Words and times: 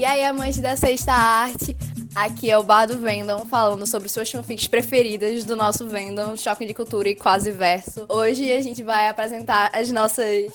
E 0.00 0.04
aí, 0.04 0.24
amante 0.24 0.60
da 0.60 0.76
sexta 0.76 1.12
arte, 1.12 1.76
aqui 2.14 2.50
é 2.50 2.56
o 2.56 2.62
Bar 2.62 2.86
do 2.86 2.98
Vendom 2.98 3.44
falando 3.44 3.86
sobre 3.86 4.08
suas 4.08 4.30
fanfics 4.30 4.66
preferidas 4.66 5.44
do 5.44 5.54
nosso 5.54 5.86
Vendom, 5.86 6.36
Choque 6.36 6.64
de 6.64 6.72
Cultura 6.72 7.10
e 7.10 7.14
Quase 7.14 7.52
Verso. 7.52 8.06
Hoje 8.08 8.50
a 8.50 8.62
gente 8.62 8.82
vai 8.82 9.08
apresentar 9.08 9.70
as 9.74 9.90
nossas 9.92 10.50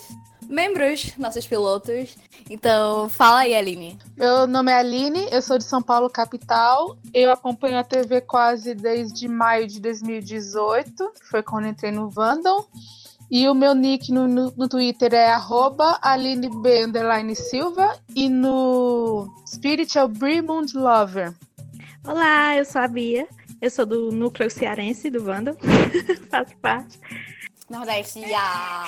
membros, 0.48 1.14
nossos 1.18 1.46
pilotos. 1.46 2.16
Então, 2.50 3.10
fala 3.10 3.40
aí, 3.40 3.56
Aline. 3.56 3.98
Meu 4.16 4.48
nome 4.48 4.72
é 4.72 4.76
Aline, 4.76 5.28
eu 5.32 5.42
sou 5.42 5.58
de 5.58 5.64
São 5.64 5.82
Paulo, 5.82 6.10
capital. 6.10 6.98
Eu 7.14 7.32
acompanho 7.32 7.78
a 7.78 7.84
TV 7.84 8.22
quase 8.22 8.74
desde 8.74 9.28
maio 9.28 9.68
de 9.68 9.80
2018, 9.80 11.12
que 11.20 11.26
foi 11.26 11.42
quando 11.42 11.68
entrei 11.68 11.92
no 11.92 12.10
Vandal. 12.10 12.70
E 13.30 13.50
o 13.50 13.56
meu 13.56 13.74
nick 13.74 14.12
no, 14.12 14.28
no, 14.28 14.54
no 14.56 14.70
Twitter 14.70 15.14
é 15.14 15.32
arroba 15.32 16.00
Silva 17.36 17.98
e 18.16 18.30
no 18.30 19.28
Spirit 19.48 19.98
é 19.98 20.04
o 20.04 20.08
Brimund 20.08 20.78
Lover. 20.78 21.34
Olá, 22.04 22.56
eu 22.56 22.66
sou 22.66 22.82
a 22.82 22.88
Bia. 22.88 23.28
Eu 23.60 23.72
sou 23.72 23.86
do 23.86 24.12
núcleo 24.12 24.52
cearense 24.52 25.10
do 25.10 25.24
Vandal. 25.24 25.56
Faço 26.30 26.56
parte. 26.58 27.00
Nordeste, 27.68 28.20
yeah. 28.20 28.86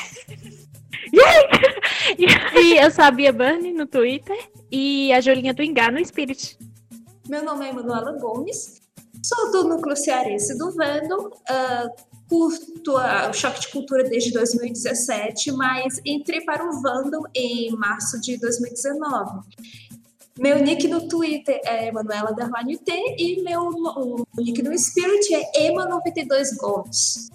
e 2.18 2.78
eu 2.78 2.92
sou 2.92 3.06
a 3.06 3.12
Bia 3.12 3.32
Bunny 3.32 3.74
no 3.74 3.86
Twitter 3.86 4.38
e 4.72 5.12
a 5.14 5.22
Jolinha 5.22 5.54
do 5.54 5.64
Engar 5.64 5.92
no 5.92 6.04
Spirit. 6.06 6.58
Meu 7.28 7.44
nome 7.44 7.68
é 7.68 7.74
Manuela 7.74 8.18
Gomes, 8.20 8.82
sou 9.24 9.52
do 9.52 9.68
núcleo 9.68 9.96
cearense 9.96 10.58
do 10.58 10.72
Vandal. 10.72 11.28
Uh, 11.28 12.08
curto 12.30 12.98
o 13.30 13.34
Choque 13.34 13.62
de 13.62 13.68
Cultura 13.70 14.04
desde 14.04 14.32
2017, 14.32 15.52
mas 15.54 16.02
entrei 16.06 16.42
para 16.42 16.66
o 16.68 16.82
Vandal 16.82 17.24
em 17.34 17.72
março 17.72 18.20
de 18.20 18.38
2019. 18.38 19.42
Meu 20.40 20.60
nick 20.60 20.88
no 20.88 21.08
Twitter 21.08 21.60
é 21.66 21.88
Emanuela 21.88 22.36
T 22.36 23.16
e 23.18 23.42
meu 23.42 24.26
nick 24.38 24.62
no 24.62 24.78
Spirit 24.78 25.34
é 25.34 25.72
Ema92 25.72 26.56
Gomes. 26.58 27.30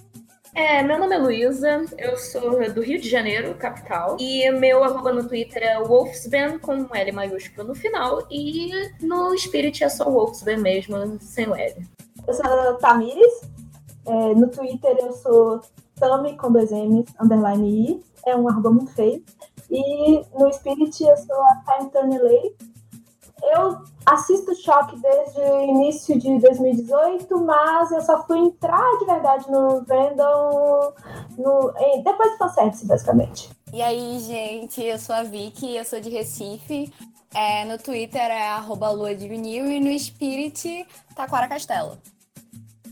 É, 0.54 0.82
meu 0.82 0.98
nome 0.98 1.14
é 1.14 1.18
Luísa, 1.18 1.84
eu 1.96 2.16
sou 2.18 2.72
do 2.72 2.82
Rio 2.82 3.00
de 3.00 3.08
Janeiro, 3.08 3.54
capital, 3.54 4.18
e 4.20 4.50
meu 4.50 4.84
arroba 4.84 5.10
no 5.10 5.26
Twitter 5.26 5.62
é 5.62 5.82
Wolfsban, 5.82 6.58
com 6.58 6.74
um 6.74 6.94
L 6.94 7.12
maiúsculo 7.12 7.68
no 7.68 7.74
final, 7.74 8.26
e 8.30 8.70
no 9.00 9.36
Spirit 9.38 9.82
é 9.82 9.88
só 9.88 10.10
Wolfsban 10.10 10.58
mesmo, 10.58 11.18
sem 11.20 11.48
o 11.48 11.54
L. 11.54 11.86
Eu 12.26 12.34
sou 12.34 12.44
a 12.44 12.74
Tamires, 12.74 13.40
é, 14.06 14.34
no 14.34 14.48
Twitter 14.48 14.94
eu 15.00 15.12
sou 15.12 15.60
Tami 15.96 16.36
com 16.36 16.52
dois 16.52 16.70
M's, 16.70 17.06
underline 17.20 17.86
I, 17.90 18.02
é 18.26 18.36
um 18.36 18.48
arroba 18.48 18.70
muito 18.70 18.92
feio. 18.92 19.22
E 19.70 20.22
no 20.38 20.52
Spirit 20.52 21.02
eu 21.02 21.16
sou 21.16 21.42
a 21.42 21.78
Time 21.78 21.90
Turner. 21.90 22.52
Eu 23.42 23.82
assisto 24.06 24.54
Choque 24.54 24.96
desde 25.00 25.40
o 25.40 25.62
início 25.62 26.18
de 26.18 26.38
2018, 26.38 27.40
mas 27.44 27.90
eu 27.90 28.00
só 28.00 28.24
fui 28.24 28.38
entrar 28.38 28.98
de 28.98 29.04
verdade 29.04 29.50
no 29.50 29.82
Vendom 29.82 30.92
no, 31.36 31.72
depois 32.02 32.32
do 32.32 32.38
fanservice, 32.38 32.86
basicamente. 32.86 33.50
E 33.72 33.82
aí, 33.82 34.18
gente, 34.20 34.82
eu 34.82 34.98
sou 34.98 35.14
a 35.14 35.22
Vicky, 35.22 35.76
eu 35.76 35.84
sou 35.84 36.00
de 36.00 36.10
Recife. 36.10 36.92
É, 37.34 37.64
no 37.64 37.78
Twitter 37.78 38.20
é 38.20 38.50
e 39.70 39.80
no 39.80 39.98
Spirit, 39.98 40.86
Taquara 41.16 41.48
Castelo. 41.48 41.96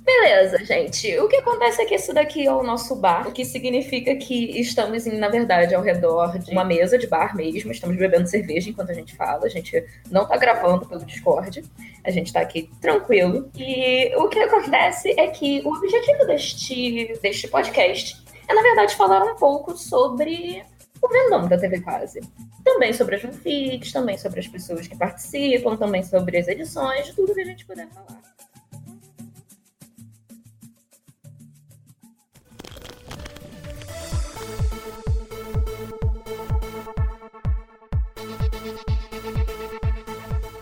Beleza, 0.02 0.64
gente. 0.64 1.18
O 1.18 1.28
que 1.28 1.36
acontece 1.36 1.82
é 1.82 1.84
que 1.84 1.94
isso 1.94 2.12
daqui 2.12 2.46
é 2.46 2.52
o 2.52 2.62
nosso 2.62 2.96
bar, 2.96 3.28
o 3.28 3.32
que 3.32 3.44
significa 3.44 4.16
que 4.16 4.58
estamos, 4.58 5.04
na 5.06 5.28
verdade, 5.28 5.74
ao 5.74 5.82
redor 5.82 6.38
de 6.38 6.50
uma 6.50 6.64
mesa 6.64 6.98
de 6.98 7.06
bar 7.06 7.36
mesmo. 7.36 7.70
Estamos 7.70 7.96
bebendo 7.96 8.26
cerveja 8.26 8.70
enquanto 8.70 8.90
a 8.90 8.94
gente 8.94 9.14
fala. 9.14 9.46
A 9.46 9.48
gente 9.48 9.84
não 10.10 10.26
tá 10.26 10.36
gravando 10.36 10.86
pelo 10.86 11.04
Discord. 11.04 11.62
A 12.02 12.10
gente 12.10 12.32
tá 12.32 12.40
aqui 12.40 12.70
tranquilo. 12.80 13.50
E 13.56 14.14
o 14.16 14.28
que 14.28 14.38
acontece 14.38 15.14
é 15.18 15.28
que 15.28 15.60
o 15.64 15.74
objetivo 15.74 16.26
deste, 16.26 17.18
deste 17.22 17.46
podcast 17.48 18.20
é, 18.50 18.54
na 18.54 18.62
verdade, 18.62 18.96
falar 18.96 19.22
um 19.22 19.36
pouco 19.36 19.76
sobre 19.76 20.64
o 21.00 21.08
Vendom 21.08 21.46
da 21.46 21.56
TV 21.56 21.80
Quase. 21.80 22.20
Também 22.64 22.92
sobre 22.92 23.14
as 23.14 23.22
fanfics, 23.22 23.92
também 23.92 24.18
sobre 24.18 24.40
as 24.40 24.48
pessoas 24.48 24.88
que 24.88 24.96
participam, 24.96 25.76
também 25.76 26.02
sobre 26.02 26.36
as 26.36 26.48
edições, 26.48 27.14
tudo 27.14 27.32
que 27.32 27.40
a 27.42 27.44
gente 27.44 27.64
puder 27.64 27.88
falar. 27.90 28.20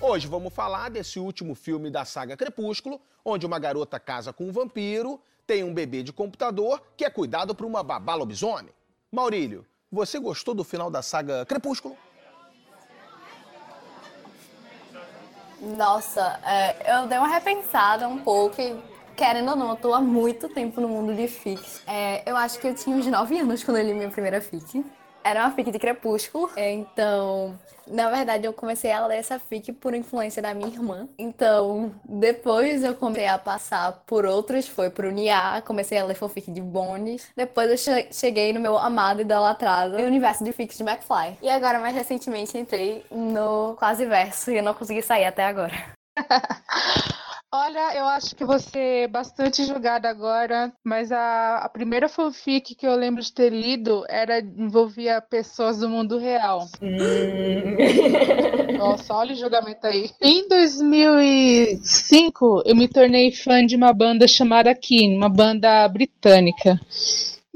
Hoje 0.08 0.26
vamos 0.26 0.54
falar 0.54 0.88
desse 0.88 1.20
último 1.20 1.54
filme 1.54 1.90
da 1.90 2.02
saga 2.02 2.34
Crepúsculo, 2.34 2.98
onde 3.22 3.44
uma 3.44 3.58
garota 3.58 4.00
casa 4.00 4.32
com 4.32 4.44
um 4.44 4.52
vampiro, 4.52 5.20
tem 5.46 5.62
um 5.62 5.74
bebê 5.74 6.02
de 6.02 6.14
computador 6.14 6.82
que 6.96 7.04
é 7.04 7.10
cuidado 7.10 7.54
por 7.54 7.66
uma 7.66 7.82
babá 7.82 8.14
lobisomem. 8.14 8.72
Maurílio, 9.12 9.66
você 9.92 10.18
gostou 10.18 10.54
do 10.54 10.64
final 10.64 10.90
da 10.90 11.02
saga 11.02 11.44
Crepúsculo? 11.44 11.94
Nossa, 15.60 16.40
é, 16.42 17.00
eu 17.02 17.06
dei 17.06 17.18
uma 17.18 17.28
repensada 17.28 18.08
um 18.08 18.16
pouco 18.16 18.62
querendo 19.14 19.50
ou 19.50 19.56
não, 19.56 19.68
eu 19.68 19.76
tô 19.76 19.92
há 19.92 20.00
muito 20.00 20.48
tempo 20.48 20.80
no 20.80 20.88
mundo 20.88 21.14
de 21.14 21.28
fic. 21.28 21.60
É, 21.86 22.22
eu 22.24 22.34
acho 22.34 22.58
que 22.58 22.66
eu 22.66 22.74
tinha 22.74 22.96
uns 22.96 23.06
9 23.06 23.40
anos 23.40 23.62
quando 23.62 23.76
eu 23.76 23.84
li 23.84 23.92
minha 23.92 24.08
primeira 24.08 24.40
fic. 24.40 24.82
Era 25.28 25.44
uma 25.44 25.50
fic 25.50 25.70
de 25.70 25.78
Crepúsculo, 25.78 26.50
então 26.56 27.54
na 27.90 28.10
verdade, 28.10 28.46
eu 28.46 28.52
comecei 28.52 28.92
a 28.92 29.06
ler 29.06 29.16
essa 29.16 29.38
fic 29.38 29.72
por 29.72 29.94
influência 29.94 30.42
da 30.42 30.54
minha 30.54 30.68
irmã. 30.68 31.08
Então, 31.18 31.94
depois 32.04 32.84
eu 32.84 32.94
comecei 32.94 33.26
a 33.26 33.38
passar 33.38 33.92
por 34.06 34.26
outros, 34.26 34.68
foi 34.68 34.90
pro 34.90 35.10
Nia, 35.10 35.62
comecei 35.66 35.98
a 35.98 36.04
ler 36.04 36.14
fanfic 36.14 36.50
de 36.50 36.60
Bones. 36.60 37.28
Depois 37.36 37.86
eu 37.86 38.06
cheguei 38.12 38.52
no 38.52 38.60
meu 38.60 38.76
amado 38.76 39.22
idolatrado 39.22 39.96
universo 39.96 40.44
de 40.44 40.52
fics 40.52 40.76
de 40.76 40.82
McFly. 40.82 41.38
E 41.42 41.48
agora, 41.48 41.78
mais 41.78 41.94
recentemente, 41.94 42.56
entrei 42.56 43.04
no 43.10 43.74
Quase 43.78 44.04
Verso 44.04 44.50
e 44.50 44.58
eu 44.58 44.62
não 44.62 44.74
consegui 44.74 45.02
sair 45.02 45.24
até 45.24 45.44
agora. 45.44 45.74
Olha, 47.50 47.96
eu 47.96 48.04
acho 48.04 48.36
que 48.36 48.44
você 48.44 49.04
é 49.04 49.08
bastante 49.08 49.64
julgada 49.64 50.06
agora, 50.06 50.70
mas 50.84 51.10
a, 51.10 51.62
a 51.64 51.68
primeira 51.70 52.06
fanfic 52.06 52.74
que 52.74 52.86
eu 52.86 52.94
lembro 52.94 53.22
de 53.22 53.32
ter 53.32 53.50
lido 53.50 54.04
era 54.06 54.38
envolvia 54.38 55.18
pessoas 55.22 55.78
do 55.78 55.88
mundo 55.88 56.18
real. 56.18 56.68
Hum. 56.82 57.78
Nossa, 58.76 59.14
olha 59.14 59.32
o 59.32 59.36
julgamento 59.36 59.86
aí. 59.86 60.10
Em 60.20 60.46
2005, 60.46 62.64
eu 62.66 62.76
me 62.76 62.86
tornei 62.86 63.32
fã 63.32 63.64
de 63.64 63.76
uma 63.76 63.94
banda 63.94 64.28
chamada 64.28 64.74
Keen, 64.74 65.16
uma 65.16 65.30
banda 65.30 65.88
britânica. 65.88 66.78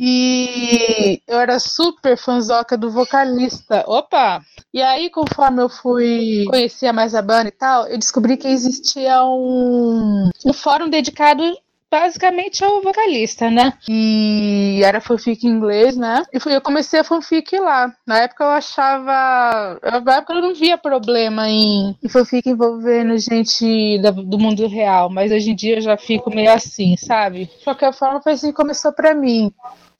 E 0.04 1.22
eu 1.28 1.38
era 1.38 1.60
super 1.60 2.16
fanzoca 2.16 2.76
do 2.76 2.90
vocalista. 2.90 3.84
Opa! 3.86 4.42
E 4.74 4.82
aí, 4.82 5.08
conforme 5.08 5.62
eu 5.62 5.68
fui 5.68 6.44
conhecer 6.48 6.90
mais 6.90 7.14
a 7.14 7.22
banda 7.22 7.46
e 7.46 7.52
tal, 7.52 7.86
eu 7.86 7.96
descobri 7.96 8.36
que 8.36 8.48
existia 8.48 9.22
um, 9.22 10.28
um 10.44 10.52
fórum 10.52 10.90
dedicado 10.90 11.44
basicamente 11.88 12.64
ao 12.64 12.82
vocalista, 12.82 13.48
né? 13.48 13.74
E 13.88 14.80
era 14.82 15.00
fanfic 15.00 15.46
em 15.46 15.50
inglês, 15.50 15.96
né? 15.96 16.24
E 16.32 16.52
eu 16.52 16.60
comecei 16.60 16.98
a 16.98 17.04
fanfic 17.04 17.56
lá. 17.60 17.94
Na 18.04 18.22
época 18.22 18.42
eu 18.42 18.50
achava. 18.50 19.78
Na 20.04 20.16
época 20.16 20.32
eu 20.32 20.42
não 20.42 20.52
via 20.54 20.76
problema 20.76 21.48
em, 21.48 21.96
em 22.02 22.08
fanfic 22.08 22.48
envolvendo 22.48 23.16
gente 23.18 24.00
da, 24.02 24.10
do 24.10 24.36
mundo 24.36 24.66
real, 24.66 25.08
mas 25.08 25.30
hoje 25.30 25.50
em 25.50 25.54
dia 25.54 25.76
eu 25.76 25.80
já 25.80 25.96
fico 25.96 26.28
meio 26.34 26.50
assim, 26.50 26.96
sabe? 26.96 27.44
De 27.44 27.62
qualquer 27.62 27.92
forma, 27.92 28.20
foi 28.20 28.32
assim 28.32 28.48
que 28.48 28.56
começou 28.56 28.92
pra 28.92 29.14
mim. 29.14 29.52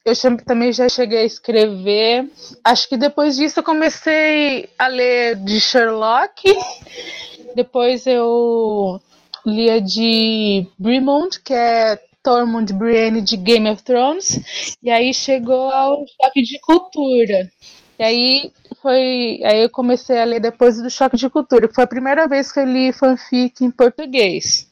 Eu 0.05 0.13
também 0.45 0.73
já 0.73 0.89
cheguei 0.89 1.19
a 1.19 1.23
escrever. 1.23 2.29
Acho 2.61 2.89
que 2.89 2.97
depois 2.97 3.37
disso 3.37 3.59
eu 3.59 3.63
comecei 3.63 4.69
a 4.77 4.87
ler 4.87 5.37
de 5.37 5.61
Sherlock. 5.61 6.43
Depois 7.55 8.07
eu 8.07 8.99
lia 9.45 9.79
de 9.79 10.65
Bremont, 10.77 11.39
que 11.41 11.53
é 11.53 11.99
Tormund 12.23 12.73
Brienne 12.73 13.21
de 13.21 13.37
Game 13.37 13.69
of 13.69 13.83
Thrones. 13.83 14.75
E 14.81 14.89
aí 14.89 15.13
chegou 15.13 15.69
ao 15.69 16.03
choque 16.21 16.41
de 16.41 16.59
cultura. 16.59 17.49
E 17.99 18.03
aí 18.03 18.51
foi. 18.81 19.39
Aí 19.43 19.63
eu 19.63 19.69
comecei 19.69 20.19
a 20.19 20.25
ler 20.25 20.39
depois 20.39 20.81
do 20.81 20.89
choque 20.89 21.15
de 21.15 21.29
cultura. 21.29 21.69
Foi 21.73 21.83
a 21.83 21.87
primeira 21.87 22.27
vez 22.27 22.51
que 22.51 22.59
eu 22.59 22.65
li 22.65 22.91
fanfic 22.91 23.63
em 23.63 23.71
português. 23.71 24.67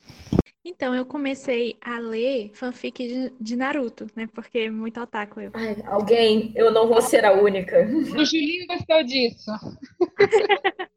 Então, 0.63 0.93
eu 0.93 1.05
comecei 1.05 1.75
a 1.81 1.97
ler 1.97 2.51
fanfic 2.53 3.07
de, 3.07 3.33
de 3.39 3.55
Naruto, 3.55 4.05
né? 4.15 4.27
Porque 4.27 4.59
é 4.59 4.69
muito 4.69 4.99
otaku 5.01 5.41
eu. 5.41 5.51
Ai, 5.55 5.75
alguém, 5.87 6.53
eu 6.55 6.71
não 6.71 6.87
vou 6.87 7.01
ser 7.01 7.25
a 7.25 7.33
única. 7.33 7.77
O 8.15 8.23
Julinho 8.23 8.67
gostou 8.67 9.03
disso. 9.03 9.51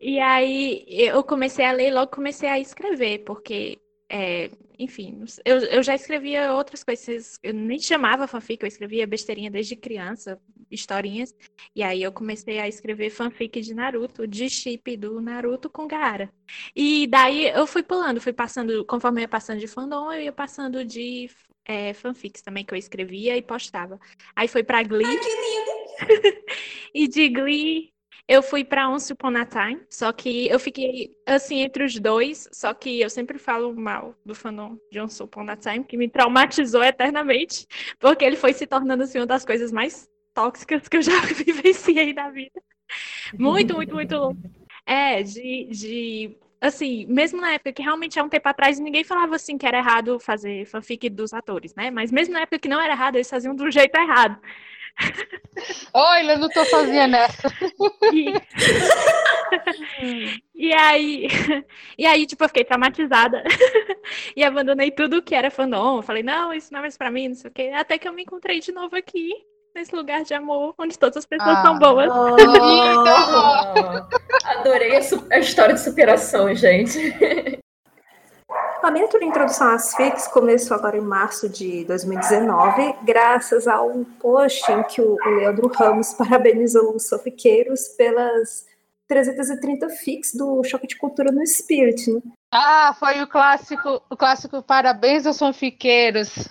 e 0.00 0.18
aí, 0.18 0.84
eu 0.88 1.22
comecei 1.22 1.64
a 1.64 1.72
ler 1.72 1.88
e 1.88 1.94
logo 1.94 2.10
comecei 2.10 2.48
a 2.48 2.58
escrever, 2.58 3.20
porque 3.20 3.78
é, 4.10 4.50
enfim, 4.78 5.24
eu, 5.44 5.58
eu 5.58 5.82
já 5.82 5.94
escrevia 5.94 6.52
outras 6.52 6.82
coisas. 6.82 7.38
Eu 7.42 7.54
nem 7.54 7.78
chamava 7.78 8.26
fanfic, 8.26 8.62
eu 8.62 8.68
escrevia 8.68 9.06
besteirinha 9.06 9.50
desde 9.50 9.76
criança, 9.76 10.40
historinhas. 10.70 11.34
E 11.74 11.82
aí 11.82 12.02
eu 12.02 12.12
comecei 12.12 12.58
a 12.58 12.68
escrever 12.68 13.10
fanfic 13.10 13.60
de 13.60 13.74
Naruto, 13.74 14.26
de 14.26 14.48
chip 14.50 14.96
do 14.96 15.20
Naruto 15.20 15.70
com 15.70 15.86
Gaara. 15.86 16.32
E 16.74 17.06
daí 17.06 17.48
eu 17.48 17.66
fui 17.66 17.82
pulando, 17.82 18.20
fui 18.20 18.32
passando, 18.32 18.84
conforme 18.84 19.20
eu 19.20 19.22
ia 19.22 19.28
passando 19.28 19.60
de 19.60 19.68
fandom, 19.68 20.12
eu 20.12 20.22
ia 20.22 20.32
passando 20.32 20.84
de 20.84 21.30
é, 21.64 21.94
fanfics 21.94 22.42
também 22.42 22.64
que 22.64 22.74
eu 22.74 22.78
escrevia 22.78 23.36
e 23.36 23.42
postava. 23.42 23.98
Aí 24.34 24.48
foi 24.48 24.62
pra 24.62 24.82
Glee. 24.82 25.06
Ai, 25.06 25.18
que 25.18 25.28
lindo! 25.28 26.44
e 26.94 27.08
de 27.08 27.28
Glee 27.28 27.93
eu 28.26 28.42
fui 28.42 28.64
para 28.64 28.88
Once 28.88 29.12
Upon 29.12 29.36
a 29.36 29.44
Time, 29.44 29.80
só 29.90 30.12
que 30.12 30.48
eu 30.48 30.58
fiquei 30.58 31.14
assim 31.26 31.60
entre 31.60 31.84
os 31.84 31.98
dois, 31.98 32.48
só 32.52 32.72
que 32.72 33.00
eu 33.00 33.10
sempre 33.10 33.38
falo 33.38 33.74
mal 33.74 34.14
do 34.24 34.34
fandom 34.34 34.78
de 34.90 35.00
Once 35.00 35.22
Upon 35.22 35.48
a 35.48 35.56
Time, 35.56 35.84
que 35.84 35.96
me 35.96 36.08
traumatizou 36.08 36.82
eternamente, 36.82 37.66
porque 37.98 38.24
ele 38.24 38.36
foi 38.36 38.52
se 38.52 38.66
tornando 38.66 39.02
assim 39.02 39.18
uma 39.18 39.26
das 39.26 39.44
coisas 39.44 39.70
mais 39.70 40.08
tóxicas 40.32 40.88
que 40.88 40.96
eu 40.96 41.02
já 41.02 41.20
vivenciei 41.44 42.14
na 42.14 42.30
vida. 42.30 42.62
Muito, 43.38 43.74
muito, 43.74 43.94
muito 43.94 44.16
louco. 44.16 44.40
É, 44.86 45.22
de, 45.22 45.68
de 45.70 46.36
assim, 46.60 47.06
mesmo 47.06 47.40
na 47.40 47.52
época 47.52 47.72
que 47.72 47.82
realmente 47.82 48.18
há 48.18 48.24
um 48.24 48.28
tempo 48.28 48.48
atrás 48.48 48.78
ninguém 48.78 49.04
falava 49.04 49.36
assim 49.36 49.58
que 49.58 49.66
era 49.66 49.78
errado 49.78 50.18
fazer 50.18 50.64
fanfic 50.66 51.10
dos 51.10 51.34
atores, 51.34 51.74
né? 51.74 51.90
Mas 51.90 52.10
mesmo 52.10 52.34
na 52.34 52.40
época 52.40 52.58
que 52.58 52.68
não 52.68 52.80
era 52.80 52.94
errado, 52.94 53.16
eles 53.16 53.28
faziam 53.28 53.54
do 53.54 53.70
jeito 53.70 53.94
errado. 53.96 54.38
Oi, 55.94 56.30
eu 56.30 56.38
não 56.38 56.48
tô 56.48 56.64
sozinha 56.64 57.06
nessa. 57.06 57.48
E... 58.12 58.34
e 60.54 60.72
aí, 60.72 61.28
e 61.98 62.06
aí, 62.06 62.26
tipo, 62.26 62.44
eu 62.44 62.48
fiquei 62.48 62.64
traumatizada 62.64 63.42
e 64.36 64.42
abandonei 64.44 64.90
tudo 64.90 65.22
que 65.22 65.34
era 65.34 65.50
fandom. 65.50 65.96
Eu 65.98 66.02
falei, 66.02 66.22
não, 66.22 66.52
isso 66.52 66.72
não 66.72 66.78
é 66.80 66.82
mais 66.82 66.96
pra 66.96 67.10
mim, 67.10 67.28
não 67.28 67.34
sei 67.34 67.50
o 67.50 67.54
quê. 67.54 67.72
Até 67.74 67.98
que 67.98 68.06
eu 68.08 68.12
me 68.12 68.22
encontrei 68.22 68.60
de 68.60 68.72
novo 68.72 68.96
aqui, 68.96 69.30
nesse 69.74 69.94
lugar 69.94 70.22
de 70.22 70.34
amor, 70.34 70.74
onde 70.78 70.98
todas 70.98 71.16
as 71.16 71.26
pessoas 71.26 71.58
Ah. 71.58 71.62
são 71.62 71.78
boas. 71.78 72.10
Ah, 72.10 74.06
adorei 74.58 74.96
a, 74.96 75.00
a 75.32 75.38
história 75.38 75.74
de 75.74 75.80
superação, 75.80 76.54
gente. 76.54 76.98
Tour 78.84 79.18
de 79.18 79.24
introdução 79.24 79.68
às 79.70 79.94
FICs 79.94 80.28
começou 80.28 80.76
agora 80.76 80.98
em 80.98 81.00
março 81.00 81.48
de 81.48 81.86
2019, 81.86 82.96
graças 83.02 83.66
a 83.66 83.80
um 83.80 84.04
post 84.04 84.70
em 84.70 84.82
que 84.82 85.00
o 85.00 85.16
Leandro 85.24 85.68
Ramos 85.68 86.12
parabenizou 86.18 86.94
os 86.94 87.08
sofiqueiros 87.08 87.88
pelas 87.96 88.66
330 89.08 89.88
FICs 89.88 90.34
do 90.34 90.62
Choque 90.64 90.86
de 90.86 90.98
Cultura 90.98 91.32
no 91.32 91.42
Spirit. 91.46 92.22
Ah, 92.56 92.94
foi 92.96 93.20
o 93.20 93.26
clássico, 93.26 94.00
o 94.08 94.16
clássico 94.16 94.62
Parabéns 94.62 95.26
aos 95.26 95.40
fanfiqueiros. 95.40 96.48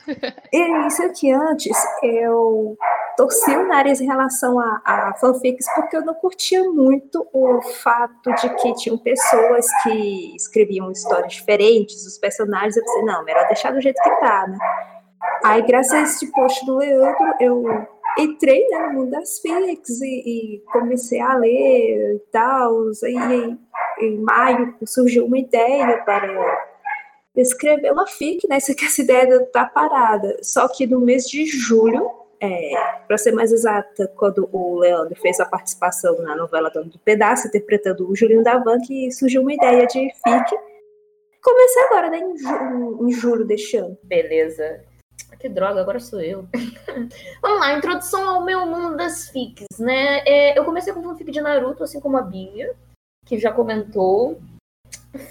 E 0.51 0.87
isso 0.87 1.01
aqui 1.01 1.31
antes, 1.31 1.77
eu 2.03 2.77
torci 3.15 3.55
o 3.55 3.65
nariz 3.65 4.01
em 4.01 4.05
relação 4.05 4.59
a, 4.59 4.81
a 4.83 5.13
fanfics, 5.15 5.65
porque 5.73 5.95
eu 5.95 6.03
não 6.03 6.13
curtia 6.13 6.61
muito 6.69 7.25
o 7.31 7.61
fato 7.81 8.33
de 8.33 8.49
que 8.55 8.73
tinham 8.73 8.97
pessoas 8.97 9.65
que 9.81 10.35
escreviam 10.35 10.91
histórias 10.91 11.33
diferentes, 11.33 12.05
os 12.05 12.17
personagens, 12.17 12.75
eu 12.75 12.83
pensei, 12.83 13.03
não, 13.03 13.23
melhor 13.23 13.47
deixar 13.47 13.71
do 13.71 13.79
jeito 13.79 14.01
que 14.03 14.19
tá, 14.19 14.45
né? 14.45 14.57
Aí, 15.45 15.61
graças 15.61 15.93
a 15.93 16.01
esse 16.01 16.29
post 16.33 16.65
do 16.65 16.77
Leandro, 16.77 17.33
eu 17.39 17.63
entrei 18.19 18.67
né, 18.67 18.87
no 18.87 18.93
mundo 18.93 19.11
das 19.11 19.39
fics 19.39 20.01
e, 20.01 20.57
e 20.57 20.63
comecei 20.71 21.21
a 21.21 21.35
ler 21.35 22.15
e 22.15 22.19
tal, 22.31 22.91
e 22.91 23.15
em, 23.15 23.59
em 23.99 24.17
maio 24.19 24.75
surgiu 24.85 25.25
uma 25.25 25.37
ideia 25.37 26.03
para 26.03 26.27
escrever 27.35 27.91
uma 27.91 28.07
fic, 28.07 28.47
né? 28.47 28.57
Que 28.59 28.85
essa 28.85 29.01
ideia 29.01 29.45
tá 29.47 29.65
parada. 29.65 30.37
Só 30.41 30.67
que 30.67 30.85
no 30.85 30.99
mês 30.99 31.25
de 31.25 31.45
julho, 31.45 32.09
é, 32.39 32.73
para 33.07 33.17
ser 33.17 33.31
mais 33.31 33.51
exata, 33.51 34.07
quando 34.15 34.47
o 34.51 34.77
Leandro 34.79 35.15
fez 35.19 35.39
a 35.39 35.45
participação 35.45 36.21
na 36.21 36.35
novela 36.35 36.69
Dono 36.69 36.89
do 36.89 36.99
Pedaço, 36.99 37.47
interpretando 37.47 38.09
o 38.09 38.15
Julinho 38.15 38.43
da 38.43 38.57
Van, 38.57 38.79
que 38.81 39.11
surgiu 39.11 39.41
uma 39.41 39.53
ideia 39.53 39.85
de 39.87 39.99
fic. 40.13 40.55
Comecei 41.41 41.83
agora, 41.83 42.09
né? 42.09 42.19
Em, 42.19 42.37
ju- 42.37 42.99
em 43.07 43.11
julho 43.11 43.45
deste 43.45 43.77
ano. 43.77 43.97
Beleza. 44.03 44.81
Que 45.39 45.49
droga, 45.49 45.81
agora 45.81 45.99
sou 45.99 46.21
eu. 46.21 46.45
Vamos 47.41 47.59
lá, 47.59 47.73
introdução 47.77 48.29
ao 48.29 48.45
meu 48.45 48.65
mundo 48.65 48.95
das 48.95 49.27
fics, 49.29 49.65
né? 49.77 50.19
É, 50.25 50.57
eu 50.57 50.63
comecei 50.63 50.93
com 50.93 51.03
fanfic 51.03 51.31
de 51.31 51.41
Naruto, 51.41 51.83
assim 51.83 51.99
como 51.99 52.15
a 52.17 52.21
Bia, 52.21 52.73
que 53.25 53.37
já 53.37 53.51
comentou. 53.51 54.39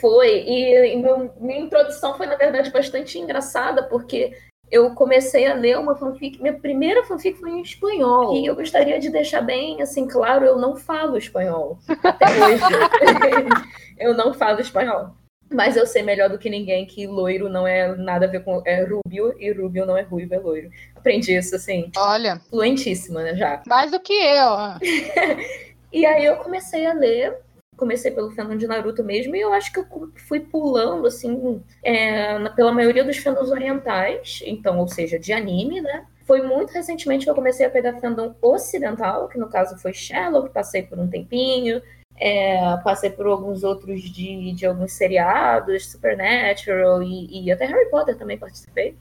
Foi, 0.00 0.28
e, 0.28 0.92
e 0.94 0.96
meu- 0.96 1.32
minha 1.40 1.60
introdução 1.60 2.16
foi, 2.16 2.26
na 2.26 2.36
verdade, 2.36 2.70
bastante 2.70 3.18
engraçada, 3.18 3.82
porque 3.84 4.32
eu 4.70 4.94
comecei 4.94 5.46
a 5.46 5.54
ler 5.54 5.76
uma 5.78 5.96
fanfic, 5.96 6.40
minha 6.40 6.54
primeira 6.58 7.04
fanfic 7.04 7.38
foi 7.38 7.50
em 7.50 7.62
espanhol. 7.62 8.34
E 8.36 8.46
eu 8.46 8.54
gostaria 8.54 8.98
de 9.00 9.10
deixar 9.10 9.40
bem, 9.42 9.82
assim, 9.82 10.06
claro, 10.06 10.44
eu 10.44 10.56
não 10.56 10.76
falo 10.76 11.16
espanhol. 11.18 11.78
Até 12.02 12.26
hoje. 12.26 12.62
eu 13.98 14.14
não 14.14 14.32
falo 14.32 14.60
espanhol. 14.60 15.10
Mas 15.50 15.76
eu 15.76 15.86
sei 15.86 16.02
melhor 16.02 16.30
do 16.30 16.38
que 16.38 16.48
ninguém 16.48 16.86
que 16.86 17.06
loiro 17.06 17.46
não 17.50 17.66
é 17.66 17.94
nada 17.96 18.24
a 18.24 18.28
ver 18.28 18.42
com. 18.42 18.62
É 18.64 18.82
rubio 18.84 19.34
e 19.38 19.52
rubio 19.52 19.84
não 19.84 19.94
é 19.96 20.00
ruivo, 20.00 20.32
é 20.34 20.38
loiro. 20.38 20.70
Aprendi 20.96 21.36
isso, 21.36 21.54
assim, 21.54 21.90
Olha, 21.94 22.40
fluentíssima, 22.48 23.22
né, 23.22 23.34
já. 23.36 23.62
mais 23.66 23.90
do 23.90 24.00
que 24.00 24.14
eu. 24.14 24.80
E 25.92 26.06
aí 26.06 26.24
eu 26.24 26.36
comecei 26.36 26.86
a 26.86 26.94
ler. 26.94 27.36
Comecei 27.76 28.10
pelo 28.10 28.30
fandom 28.30 28.56
de 28.56 28.66
Naruto 28.66 29.02
mesmo, 29.02 29.34
e 29.34 29.40
eu 29.40 29.52
acho 29.52 29.72
que 29.72 29.80
eu 29.80 29.86
fui 30.28 30.40
pulando, 30.40 31.06
assim, 31.06 31.62
é, 31.82 32.48
pela 32.50 32.70
maioria 32.70 33.02
dos 33.02 33.16
fandoms 33.16 33.50
orientais, 33.50 34.42
então, 34.44 34.78
ou 34.78 34.86
seja, 34.86 35.18
de 35.18 35.32
anime, 35.32 35.80
né? 35.80 36.06
Foi 36.26 36.42
muito 36.42 36.70
recentemente 36.70 37.24
que 37.24 37.30
eu 37.30 37.34
comecei 37.34 37.66
a 37.66 37.70
pegar 37.70 37.98
fandom 37.98 38.34
ocidental, 38.40 39.28
que 39.28 39.38
no 39.38 39.48
caso 39.48 39.76
foi 39.78 39.92
Sherlock, 39.92 40.50
passei 40.50 40.82
por 40.82 40.98
um 40.98 41.08
tempinho, 41.08 41.82
é, 42.16 42.76
passei 42.84 43.10
por 43.10 43.26
alguns 43.26 43.64
outros 43.64 44.02
de, 44.02 44.52
de 44.52 44.66
alguns 44.66 44.92
seriados, 44.92 45.90
Supernatural 45.90 47.02
e, 47.02 47.46
e 47.46 47.50
até 47.50 47.64
Harry 47.66 47.90
Potter 47.90 48.16
também 48.16 48.38
participei. 48.38 48.96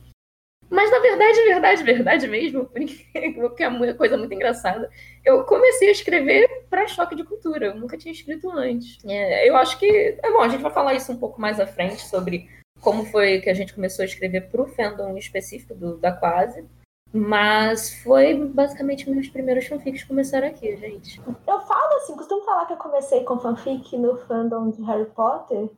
Mas 0.72 0.90
na 0.90 1.00
verdade, 1.00 1.42
verdade, 1.42 1.84
verdade 1.84 2.28
mesmo, 2.30 2.66
porque 3.36 3.62
é 3.62 3.68
uma 3.68 3.94
coisa 3.94 4.18
muito 4.18 4.34
engraçada. 4.34 4.90
Eu 5.24 5.44
comecei 5.44 5.90
a 5.90 5.92
escrever 5.92 6.66
para 6.70 6.88
choque 6.88 7.14
de 7.14 7.26
cultura, 7.26 7.66
eu 7.66 7.76
nunca 7.76 7.98
tinha 7.98 8.14
escrito 8.14 8.50
antes. 8.50 8.98
É, 9.06 9.48
eu 9.50 9.58
acho 9.58 9.78
que. 9.78 10.18
É 10.24 10.32
bom, 10.32 10.40
a 10.40 10.48
gente 10.48 10.62
vai 10.62 10.72
falar 10.72 10.94
isso 10.94 11.12
um 11.12 11.18
pouco 11.18 11.42
mais 11.42 11.60
à 11.60 11.68
frente 11.68 12.08
sobre 12.08 12.50
como 12.80 13.06
foi 13.06 13.42
que 13.42 13.50
a 13.50 13.54
gente 13.54 13.74
começou 13.74 14.04
a 14.04 14.06
escrever 14.06 14.50
para 14.50 14.62
o 14.62 14.68
fandom 14.68 15.18
específico 15.18 15.76
do, 15.76 15.98
da 15.98 16.14
Quase. 16.14 16.66
Mas 17.14 17.94
foi 18.02 18.34
basicamente 18.34 19.10
meus 19.10 19.28
primeiros 19.28 19.68
fanfics 19.68 20.06
começaram 20.06 20.48
aqui, 20.48 20.78
gente. 20.78 21.22
Eu 21.46 21.60
falo 21.60 21.98
assim, 21.98 22.16
costumo 22.16 22.46
falar 22.46 22.66
que 22.66 22.72
eu 22.72 22.78
comecei 22.78 23.26
com 23.26 23.38
fanfic 23.38 23.98
no 23.98 24.16
fandom 24.20 24.70
de 24.70 24.82
Harry 24.84 25.08
Potter, 25.08 25.70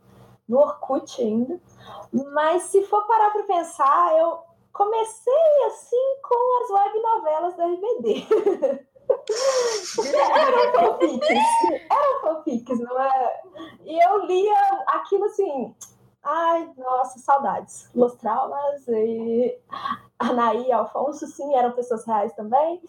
no 0.48 0.60
Orkut 0.60 1.20
ainda. 1.20 1.60
Mas 2.32 2.64
se 2.64 2.84
for 2.84 3.08
parar 3.08 3.32
pra 3.32 3.42
pensar, 3.44 4.16
eu 4.20 4.53
comecei 4.74 5.65
assim 5.68 6.18
com 6.24 6.63
as 6.63 6.70
web 6.70 7.01
novelas 7.01 7.56
da 7.56 7.65
RBD. 7.68 8.27
eram 10.34 10.98
fanfics, 10.98 11.30
eram 11.89 12.22
fanfics, 12.22 12.80
não 12.80 13.01
é? 13.01 13.42
E 13.84 14.03
eu 14.03 14.25
lia 14.25 14.84
aquilo 14.88 15.25
assim, 15.25 15.75
ai, 16.24 16.72
nossa, 16.77 17.20
saudades. 17.20 17.89
Los 17.94 18.15
Traumas 18.15 18.88
e 18.88 19.58
Anaí 20.20 20.68
e 20.68 20.72
Alfonso, 20.72 21.27
sim, 21.27 21.56
eram 21.56 21.72
pessoas 21.74 22.06
reais 22.06 22.34
também. 22.34 22.82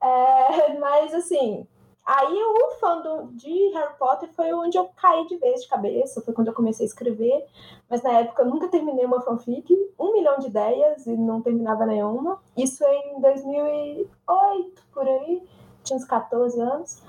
É, 0.00 0.78
mas 0.78 1.12
assim, 1.12 1.66
aí 2.08 2.42
o 2.42 2.70
fandom 2.80 3.28
de 3.32 3.68
Harry 3.74 3.94
Potter 3.98 4.30
foi 4.32 4.50
onde 4.54 4.78
eu 4.78 4.88
caí 4.96 5.26
de 5.26 5.36
vez 5.36 5.62
de 5.62 5.68
cabeça, 5.68 6.22
foi 6.22 6.32
quando 6.32 6.48
eu 6.48 6.54
comecei 6.54 6.86
a 6.86 6.88
escrever, 6.88 7.46
mas 7.88 8.02
na 8.02 8.12
época 8.12 8.42
eu 8.42 8.46
nunca 8.46 8.68
terminei 8.68 9.04
uma 9.04 9.20
fanfic, 9.20 9.70
um 9.98 10.14
milhão 10.14 10.38
de 10.38 10.46
ideias 10.46 11.06
e 11.06 11.14
não 11.14 11.42
terminava 11.42 11.84
nenhuma. 11.84 12.40
Isso 12.56 12.82
em 12.82 13.20
2008, 13.20 14.82
por 14.90 15.06
aí, 15.06 15.42
tinha 15.84 15.98
uns 15.98 16.04
14 16.04 16.58
anos. 16.58 17.02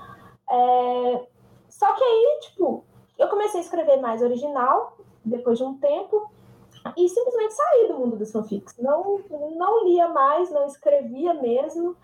É, 0.50 1.26
Só 1.70 1.90
que 1.94 2.04
aí, 2.04 2.38
tipo, 2.42 2.84
eu 3.18 3.28
comecei 3.28 3.60
a 3.60 3.62
escrever 3.62 3.96
mais 4.02 4.20
original, 4.20 4.98
depois 5.24 5.56
de 5.56 5.64
um 5.64 5.78
tempo, 5.78 6.30
e 6.96 7.08
simplesmente 7.08 7.54
saí 7.54 7.88
do 7.88 7.98
mundo 7.98 8.16
das 8.16 8.32
fanfics. 8.32 8.76
Não, 8.78 9.18
não 9.56 9.84
lia 9.84 10.08
mais, 10.08 10.50
não 10.50 10.66
escrevia 10.66 11.32
mesmo. 11.34 11.96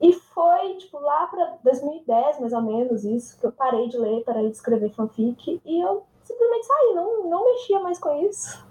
E 0.00 0.12
foi, 0.12 0.74
tipo, 0.76 0.98
lá 0.98 1.26
para 1.26 1.58
2010, 1.62 2.40
mais 2.40 2.52
ou 2.52 2.62
menos, 2.62 3.04
isso, 3.04 3.38
que 3.38 3.46
eu 3.46 3.52
parei 3.52 3.88
de 3.88 3.96
ler, 3.96 4.24
parei 4.24 4.48
de 4.48 4.56
escrever 4.56 4.90
fanfic, 4.90 5.60
e 5.64 5.80
eu 5.80 6.04
simplesmente 6.24 6.66
saí, 6.66 6.94
não, 6.94 7.24
não 7.28 7.44
mexia 7.44 7.80
mais 7.80 7.98
com 7.98 8.14
isso. 8.26 8.66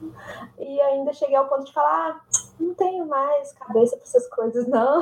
E 0.59 0.81
ainda 0.81 1.13
cheguei 1.13 1.35
ao 1.35 1.47
ponto 1.47 1.65
de 1.65 1.73
falar, 1.73 2.09
ah, 2.09 2.21
não 2.59 2.73
tenho 2.73 3.05
mais 3.05 3.53
cabeça 3.53 3.95
para 3.95 4.05
essas 4.05 4.27
coisas, 4.29 4.67
não. 4.67 4.99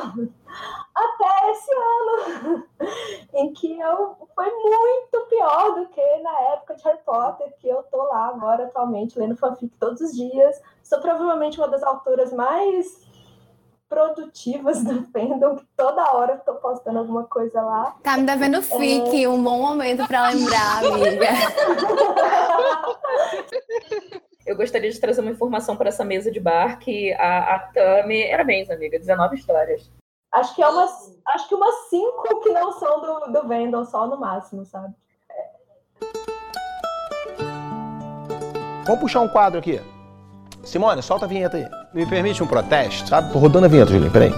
Até 0.93 1.51
esse 1.51 1.71
ano, 1.73 2.63
em 3.33 3.53
que 3.53 3.79
eu 3.79 4.17
foi 4.35 4.51
muito 4.51 5.27
pior 5.29 5.75
do 5.75 5.87
que 5.87 6.17
na 6.17 6.39
época 6.53 6.75
de 6.75 6.83
Harry 6.83 6.99
Potter, 7.05 7.53
que 7.57 7.69
eu 7.69 7.83
tô 7.83 8.03
lá 8.03 8.27
agora 8.27 8.65
atualmente 8.65 9.17
lendo 9.17 9.37
fanfic 9.37 9.73
todos 9.79 10.01
os 10.01 10.15
dias. 10.15 10.61
Sou 10.83 10.99
provavelmente 10.99 11.57
uma 11.57 11.67
das 11.67 11.83
autoras 11.83 12.33
mais 12.33 13.10
produtivas 13.91 14.81
do 14.85 15.03
fandom, 15.11 15.57
que 15.57 15.65
toda 15.75 16.13
hora 16.13 16.35
eu 16.35 16.39
tô 16.39 16.53
postando 16.61 16.99
alguma 16.99 17.25
coisa 17.25 17.61
lá. 17.61 17.97
Tá 18.01 18.15
me 18.15 18.25
devendo 18.25 18.61
fic, 18.61 19.21
é... 19.21 19.27
um 19.27 19.43
bom 19.43 19.61
momento 19.61 20.07
para 20.07 20.29
lembrar, 20.29 20.85
amiga. 20.85 21.27
Eu 24.45 24.55
gostaria 24.55 24.89
de 24.89 24.99
trazer 24.99 25.19
uma 25.19 25.31
informação 25.31 25.75
para 25.75 25.89
essa 25.89 26.05
mesa 26.05 26.31
de 26.31 26.39
bar 26.39 26.79
que 26.79 27.13
a, 27.13 27.55
a 27.55 27.59
Tami 27.59 28.21
era 28.23 28.43
bem, 28.43 28.65
amiga, 28.71 28.97
19 28.97 29.35
histórias. 29.35 29.91
Acho 30.31 30.55
que 30.55 30.63
é 30.63 30.67
umas, 30.67 31.19
acho 31.27 31.49
que 31.49 31.55
umas 31.55 31.89
cinco 31.89 32.39
que 32.41 32.49
não 32.49 32.71
são 32.71 33.01
do, 33.01 33.33
do 33.33 33.47
Vendor, 33.47 33.85
só 33.85 34.07
no 34.07 34.17
máximo, 34.17 34.65
sabe? 34.65 34.95
Vamos 38.85 39.01
puxar 39.01 39.19
um 39.19 39.27
quadro 39.27 39.59
aqui. 39.59 39.79
Simone, 40.63 41.03
solta 41.03 41.25
a 41.25 41.27
vinheta 41.27 41.57
aí. 41.57 41.80
Me 41.93 42.05
permite 42.05 42.41
um 42.41 42.47
protesto? 42.47 43.09
Sabe? 43.09 43.31
Tô 43.33 43.39
rodando 43.39 43.65
a 43.65 43.69
vinheta, 43.69 43.91
Julinho, 43.91 44.11
peraí. 44.11 44.31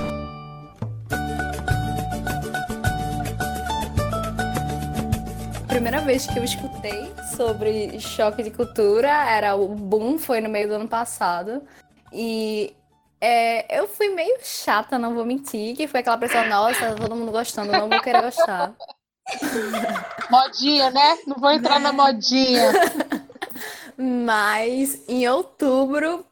primeira 5.67 5.99
vez 5.99 6.25
que 6.25 6.39
eu 6.39 6.43
escutei 6.43 7.11
sobre 7.35 7.99
choque 7.99 8.41
de 8.41 8.51
cultura 8.51 9.09
era 9.09 9.53
o 9.53 9.67
boom, 9.67 10.17
foi 10.17 10.39
no 10.39 10.47
meio 10.47 10.67
do 10.67 10.75
ano 10.75 10.87
passado. 10.87 11.61
E 12.11 12.73
é, 13.19 13.79
eu 13.79 13.87
fui 13.87 14.09
meio 14.09 14.37
chata, 14.41 14.97
não 14.97 15.13
vou 15.13 15.25
mentir, 15.25 15.75
que 15.75 15.87
foi 15.87 15.99
aquela 15.99 16.17
pessoa, 16.17 16.45
nossa, 16.45 16.95
todo 16.95 17.15
mundo 17.15 17.31
gostando, 17.31 17.71
não 17.71 17.89
vou 17.89 17.99
querer 17.99 18.21
gostar. 18.21 18.73
Modinha, 20.31 20.89
né? 20.89 21.17
Não 21.27 21.35
vou 21.35 21.51
entrar 21.51 21.79
na 21.79 21.91
modinha. 21.91 22.71
Mas 23.97 25.03
em 25.07 25.27
outubro 25.27 26.25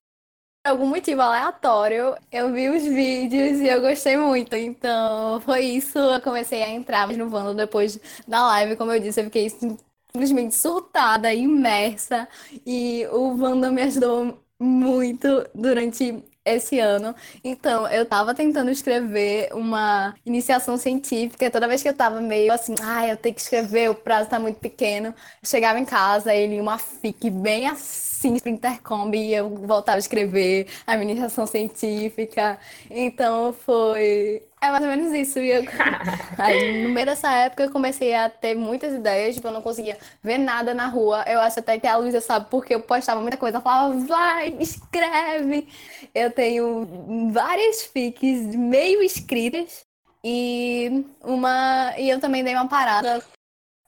algum 0.63 0.87
motivo 0.87 1.21
aleatório, 1.21 2.15
eu 2.31 2.51
vi 2.53 2.69
os 2.69 2.83
vídeos 2.83 3.59
e 3.59 3.67
eu 3.67 3.81
gostei 3.81 4.17
muito. 4.17 4.55
Então, 4.55 5.41
foi 5.41 5.61
isso. 5.65 5.97
Eu 5.97 6.21
comecei 6.21 6.63
a 6.63 6.69
entrar 6.69 7.07
no 7.09 7.29
Vando 7.29 7.53
depois 7.55 7.99
da 8.27 8.45
live. 8.47 8.75
Como 8.75 8.91
eu 8.91 8.99
disse, 8.99 9.19
eu 9.21 9.25
fiquei 9.25 9.49
simplesmente 9.49 10.55
surtada, 10.55 11.33
imersa. 11.33 12.27
E 12.65 13.05
o 13.11 13.35
Wanda 13.37 13.71
me 13.71 13.81
ajudou 13.83 14.39
muito 14.59 15.27
durante 15.55 16.23
esse 16.45 16.79
ano. 16.79 17.15
Então, 17.43 17.87
eu 17.87 18.05
tava 18.05 18.33
tentando 18.33 18.69
escrever 18.71 19.49
uma 19.53 20.15
iniciação 20.25 20.77
científica. 20.77 21.49
Toda 21.51 21.67
vez 21.67 21.81
que 21.81 21.89
eu 21.89 21.95
tava 21.95 22.21
meio 22.21 22.51
assim, 22.53 22.75
ah, 22.81 23.07
eu 23.07 23.17
tenho 23.17 23.35
que 23.35 23.41
escrever, 23.41 23.89
o 23.89 23.95
prazo 23.95 24.29
tá 24.29 24.39
muito 24.39 24.59
pequeno. 24.59 25.09
Eu 25.09 25.47
chegava 25.49 25.79
em 25.79 25.85
casa, 25.85 26.33
ele 26.33 26.59
uma 26.59 26.77
fic 26.77 27.29
bem 27.29 27.67
assim, 27.67 28.39
pro 28.39 28.49
intercom, 28.49 29.11
e 29.13 29.33
eu 29.33 29.49
voltava 29.49 29.97
a 29.97 29.99
escrever 29.99 30.67
a 30.85 30.95
minha 30.97 31.11
iniciação 31.11 31.45
científica. 31.47 32.59
Então, 32.89 33.53
foi 33.53 34.43
é 34.61 34.69
mais 34.69 34.83
ou 34.83 34.89
menos 34.89 35.11
isso. 35.11 35.39
E 35.39 35.49
eu... 35.49 35.63
Aí, 36.37 36.83
no 36.83 36.89
meio 36.89 37.05
dessa 37.05 37.31
época, 37.33 37.63
eu 37.63 37.71
comecei 37.71 38.13
a 38.13 38.29
ter 38.29 38.55
muitas 38.55 38.93
ideias, 38.93 39.35
tipo, 39.35 39.47
eu 39.47 39.51
não 39.51 39.61
conseguia 39.61 39.97
ver 40.21 40.37
nada 40.37 40.73
na 40.73 40.87
rua. 40.87 41.23
Eu 41.27 41.39
acho 41.39 41.59
até 41.59 41.79
que 41.79 41.87
a 41.87 41.97
Luísa 41.97 42.21
sabe 42.21 42.47
porque 42.49 42.75
eu 42.75 42.81
postava 42.81 43.19
muita 43.19 43.37
coisa. 43.37 43.57
Eu 43.57 43.61
falava, 43.61 43.97
vai, 44.05 44.55
escreve. 44.59 45.67
Eu 46.13 46.31
tenho 46.31 47.29
várias 47.31 47.83
fics 47.83 48.55
meio 48.55 49.01
escritas 49.01 49.83
e 50.23 51.05
uma. 51.23 51.93
E 51.97 52.09
eu 52.09 52.19
também 52.19 52.43
dei 52.43 52.53
uma 52.53 52.67
parada 52.67 53.23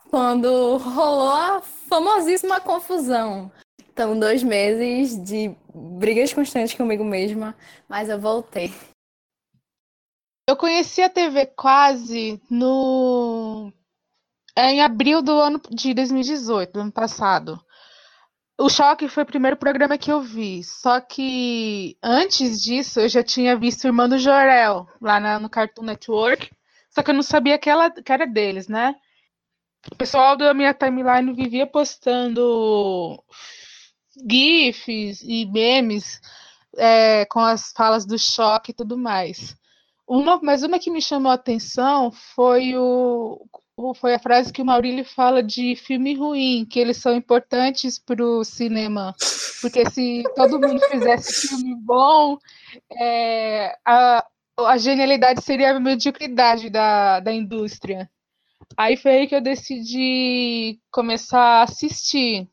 quando 0.10 0.78
rolou 0.78 1.34
a 1.34 1.62
famosíssima 1.62 2.60
confusão. 2.60 3.52
Então, 3.92 4.18
dois 4.18 4.42
meses 4.42 5.24
de 5.24 5.56
brigas 5.74 6.34
constantes 6.34 6.74
comigo 6.74 7.04
mesma, 7.04 7.56
mas 7.88 8.10
eu 8.10 8.20
voltei. 8.20 8.74
Eu 10.48 10.58
conheci 10.58 11.02
a 11.02 11.10
TV 11.10 11.46
quase 11.46 12.42
no 12.50 13.72
é, 14.56 14.72
em 14.72 14.82
abril 14.82 15.22
do 15.22 15.32
ano 15.40 15.62
de 15.72 15.94
2018, 15.94 16.74
do 16.74 16.80
ano 16.82 16.92
passado. 16.92 17.64
O 18.60 18.70
Choque 18.70 19.08
foi 19.08 19.24
o 19.24 19.26
primeiro 19.26 19.58
programa 19.58 19.98
que 19.98 20.12
eu 20.12 20.22
vi. 20.22 20.64
Só 20.64 21.00
que 21.02 21.98
antes 22.04 22.62
disso 22.62 23.00
eu 23.00 23.10
já 23.10 23.24
tinha 23.24 23.58
visto 23.58 23.84
o 23.84 23.88
Irmão 23.88 24.08
do 24.10 24.20
Jorel 24.20 24.88
lá 25.02 25.20
na, 25.20 25.40
no 25.40 25.50
Cartoon 25.50 25.84
Network. 25.84 26.52
Só 26.90 27.02
que 27.02 27.10
eu 27.10 27.16
não 27.16 27.24
sabia 27.24 27.58
que, 27.58 27.70
ela, 27.70 27.90
que 27.90 28.12
era 28.12 28.28
deles, 28.28 28.68
né? 28.68 28.96
O 29.92 29.96
pessoal 29.96 30.38
da 30.38 30.54
minha 30.54 30.74
timeline 30.74 31.34
vivia 31.34 31.66
postando 31.66 33.22
GIFs 34.30 35.22
e 35.24 35.46
memes 35.46 36.22
é, 36.78 37.26
com 37.26 37.40
as 37.40 37.72
falas 37.72 38.06
do 38.06 38.20
choque 38.20 38.72
e 38.72 38.74
tudo 38.74 38.98
mais. 38.98 39.58
Uma, 40.08 40.40
mas 40.42 40.64
uma 40.64 40.80
que 40.80 40.92
me 40.92 41.02
chamou 41.02 41.32
a 41.32 41.36
atenção 41.36 42.12
foi, 42.12 42.76
o, 42.78 43.46
foi 43.96 44.16
a 44.16 44.20
frase 44.20 44.52
que 44.52 44.62
o 44.62 44.66
Maurílio 44.66 45.06
fala 45.06 45.42
de 45.42 45.76
filme 45.76 46.14
ruim, 46.14 46.66
que 46.70 46.80
eles 46.80 46.98
são 46.98 47.16
importantes 47.16 47.98
para 47.98 48.24
o 48.24 48.44
cinema. 48.44 49.16
Porque 49.62 49.90
se 49.90 50.24
todo 50.36 50.60
mundo 50.60 50.80
fizesse 50.90 51.48
filme 51.48 51.76
bom, 51.76 52.38
é, 53.00 53.78
a, 53.86 54.26
a 54.60 54.78
genialidade 54.78 55.44
seria 55.44 55.72
a 55.72 55.80
mediocridade 55.80 56.70
da, 56.70 57.22
da 57.22 57.32
indústria. 57.32 58.10
Aí 58.76 58.98
foi 58.98 59.12
aí 59.12 59.28
que 59.28 59.36
eu 59.36 59.42
decidi 59.42 60.80
começar 60.92 61.40
a 61.40 61.64
assistir. 61.64 62.48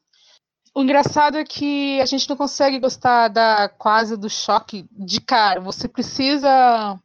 O 0.74 0.82
engraçado 0.82 1.36
é 1.36 1.44
que 1.44 2.00
a 2.00 2.06
gente 2.06 2.28
não 2.28 2.36
consegue 2.36 2.78
gostar 2.78 3.28
da 3.28 3.68
quase 3.68 4.16
do 4.16 4.30
choque 4.30 4.86
de 4.92 5.20
cara. 5.20 5.60
Você 5.60 5.88
precisa 5.88 6.96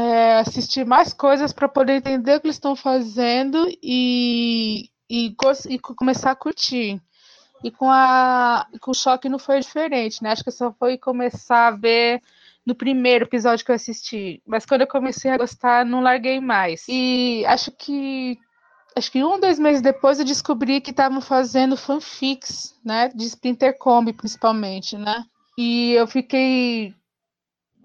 é, 0.00 0.38
assistir 0.38 0.86
mais 0.86 1.12
coisas 1.12 1.52
para 1.52 1.68
poder 1.68 1.94
entender 1.94 2.36
o 2.36 2.40
que 2.40 2.46
eles 2.46 2.56
estão 2.56 2.74
fazendo 2.74 3.68
e, 3.82 4.88
e, 5.10 5.34
e, 5.68 5.78
começar 5.78 6.30
a 6.30 6.36
curtir. 6.36 7.00
E 7.62 7.70
com, 7.70 7.90
a, 7.90 8.66
com 8.80 8.92
o 8.92 8.94
choque 8.94 9.28
não 9.28 9.38
foi 9.38 9.60
diferente, 9.60 10.22
né? 10.22 10.30
Acho 10.30 10.42
que 10.42 10.50
só 10.50 10.72
foi 10.72 10.96
começar 10.96 11.66
a 11.66 11.70
ver 11.72 12.22
no 12.64 12.74
primeiro 12.74 13.26
episódio 13.26 13.62
que 13.62 13.70
eu 13.70 13.76
assisti. 13.76 14.42
Mas 14.46 14.64
quando 14.64 14.80
eu 14.80 14.86
comecei 14.86 15.30
a 15.30 15.36
gostar, 15.36 15.84
não 15.84 16.00
larguei 16.00 16.40
mais. 16.40 16.86
E 16.88 17.44
acho 17.46 17.70
que 17.70 18.38
acho 18.96 19.12
que 19.12 19.22
um, 19.22 19.38
dois 19.38 19.58
meses 19.58 19.82
depois 19.82 20.18
eu 20.18 20.24
descobri 20.24 20.80
que 20.80 20.90
estavam 20.90 21.20
fazendo 21.20 21.76
fanfics, 21.76 22.74
né? 22.82 23.10
De 23.14 23.26
Splinter 23.26 23.76
Combi, 23.76 24.14
principalmente, 24.14 24.96
né? 24.96 25.26
E 25.58 25.92
eu 25.92 26.06
fiquei 26.06 26.94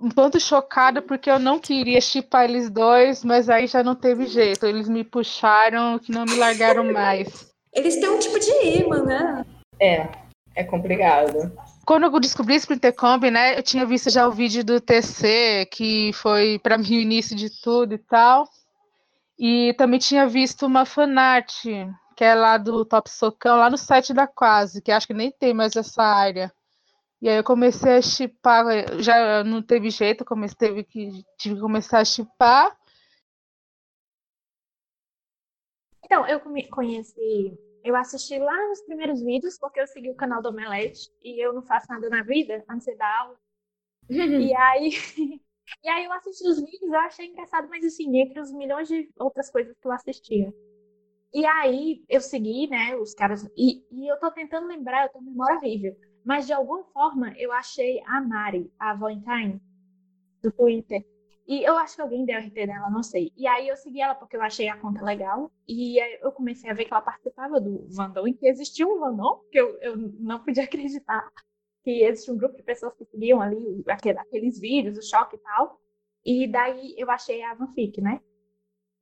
um 0.05 0.09
tanto 0.09 0.39
chocada 0.39 1.01
porque 1.01 1.31
eu 1.31 1.39
não 1.39 1.57
queria 1.57 1.99
chipar 1.99 2.43
eles 2.43 2.69
dois, 2.69 3.23
mas 3.23 3.49
aí 3.49 3.65
já 3.65 3.83
não 3.83 3.95
teve 3.95 4.27
jeito. 4.27 4.63
Eles 4.63 4.87
me 4.87 5.03
puxaram 5.03 5.97
que 5.97 6.11
não 6.11 6.25
me 6.25 6.35
largaram 6.35 6.83
mais. 6.93 7.51
Eles 7.73 7.99
têm 7.99 8.09
um 8.09 8.19
tipo 8.19 8.39
de 8.39 8.51
imã, 8.77 9.01
né? 9.01 9.45
É, 9.79 10.07
é 10.55 10.63
complicado. 10.63 11.51
Quando 11.87 12.03
eu 12.03 12.19
descobri 12.19 12.55
Splinter 12.55 12.93
Combi, 12.93 13.31
né, 13.31 13.57
eu 13.57 13.63
tinha 13.63 13.83
visto 13.83 14.11
já 14.11 14.27
o 14.27 14.31
vídeo 14.31 14.63
do 14.63 14.79
TC, 14.79 15.67
que 15.71 16.11
foi 16.13 16.59
para 16.59 16.77
mim 16.77 16.97
o 16.97 17.01
início 17.01 17.35
de 17.35 17.49
tudo 17.61 17.95
e 17.95 17.97
tal. 17.97 18.47
E 19.39 19.73
também 19.73 19.97
tinha 19.97 20.27
visto 20.27 20.67
uma 20.67 20.85
fanart, 20.85 21.63
que 22.15 22.23
é 22.23 22.35
lá 22.35 22.57
do 22.57 22.85
Top 22.85 23.09
Socão, 23.09 23.57
lá 23.57 23.71
no 23.71 23.77
site 23.77 24.13
da 24.13 24.27
Quase, 24.27 24.83
que 24.83 24.91
acho 24.91 25.07
que 25.07 25.15
nem 25.15 25.31
tem 25.31 25.51
mais 25.51 25.75
essa 25.75 26.03
área. 26.03 26.53
E 27.25 27.27
aí 27.27 27.37
eu 27.37 27.43
comecei 27.43 27.93
a 27.93 28.01
chipar, 28.03 28.63
já 29.01 29.43
não 29.43 29.59
teve 29.59 29.89
jeito, 29.89 30.23
comecei, 30.23 30.55
teve 30.55 30.83
que, 30.83 31.09
tive 31.39 31.55
que 31.55 31.61
começar 31.61 31.97
a 31.97 32.05
chipar. 32.05 32.77
Então, 36.03 36.27
eu 36.27 36.39
conheci, 36.69 37.57
eu 37.83 37.95
assisti 37.95 38.37
lá 38.37 38.55
nos 38.67 38.79
primeiros 38.83 39.23
vídeos, 39.23 39.57
porque 39.57 39.81
eu 39.81 39.87
segui 39.87 40.11
o 40.11 40.15
canal 40.15 40.39
do 40.39 40.49
Omelete 40.49 41.09
e 41.23 41.43
eu 41.43 41.51
não 41.51 41.63
faço 41.63 41.87
nada 41.89 42.07
na 42.09 42.21
vida, 42.21 42.63
a 42.67 42.73
não 42.73 42.79
ser 42.79 42.95
dar 42.95 43.21
aula. 43.21 43.39
e 44.07 44.55
aí, 44.55 44.89
e 45.83 45.89
aí 45.89 46.05
eu 46.05 46.13
assisti 46.13 46.47
os 46.47 46.61
vídeos, 46.61 46.93
eu 46.93 46.99
achei 46.99 47.25
engraçado, 47.25 47.67
mas 47.69 47.83
assim, 47.83 48.19
entre 48.19 48.39
os 48.39 48.51
milhões 48.51 48.87
de 48.87 49.09
outras 49.17 49.49
coisas 49.49 49.75
que 49.81 49.87
eu 49.87 49.91
assistia. 49.91 50.53
E 51.33 51.43
aí 51.43 52.05
eu 52.07 52.21
segui, 52.21 52.67
né, 52.67 52.95
os 52.95 53.15
caras, 53.15 53.49
e, 53.57 53.83
e 53.91 54.07
eu 54.07 54.19
tô 54.19 54.29
tentando 54.29 54.67
lembrar, 54.67 55.05
eu 55.05 55.09
tenho 55.09 55.25
memória 55.25 55.57
horrível 55.57 55.97
mas 56.25 56.47
de 56.47 56.53
alguma 56.53 56.83
forma 56.85 57.33
eu 57.37 57.51
achei 57.51 58.01
a 58.05 58.19
Mari, 58.19 58.71
a 58.79 58.93
Valentine, 58.95 59.61
do 60.41 60.51
Twitter. 60.51 61.05
E 61.47 61.63
eu 61.63 61.77
acho 61.77 61.95
que 61.95 62.01
alguém 62.01 62.25
deu 62.25 62.39
RT 62.39 62.53
dela, 62.53 62.89
não 62.89 63.03
sei. 63.03 63.31
E 63.37 63.45
aí 63.45 63.67
eu 63.67 63.77
segui 63.77 64.01
ela 64.01 64.15
porque 64.15 64.35
eu 64.35 64.41
achei 64.41 64.67
a 64.67 64.77
conta 64.77 65.03
legal. 65.03 65.51
E 65.67 65.99
eu 66.23 66.31
comecei 66.31 66.69
a 66.69 66.73
ver 66.73 66.85
que 66.85 66.93
ela 66.93 67.03
participava 67.03 67.61
do 67.61 67.87
Vandon, 67.89 68.27
e 68.27 68.33
que 68.33 68.47
existia 68.47 68.87
um 68.87 68.99
Vandon, 68.99 69.41
que 69.51 69.59
eu, 69.59 69.77
eu 69.79 69.95
não 69.95 70.43
podia 70.43 70.63
acreditar. 70.65 71.29
que 71.83 72.03
existia 72.03 72.33
um 72.33 72.37
grupo 72.37 72.57
de 72.57 72.63
pessoas 72.63 72.95
que 72.95 73.05
seguiam 73.05 73.39
ali 73.41 73.83
aqueles 74.17 74.59
vídeos, 74.59 74.97
o 74.97 75.07
choque 75.07 75.35
e 75.35 75.39
tal. 75.39 75.79
E 76.25 76.47
daí 76.47 76.95
eu 76.97 77.11
achei 77.11 77.43
a 77.43 77.55
fanfic, 77.55 78.01
né? 78.01 78.19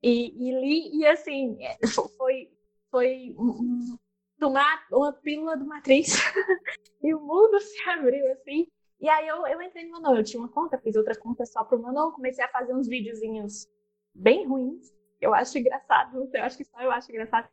E, 0.01 0.33
e 0.35 0.51
li, 0.59 0.97
e 0.99 1.05
assim, 1.05 1.57
é, 1.63 1.77
foi, 2.17 2.51
foi 2.91 3.33
um, 3.39 3.97
tomar 4.39 4.85
uma 4.91 5.13
pílula 5.13 5.57
de 5.57 5.63
matriz 5.63 6.15
e 7.01 7.13
o 7.13 7.19
mundo 7.19 7.59
se 7.59 7.89
abriu 7.89 8.31
assim. 8.33 8.67
E 8.99 9.09
aí 9.09 9.27
eu, 9.27 9.45
eu 9.47 9.61
entrei 9.61 9.85
no 9.85 10.01
Manon, 10.01 10.17
eu 10.17 10.23
tinha 10.23 10.41
uma 10.41 10.49
conta, 10.49 10.77
fiz 10.77 10.95
outra 10.95 11.17
conta 11.17 11.45
só 11.45 11.63
pro 11.63 11.81
Manon, 11.81 12.11
comecei 12.11 12.43
a 12.43 12.49
fazer 12.49 12.73
uns 12.73 12.87
videozinhos 12.87 13.67
bem 14.13 14.47
ruins, 14.47 14.93
eu 15.19 15.33
acho 15.33 15.57
engraçado, 15.57 16.17
não 16.17 16.27
sei, 16.27 16.39
eu 16.39 16.45
acho 16.45 16.57
que 16.57 16.63
só 16.63 16.79
eu 16.81 16.91
acho 16.91 17.11
engraçado, 17.11 17.49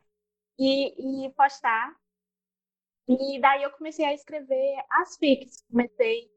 e, 0.57 1.25
e 1.25 1.29
postar. 1.33 1.95
E 3.07 3.39
daí 3.41 3.63
eu 3.63 3.71
comecei 3.71 4.05
a 4.05 4.13
escrever 4.13 4.75
as 4.91 5.17
fics, 5.17 5.65
comecei 5.69 6.29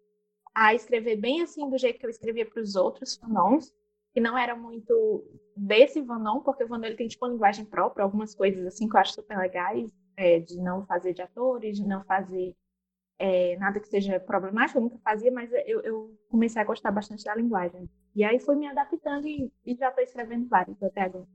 a 0.54 0.74
escrever 0.74 1.16
bem 1.16 1.42
assim, 1.42 1.68
do 1.68 1.78
jeito 1.78 1.98
que 1.98 2.06
eu 2.06 2.10
escrevia 2.10 2.48
para 2.48 2.62
os 2.62 2.74
outros 2.74 3.16
fanons, 3.16 3.72
que 4.12 4.20
não 4.20 4.38
era 4.38 4.56
muito 4.56 5.24
desse 5.56 6.00
Vanon, 6.00 6.40
porque 6.40 6.64
o 6.64 6.68
Vanon 6.68 6.84
ele 6.84 6.96
tem 6.96 7.08
tipo 7.08 7.24
uma 7.24 7.32
linguagem 7.32 7.64
própria, 7.64 8.04
algumas 8.04 8.34
coisas 8.34 8.64
assim 8.66 8.88
que 8.88 8.96
eu 8.96 9.00
acho 9.00 9.14
super 9.14 9.36
legais, 9.36 9.90
é, 10.16 10.40
de 10.40 10.56
não 10.58 10.84
fazer 10.86 11.12
de 11.12 11.22
atores, 11.22 11.76
de 11.76 11.86
não 11.86 12.04
fazer 12.04 12.54
é, 13.18 13.56
nada 13.56 13.80
que 13.80 13.88
seja 13.88 14.18
problemático, 14.20 14.78
eu 14.78 14.82
nunca 14.82 14.98
fazia, 14.98 15.30
mas 15.30 15.50
eu, 15.66 15.80
eu, 15.82 16.18
comecei 16.28 16.60
a 16.60 16.64
gostar 16.64 16.90
bastante 16.90 17.24
da 17.24 17.34
linguagem. 17.34 17.88
E 18.14 18.24
aí 18.24 18.38
fui 18.40 18.56
me 18.56 18.66
adaptando 18.66 19.26
e, 19.26 19.52
e 19.64 19.74
já 19.74 19.88
estou 19.88 20.04
escrevendo 20.04 20.48
vários 20.48 20.82
até 20.82 21.02
agora 21.02 21.26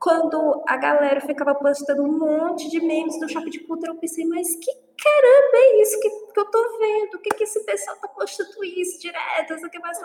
quando 0.00 0.64
a 0.66 0.78
galera 0.78 1.20
ficava 1.20 1.54
postando 1.54 2.02
um 2.02 2.18
monte 2.18 2.70
de 2.70 2.80
memes 2.80 3.20
do 3.20 3.28
Choque 3.28 3.50
de 3.50 3.60
Cultura, 3.60 3.92
eu 3.92 3.98
pensei, 3.98 4.24
mas 4.26 4.56
que 4.56 4.72
caramba 4.72 5.56
é 5.56 5.82
isso 5.82 6.00
que, 6.00 6.08
que 6.32 6.40
eu 6.40 6.50
tô 6.50 6.78
vendo? 6.78 7.14
O 7.14 7.18
que, 7.18 7.28
que 7.36 7.44
esse 7.44 7.62
pessoal 7.66 7.96
tá 7.98 8.08
postando 8.08 8.64
isso 8.64 8.98
direto? 8.98 9.54
Isso 9.54 9.66
aqui 9.66 9.78
mais 9.78 9.98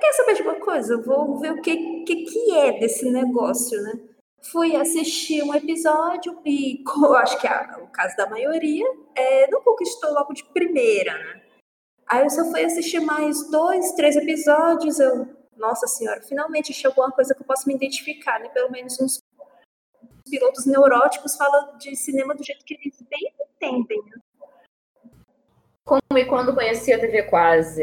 Quer 0.00 0.12
saber 0.14 0.34
de 0.34 0.42
uma 0.42 0.54
coisa? 0.58 0.96
Vou 1.02 1.38
ver 1.38 1.52
o 1.52 1.60
que, 1.60 2.02
que, 2.04 2.24
que 2.24 2.56
é 2.56 2.80
desse 2.80 3.10
negócio, 3.10 3.80
né? 3.82 3.92
Fui 4.50 4.74
assistir 4.76 5.42
um 5.42 5.54
episódio 5.54 6.38
e, 6.44 6.82
acho 7.18 7.40
que 7.40 7.46
é 7.46 7.76
o 7.78 7.86
caso 7.88 8.16
da 8.16 8.28
maioria, 8.28 8.86
é, 9.14 9.50
não 9.50 9.62
conquistou 9.62 10.12
logo 10.12 10.32
de 10.32 10.44
primeira, 10.44 11.16
né? 11.16 11.42
Aí 12.06 12.24
eu 12.24 12.30
só 12.30 12.44
fui 12.50 12.64
assistir 12.64 13.00
mais 13.00 13.50
dois, 13.50 13.92
três 13.92 14.16
episódios, 14.16 14.98
eu 14.98 15.42
nossa 15.56 15.86
senhora, 15.86 16.20
finalmente 16.22 16.72
achei 16.72 16.88
alguma 16.88 17.12
coisa 17.12 17.34
que 17.34 17.42
eu 17.42 17.46
possa 17.46 17.66
me 17.66 17.74
identificar, 17.74 18.40
né? 18.40 18.48
Pelo 18.48 18.70
menos 18.70 18.98
uns 19.00 19.22
pilotos 20.28 20.66
neuróticos 20.66 21.36
falam 21.36 21.76
de 21.78 21.94
cinema 21.94 22.34
do 22.34 22.44
jeito 22.44 22.64
que 22.64 22.74
eles 22.74 23.00
bem 23.02 23.32
entendem. 23.40 24.02
Né? 24.06 24.20
Como 25.84 26.00
e 26.16 26.24
quando 26.24 26.54
conheci 26.54 26.92
a 26.92 26.98
TV 26.98 27.24
Quase? 27.24 27.82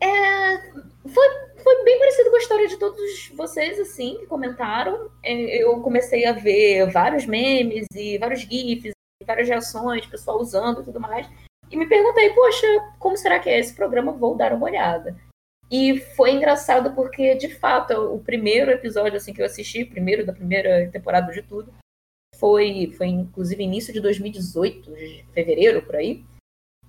É, 0.00 0.72
foi, 1.12 1.28
foi 1.62 1.84
bem 1.84 1.98
parecido 1.98 2.30
com 2.30 2.36
a 2.36 2.40
história 2.40 2.68
de 2.68 2.76
todos 2.78 3.28
vocês, 3.34 3.78
assim, 3.78 4.18
que 4.18 4.26
comentaram. 4.26 5.10
É, 5.22 5.62
eu 5.62 5.80
comecei 5.80 6.26
a 6.26 6.32
ver 6.32 6.90
vários 6.90 7.26
memes 7.26 7.86
e 7.94 8.18
vários 8.18 8.40
GIFs, 8.40 8.92
várias 9.26 9.48
reações, 9.48 10.06
pessoal 10.06 10.40
usando 10.40 10.80
e 10.80 10.84
tudo 10.84 11.00
mais. 11.00 11.28
E 11.70 11.76
me 11.76 11.88
perguntei, 11.88 12.30
poxa, 12.30 12.66
como 12.98 13.16
será 13.16 13.38
que 13.38 13.48
é 13.48 13.58
esse 13.58 13.74
programa? 13.74 14.12
Vou 14.12 14.36
dar 14.36 14.52
uma 14.52 14.66
olhada. 14.66 15.16
E 15.70 15.98
foi 15.98 16.32
engraçado 16.32 16.94
porque, 16.94 17.34
de 17.34 17.48
fato, 17.48 17.94
o 18.14 18.22
primeiro 18.22 18.70
episódio 18.70 19.16
assim 19.16 19.32
que 19.32 19.40
eu 19.40 19.46
assisti, 19.46 19.84
primeiro 19.84 20.26
da 20.26 20.32
primeira 20.32 20.90
temporada 20.90 21.32
de 21.32 21.40
tudo, 21.40 21.72
foi, 22.36 22.92
foi 22.98 23.06
inclusive 23.06 23.62
início 23.62 23.92
de 23.92 24.00
2018, 24.00 24.92
de 24.92 25.24
fevereiro, 25.32 25.80
por 25.80 25.96
aí. 25.96 26.22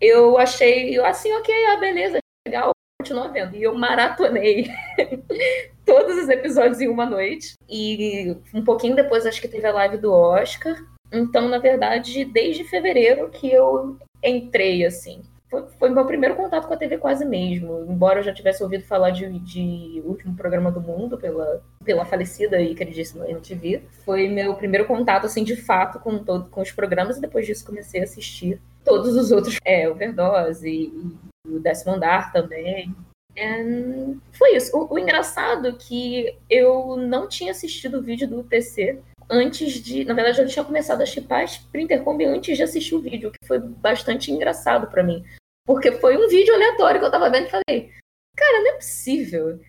Eu 0.02 0.38
achei, 0.38 1.00
assim, 1.00 1.32
ok, 1.32 1.66
ah, 1.68 1.78
beleza, 1.78 2.18
legal, 2.46 2.72
continuo 3.04 3.32
vendo. 3.32 3.56
E 3.56 3.64
eu 3.64 3.76
maratonei 3.76 4.70
todos 5.86 6.18
os 6.18 6.30
episódios 6.30 6.80
em 6.80 6.88
uma 6.88 7.06
noite. 7.06 7.54
E 7.70 8.36
um 8.54 8.64
pouquinho 8.64 8.96
depois, 8.96 9.26
acho 9.26 9.42
que 9.42 9.48
teve 9.48 9.68
a 9.68 9.74
live 9.74 9.98
do 9.98 10.12
Oscar. 10.12 10.76
Então, 11.12 11.48
na 11.50 11.58
verdade, 11.58 12.26
desde 12.26 12.64
fevereiro 12.64 13.30
que 13.30 13.52
eu 13.52 13.98
entrei, 14.24 14.86
assim 14.86 15.22
foi, 15.54 15.68
foi 15.78 15.90
meu 15.90 16.06
primeiro 16.06 16.36
contato 16.36 16.68
com 16.68 16.74
a 16.74 16.78
TV 16.78 16.98
quase 16.98 17.24
mesmo. 17.24 17.86
Embora 17.88 18.20
eu 18.20 18.24
já 18.24 18.34
tivesse 18.34 18.64
ouvido 18.64 18.84
falar 18.86 19.12
de, 19.12 19.28
de 19.40 20.02
Último 20.04 20.36
Programa 20.36 20.72
do 20.72 20.82
Mundo 20.82 21.18
pela, 21.18 21.62
pela 21.86 22.06
falecida 22.06 22.60
e 22.60 22.74
queridíssima 22.74 23.30
MTV. 23.30 23.84
Foi 24.04 24.28
meu 24.28 24.56
primeiro 24.56 24.88
contato, 24.88 25.28
assim, 25.28 25.44
de 25.44 25.56
fato, 25.56 26.00
com, 26.00 26.18
todo, 26.18 26.50
com 26.50 26.62
os 26.62 26.72
programas. 26.72 27.18
E 27.18 27.22
depois 27.22 27.46
disso 27.46 27.66
comecei 27.66 28.02
a 28.02 28.06
assistir 28.06 28.60
todos 28.84 29.16
os 29.16 29.32
outros. 29.32 29.60
É, 29.64 29.88
Overdose 29.88 30.68
e, 30.68 31.33
e 31.54 31.58
o 31.58 31.60
Décimo 31.60 31.94
Andar 31.94 32.32
também. 32.32 32.94
And 33.38 34.20
foi 34.32 34.56
isso. 34.56 34.76
O, 34.78 34.94
o 34.94 35.00
engraçado 35.00 35.68
é 35.68 35.72
que 35.74 36.38
eu 36.50 36.96
não 36.98 37.28
tinha 37.28 37.52
assistido 37.52 37.98
o 37.98 38.02
vídeo 38.02 38.28
do 38.28 38.40
UTC 38.40 39.00
antes 39.30 39.74
de. 39.74 40.06
Na 40.06 40.14
verdade, 40.14 40.42
eu 40.42 40.48
tinha 40.48 40.66
começado 40.66 41.02
a 41.02 41.06
chipar 41.06 41.44
Sprintercombi 41.44 42.26
antes 42.26 42.56
de 42.58 42.64
assistir 42.64 42.96
o 42.96 43.02
vídeo, 43.02 43.30
o 43.30 43.32
que 43.32 43.48
foi 43.48 43.60
bastante 43.60 44.32
engraçado 44.32 44.88
para 44.88 45.04
mim. 45.04 45.24
Porque 45.66 45.92
foi 45.94 46.18
um 46.18 46.28
vídeo 46.28 46.54
aleatório 46.54 47.00
que 47.00 47.06
eu 47.06 47.12
tava 47.12 47.30
vendo 47.30 47.48
e 47.48 47.52
falei, 47.52 47.92
cara, 48.36 48.62
não 48.62 48.72
é 48.72 48.76
possível. 48.76 49.60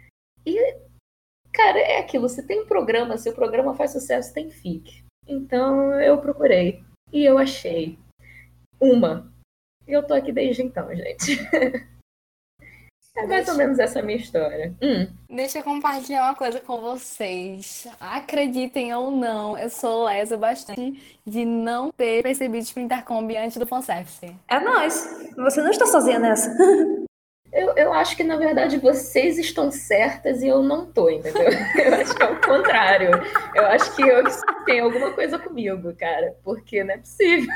E, 0.44 0.77
cara, 1.53 1.79
é 1.79 1.99
aquilo, 1.99 2.29
se 2.29 2.47
tem 2.47 2.66
programa, 2.66 3.16
se 3.16 3.31
o 3.31 3.35
programa 3.35 3.75
faz 3.75 3.92
sucesso, 3.92 4.35
tem 4.35 4.51
FIC. 4.51 5.05
Então 5.27 5.99
eu 6.01 6.18
procurei. 6.18 6.83
E 7.12 7.25
eu 7.25 7.38
achei. 7.38 7.99
Uma. 8.81 9.33
E 9.87 9.92
eu 9.92 10.03
tô 10.03 10.14
aqui 10.14 10.33
desde 10.33 10.62
então, 10.62 10.94
gente. 10.94 11.38
É 13.16 13.29
mais 13.29 13.49
ou 13.49 13.55
menos 13.55 13.79
essa 13.79 14.03
minha 14.03 14.18
história. 14.18 14.75
Hum. 14.83 15.07
Deixa 15.31 15.59
eu 15.59 15.62
compartilhar 15.62 16.25
uma 16.25 16.35
coisa 16.35 16.61
com 16.61 16.81
vocês. 16.81 17.87
Acreditem 18.01 18.92
ou 18.92 19.12
não, 19.12 19.57
eu 19.57 19.70
sou 19.70 20.05
lesa 20.07 20.37
bastante 20.37 21.01
de 21.25 21.44
não 21.44 21.92
ter 21.92 22.25
percebido 22.25 22.64
Sprinter 22.64 23.05
Combi 23.05 23.37
antes 23.37 23.57
do 23.57 23.66
fanservice. 23.66 24.35
É 24.49 24.59
nóis. 24.59 25.31
Você 25.37 25.62
não 25.62 25.70
está 25.70 25.87
sozinha 25.87 26.18
nessa. 26.18 26.53
Eu, 27.54 27.72
eu 27.76 27.92
acho 27.92 28.16
que, 28.16 28.24
na 28.24 28.36
verdade, 28.36 28.78
vocês 28.78 29.38
estão 29.38 29.70
certas 29.70 30.42
e 30.42 30.48
eu 30.48 30.60
não 30.60 30.84
tô, 30.86 31.08
entendeu? 31.08 31.44
Eu 31.84 31.94
acho 31.94 32.14
que 32.14 32.22
é 32.22 32.30
o 32.30 32.40
contrário. 32.40 33.10
Eu 33.54 33.66
acho 33.66 33.94
que 33.94 34.02
eu, 34.02 34.24
tem 34.64 34.80
alguma 34.80 35.12
coisa 35.12 35.38
comigo, 35.38 35.94
cara. 35.94 36.36
Porque 36.42 36.82
não 36.82 36.94
é 36.94 36.98
possível. 36.98 37.54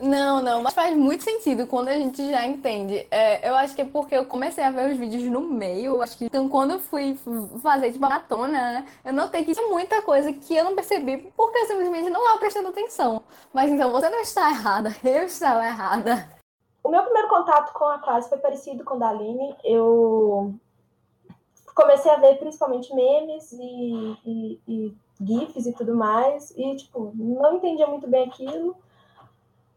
Não, 0.00 0.40
não, 0.40 0.62
mas 0.62 0.74
faz 0.74 0.94
muito 0.96 1.24
sentido 1.24 1.66
quando 1.66 1.88
a 1.88 1.94
gente 1.94 2.30
já 2.30 2.46
entende. 2.46 3.06
É, 3.10 3.48
eu 3.48 3.56
acho 3.56 3.74
que 3.74 3.82
é 3.82 3.84
porque 3.84 4.14
eu 4.14 4.24
comecei 4.24 4.62
a 4.62 4.70
ver 4.70 4.92
os 4.92 4.96
vídeos 4.96 5.24
no 5.24 5.40
meio. 5.40 5.94
Eu 5.94 6.02
acho 6.02 6.16
que 6.16 6.26
então 6.26 6.48
quando 6.48 6.72
eu 6.72 6.78
fui 6.78 7.18
fazer 7.62 7.90
de 7.90 7.98
maratona, 7.98 8.48
né, 8.48 8.84
eu 9.04 9.12
notei 9.12 9.44
que 9.44 9.54
tinha 9.54 9.66
muita 9.66 10.00
coisa 10.02 10.32
que 10.32 10.54
eu 10.54 10.64
não 10.64 10.76
percebi 10.76 11.32
porque 11.36 11.58
eu 11.58 11.66
simplesmente 11.66 12.10
não 12.10 12.20
estava 12.20 12.38
prestando 12.38 12.68
atenção. 12.68 13.22
Mas 13.52 13.70
então 13.70 13.90
você 13.90 14.08
não 14.08 14.20
está 14.20 14.50
errada, 14.50 14.94
eu 15.02 15.24
estava 15.24 15.66
errada. 15.66 16.39
O 16.82 16.88
meu 16.88 17.02
primeiro 17.02 17.28
contato 17.28 17.72
com 17.72 17.84
a 17.84 17.98
classe 17.98 18.28
foi 18.28 18.38
parecido 18.38 18.84
com 18.84 18.94
o 18.94 18.98
da 18.98 19.08
Aline. 19.08 19.54
Eu 19.62 20.54
comecei 21.74 22.10
a 22.10 22.16
ver 22.16 22.38
principalmente 22.38 22.94
memes 22.94 23.52
e, 23.52 24.16
e, 24.24 24.60
e, 24.66 24.96
GIFs 25.22 25.66
e 25.66 25.72
tudo 25.72 25.94
mais, 25.94 26.50
e, 26.56 26.76
tipo, 26.76 27.12
não 27.14 27.56
entendia 27.56 27.86
muito 27.86 28.08
bem 28.08 28.26
aquilo. 28.26 28.76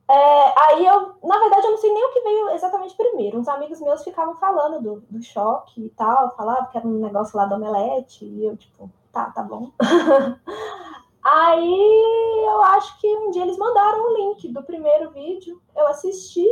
É, 0.09 0.61
aí 0.65 0.85
eu, 0.85 1.15
na 1.23 1.39
verdade, 1.39 1.65
eu 1.65 1.71
não 1.71 1.77
sei 1.77 1.93
nem 1.93 2.05
o 2.05 2.13
que 2.13 2.21
veio 2.21 2.49
exatamente 2.49 2.95
primeiro. 2.95 3.39
Uns 3.39 3.47
amigos 3.47 3.79
meus 3.81 4.03
ficavam 4.03 4.35
falando 4.35 4.81
do, 4.81 5.03
do 5.09 5.23
choque 5.23 5.85
e 5.85 5.89
tal, 5.89 6.35
falavam 6.35 6.67
que 6.67 6.77
era 6.77 6.87
um 6.87 6.99
negócio 6.99 7.37
lá 7.37 7.45
do 7.45 7.55
omelete, 7.55 8.25
e 8.25 8.45
eu, 8.45 8.55
tipo, 8.57 8.89
tá, 9.11 9.31
tá 9.31 9.43
bom. 9.43 9.71
aí 11.23 12.45
eu 12.45 12.61
acho 12.63 12.99
que 12.99 13.07
um 13.17 13.31
dia 13.31 13.43
eles 13.43 13.57
mandaram 13.57 14.05
o 14.05 14.13
link 14.17 14.47
do 14.49 14.63
primeiro 14.63 15.11
vídeo, 15.11 15.61
eu 15.75 15.87
assisti 15.87 16.45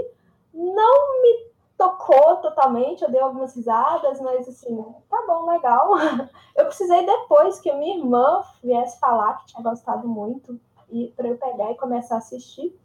não 0.53 1.21
me 1.21 1.51
tocou 1.77 2.37
totalmente, 2.37 3.01
eu 3.01 3.09
dei 3.09 3.19
algumas 3.19 3.55
risadas, 3.55 4.21
mas 4.21 4.47
assim, 4.47 4.85
tá 5.09 5.23
bom, 5.25 5.49
legal. 5.49 5.93
Eu 6.55 6.65
precisei 6.65 7.05
depois 7.05 7.59
que 7.59 7.71
a 7.71 7.75
minha 7.75 7.97
irmã 7.97 8.43
viesse 8.63 8.99
falar 8.99 9.37
que 9.37 9.47
tinha 9.47 9.63
gostado 9.63 10.07
muito 10.07 10.59
e 10.91 11.07
para 11.15 11.29
eu 11.29 11.37
pegar 11.37 11.71
e 11.71 11.77
começar 11.77 12.15
a 12.15 12.17
assistir. 12.17 12.77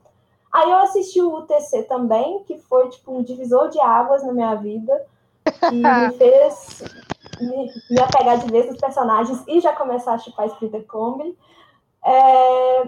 Aí 0.52 0.70
eu 0.70 0.78
assisti 0.78 1.20
o 1.20 1.34
UTC 1.38 1.82
também, 1.82 2.44
que 2.44 2.56
foi 2.56 2.88
tipo 2.88 3.12
um 3.12 3.22
divisor 3.22 3.68
de 3.68 3.80
águas 3.80 4.24
na 4.24 4.32
minha 4.32 4.54
vida 4.54 5.04
e 5.72 5.74
me 5.74 6.12
fez 6.16 6.84
me, 7.40 7.72
me 7.90 8.00
apegar 8.00 8.38
de 8.38 8.50
vez 8.50 8.66
nos 8.66 8.78
personagens 8.78 9.42
e 9.46 9.60
já 9.60 9.74
começar 9.74 10.14
a 10.14 10.18
chipar 10.18 10.46
Splitter 10.46 10.86
Combi. 10.86 11.36
É, 12.04 12.84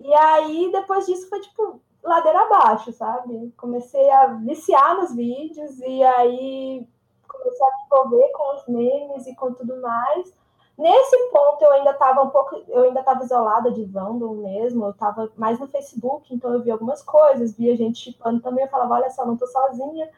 e 0.00 0.14
aí, 0.14 0.70
depois 0.72 1.06
disso, 1.06 1.28
foi 1.28 1.40
tipo, 1.40 1.80
ladeira 2.06 2.42
abaixo, 2.42 2.92
sabe? 2.92 3.52
Comecei 3.56 4.08
a 4.10 4.26
viciar 4.26 4.96
nos 4.96 5.14
vídeos 5.14 5.78
e 5.80 6.02
aí 6.02 6.86
comecei 7.28 7.66
a 7.66 7.70
me 7.70 7.84
envolver 7.86 8.32
com 8.32 8.54
os 8.54 8.68
memes 8.68 9.26
e 9.26 9.34
com 9.34 9.52
tudo 9.52 9.80
mais. 9.80 10.32
Nesse 10.78 11.16
ponto 11.30 11.62
eu 11.62 11.72
ainda 11.72 11.90
estava 11.90 12.22
um 12.22 12.28
pouco, 12.28 12.62
eu 12.68 12.84
ainda 12.84 13.00
estava 13.00 13.24
isolada 13.24 13.70
de 13.70 13.84
Vandal 13.84 14.34
mesmo, 14.34 14.84
eu 14.84 14.90
estava 14.90 15.30
mais 15.36 15.58
no 15.58 15.66
Facebook, 15.68 16.34
então 16.34 16.52
eu 16.52 16.62
vi 16.62 16.70
algumas 16.70 17.02
coisas, 17.02 17.56
via 17.56 17.74
gente 17.76 17.98
chipando 17.98 18.42
também, 18.42 18.64
eu 18.64 18.70
falava, 18.70 18.94
olha 18.94 19.10
só, 19.10 19.24
não 19.24 19.36
tô 19.36 19.46
sozinha. 19.46 20.08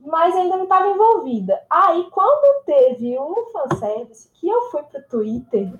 mas 0.00 0.36
ainda 0.36 0.56
não 0.56 0.64
estava 0.64 0.86
envolvida. 0.86 1.60
Aí, 1.68 2.08
quando 2.12 2.64
teve 2.64 3.18
um 3.18 3.34
fanservice, 3.46 4.30
que 4.34 4.48
eu 4.48 4.70
fui 4.70 4.82
pro 4.84 5.02
Twitter. 5.08 5.72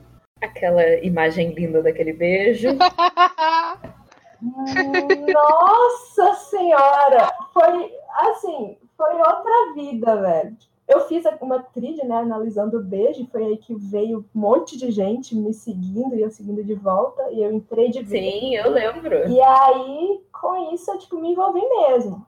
Aquela 0.42 0.84
imagem 1.04 1.52
linda 1.52 1.80
daquele 1.80 2.12
beijo. 2.12 2.68
Nossa 4.42 6.34
Senhora! 6.34 7.32
Foi 7.52 7.92
assim, 8.30 8.78
foi 8.96 9.14
outra 9.14 9.72
vida, 9.74 10.16
velho. 10.16 10.56
Eu 10.86 11.00
fiz 11.06 11.22
uma 11.42 11.62
trilha, 11.62 12.02
né, 12.04 12.16
analisando 12.16 12.78
o 12.78 12.82
beijo, 12.82 13.28
foi 13.30 13.44
aí 13.44 13.56
que 13.58 13.74
veio 13.74 14.24
um 14.34 14.40
monte 14.40 14.78
de 14.78 14.90
gente 14.90 15.36
me 15.36 15.52
seguindo 15.52 16.14
e 16.14 16.22
eu 16.22 16.30
seguindo 16.30 16.64
de 16.64 16.74
volta, 16.74 17.30
e 17.30 17.42
eu 17.42 17.52
entrei 17.52 17.90
de 17.90 18.02
vez. 18.02 18.40
Sim, 18.40 18.54
eu 18.54 18.70
lembro. 18.70 19.28
E 19.28 19.38
aí, 19.38 20.24
com 20.32 20.72
isso, 20.72 20.90
eu, 20.90 20.98
tipo, 20.98 21.18
me 21.18 21.32
envolvi 21.32 21.60
mesmo. 21.60 22.26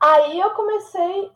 Aí 0.00 0.40
eu 0.40 0.50
comecei. 0.50 1.30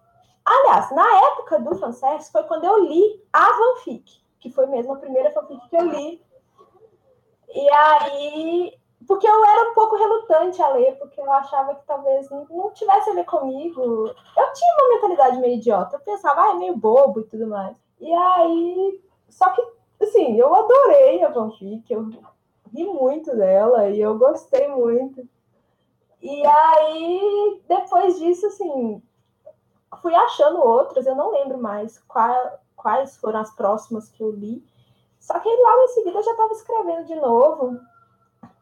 Aliás, 0.45 0.91
na 0.91 1.27
época 1.29 1.61
do 1.61 1.77
fanservice 1.77 2.33
foi 2.33 2.43
quando 2.45 2.65
eu 2.65 2.85
li 2.85 3.23
a 3.33 3.45
fanfic, 3.45 4.21
que 4.41 4.51
foi 4.51 4.67
mesmo 4.67 4.95
a 4.95 4.99
primeira 4.99 5.31
fanfic 5.31 5.61
que 5.69 5.77
eu 5.77 5.87
li. 5.87 6.21
E 7.55 7.71
aí 7.71 8.79
porque 9.07 9.27
eu 9.29 9.45
era 9.45 9.71
um 9.71 9.75
pouco 9.75 9.97
relutante 9.97 10.61
a 10.61 10.69
ler, 10.71 10.99
porque 10.99 11.21
eu 11.21 11.31
achava 11.33 11.75
que 11.75 11.87
talvez 11.87 12.29
não, 12.31 12.71
tivesse 12.73 13.11
a 13.11 13.15
ver 13.15 13.25
comigo. 13.25 13.81
Eu 13.81 14.53
tinha 14.53 14.75
uma 14.75 14.95
mentalidade 14.95 15.39
meio 15.39 15.55
idiota, 15.55 15.97
eu 15.97 16.01
pensava, 16.01 16.43
ah, 16.43 16.51
é 16.51 16.55
meio 16.55 16.77
bobo 16.77 17.21
e 17.21 17.25
tudo 17.25 17.47
mais. 17.47 17.77
E 18.01 18.13
aí, 18.13 19.01
só 19.29 19.51
que, 19.51 19.63
assim, 20.03 20.37
eu 20.37 20.55
adorei 20.55 21.23
a 21.23 21.33
fanfic, 21.33 21.91
eu 21.91 22.09
ri 22.73 22.85
muito 22.85 23.35
dela 23.37 23.89
e 23.89 24.01
eu 24.01 24.19
gostei 24.19 24.69
muito. 24.69 25.27
E 26.21 26.45
aí, 26.45 27.63
depois 27.69 28.19
disso, 28.19 28.47
assim, 28.47 29.03
fui 30.03 30.15
achando 30.15 30.65
outras, 30.65 31.07
eu 31.07 31.15
não 31.15 31.31
lembro 31.31 31.59
mais 31.59 31.99
qual, 32.01 32.59
quais 32.77 33.17
foram 33.17 33.41
as 33.41 33.55
próximas 33.55 34.09
que 34.09 34.23
eu 34.23 34.33
li. 34.33 34.63
Só 35.21 35.39
que 35.39 35.49
logo 35.49 35.83
em 35.83 35.89
seguida 35.89 36.19
eu 36.19 36.23
já 36.23 36.31
estava 36.33 36.53
escrevendo 36.53 37.05
de 37.05 37.15
novo 37.17 37.79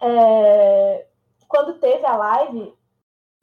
é, 0.00 1.06
quando 1.48 1.78
teve 1.78 2.04
a 2.04 2.16
live, 2.16 2.74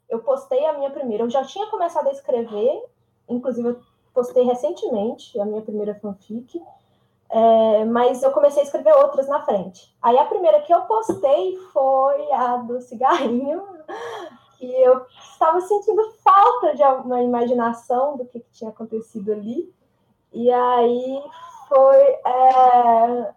eu 0.08 0.20
postei 0.20 0.64
a 0.66 0.72
minha 0.74 0.90
primeira. 0.90 1.24
Eu 1.24 1.30
já 1.30 1.44
tinha 1.44 1.66
começado 1.70 2.08
a 2.08 2.12
escrever, 2.12 2.84
inclusive 3.28 3.68
eu 3.68 3.80
postei 4.12 4.44
recentemente 4.44 5.38
a 5.40 5.44
minha 5.44 5.62
primeira 5.62 5.94
fanfic, 5.96 6.62
é, 7.30 7.84
mas 7.86 8.22
eu 8.22 8.30
comecei 8.30 8.62
a 8.62 8.64
escrever 8.64 8.94
outras 8.94 9.26
na 9.28 9.42
frente. 9.42 9.96
Aí 10.00 10.16
a 10.16 10.24
primeira 10.26 10.60
que 10.62 10.72
eu 10.72 10.82
postei 10.82 11.56
foi 11.72 12.32
a 12.32 12.58
do 12.58 12.80
cigarrinho, 12.80 13.62
que 14.56 14.66
eu 14.70 15.04
estava 15.32 15.60
sentindo 15.60 16.12
falta 16.22 16.74
de 16.74 16.82
uma 16.82 17.22
imaginação 17.22 18.16
do 18.16 18.24
que, 18.26 18.40
que 18.40 18.52
tinha 18.52 18.70
acontecido 18.70 19.32
ali. 19.32 19.74
E 20.32 20.50
aí 20.50 21.22
foi. 21.68 22.02
É, 22.02 23.34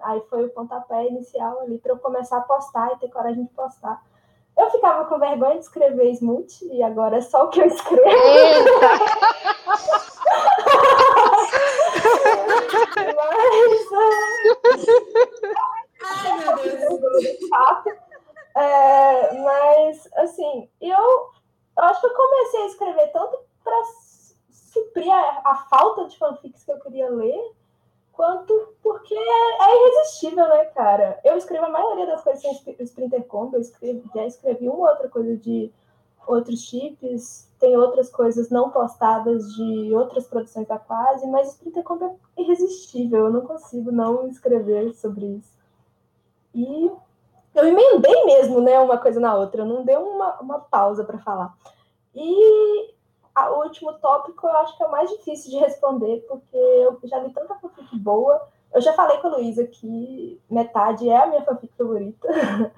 Aí 0.00 0.20
foi 0.28 0.44
o 0.44 0.50
pontapé 0.50 1.06
inicial 1.06 1.60
ali 1.60 1.78
para 1.78 1.92
eu 1.92 1.98
começar 1.98 2.38
a 2.38 2.42
postar 2.42 2.92
e 2.92 2.98
ter 2.98 3.08
coragem 3.08 3.44
de 3.44 3.50
postar. 3.50 4.02
Eu 4.56 4.70
ficava 4.70 5.04
com 5.04 5.18
vergonha 5.18 5.54
de 5.54 5.60
escrever 5.60 6.10
smooth 6.12 6.52
e 6.72 6.82
agora 6.82 7.18
é 7.18 7.20
só 7.20 7.44
o 7.44 7.48
que 7.48 7.60
eu 7.60 7.66
escrevo. 7.66 8.04
Mas. 13.16 13.88
É, 18.56 19.40
mas, 19.40 20.08
assim, 20.16 20.68
eu, 20.80 20.96
eu 20.96 21.84
acho 21.84 22.00
que 22.00 22.06
eu 22.06 22.14
comecei 22.14 22.62
a 22.62 22.66
escrever 22.66 23.06
tanto 23.12 23.38
para 23.62 23.82
suprir 24.50 25.12
a, 25.12 25.42
a 25.44 25.56
falta 25.70 26.06
de 26.06 26.18
fanfics 26.18 26.64
que 26.64 26.72
eu 26.72 26.80
queria 26.80 27.08
ler, 27.08 27.40
quanto 28.18 28.74
porque 28.82 29.14
é, 29.14 29.18
é, 29.20 29.86
irresistível, 29.86 30.48
né, 30.48 30.64
cara? 30.64 31.20
Eu 31.24 31.36
escrevo 31.36 31.66
a 31.66 31.70
maioria 31.70 32.04
das 32.04 32.20
coisas 32.24 32.42
sem 32.42 32.52
Sprinter 32.80 33.24
Combo, 33.26 33.54
eu 33.54 33.60
escrevo, 33.60 34.02
já 34.12 34.26
escrevi 34.26 34.68
uma 34.68 34.90
outra 34.90 35.08
coisa 35.08 35.36
de 35.36 35.72
outros 36.26 36.62
chips, 36.62 37.48
tem 37.60 37.76
outras 37.76 38.10
coisas 38.10 38.50
não 38.50 38.70
postadas 38.70 39.54
de 39.54 39.94
outras 39.94 40.26
produções 40.26 40.66
da 40.66 40.80
Quase, 40.80 41.28
mas 41.28 41.52
Sprinter 41.52 41.84
Combo 41.84 42.18
é 42.36 42.42
irresistível, 42.42 43.26
eu 43.26 43.30
não 43.30 43.42
consigo 43.42 43.92
não 43.92 44.26
escrever 44.28 44.92
sobre 44.94 45.24
isso. 45.24 45.56
E 46.52 46.90
eu 47.54 47.66
emendei 47.68 48.24
mesmo, 48.24 48.60
né, 48.60 48.80
uma 48.80 48.98
coisa 48.98 49.20
na 49.20 49.36
outra, 49.36 49.62
eu 49.62 49.66
não 49.66 49.84
dei 49.84 49.96
uma, 49.96 50.40
uma 50.40 50.58
pausa 50.58 51.04
para 51.04 51.18
falar. 51.18 51.56
E 52.12 52.94
o 53.50 53.64
último 53.64 53.92
tópico 53.94 54.46
eu 54.46 54.56
acho 54.58 54.76
que 54.76 54.82
é 54.82 54.86
o 54.86 54.90
mais 54.90 55.10
difícil 55.10 55.50
de 55.50 55.58
responder, 55.58 56.24
porque 56.28 56.56
eu 56.56 56.98
já 57.04 57.18
li 57.20 57.32
tanta 57.32 57.54
fanfic 57.56 57.98
boa. 57.98 58.48
Eu 58.72 58.80
já 58.80 58.92
falei 58.92 59.18
com 59.18 59.28
a 59.28 59.36
Luísa 59.36 59.66
que 59.66 60.40
metade 60.50 61.08
é 61.08 61.16
a 61.16 61.26
minha 61.26 61.44
fanfic 61.44 61.72
favorita. 61.76 62.28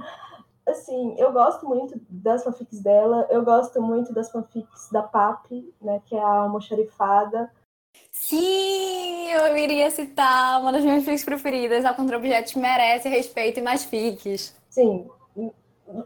assim, 0.66 1.14
eu 1.18 1.32
gosto 1.32 1.66
muito 1.66 2.00
das 2.08 2.44
fanfics 2.44 2.80
dela, 2.80 3.26
eu 3.30 3.44
gosto 3.44 3.80
muito 3.82 4.12
das 4.12 4.30
fanfics 4.30 4.88
da 4.90 5.02
Papi, 5.02 5.72
né, 5.80 6.00
que 6.06 6.14
é 6.14 6.22
a 6.22 6.28
almoxarifada. 6.28 7.50
Sim, 8.12 9.30
eu 9.30 9.56
iria 9.56 9.90
citar 9.90 10.60
uma 10.60 10.72
das 10.72 10.82
minhas 10.82 11.04
fics 11.04 11.24
preferidas, 11.24 11.84
a 11.84 11.94
Contra 11.94 12.16
Objetos 12.16 12.54
merece 12.54 13.08
respeito 13.08 13.58
e 13.58 13.62
mais 13.62 13.84
fics. 13.84 14.54
Sim, 14.68 15.10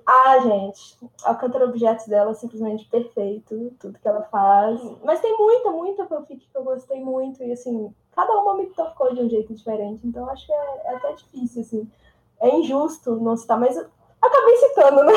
ah, 0.07 0.39
gente, 0.41 0.99
Alcântara 1.25 1.67
Objetos 1.67 2.07
dela 2.07 2.31
é 2.31 2.35
simplesmente 2.35 2.87
perfeito, 2.87 3.73
tudo 3.79 3.99
que 3.99 4.09
ela 4.09 4.23
faz. 4.25 4.81
Mas 5.03 5.21
tem 5.21 5.37
muita, 5.37 5.71
muita 5.71 6.07
fanfic 6.07 6.47
que 6.47 6.57
eu 6.57 6.65
gostei 6.65 7.01
muito, 7.03 7.43
e 7.43 7.53
assim, 7.53 7.95
cada 8.13 8.33
uma 8.41 8.57
me 8.57 8.67
tocou 8.67 9.15
de 9.15 9.23
um 9.23 9.29
jeito 9.29 9.55
diferente, 9.55 10.07
então 10.07 10.29
acho 10.31 10.47
que 10.47 10.53
é, 10.53 10.83
é 10.85 10.97
até 10.97 11.13
difícil, 11.13 11.63
assim. 11.63 11.91
É 12.41 12.55
injusto 12.57 13.17
não 13.17 13.37
citar, 13.37 13.59
mas 13.59 13.77
acabei 14.21 14.57
citando, 14.57 15.05
né? 15.05 15.13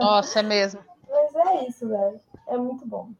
Nossa, 0.00 0.40
é 0.40 0.42
mesmo. 0.42 0.80
mas 1.08 1.34
é 1.34 1.66
isso, 1.66 1.88
velho. 1.88 2.20
É 2.46 2.56
muito 2.56 2.86
bom. 2.86 3.10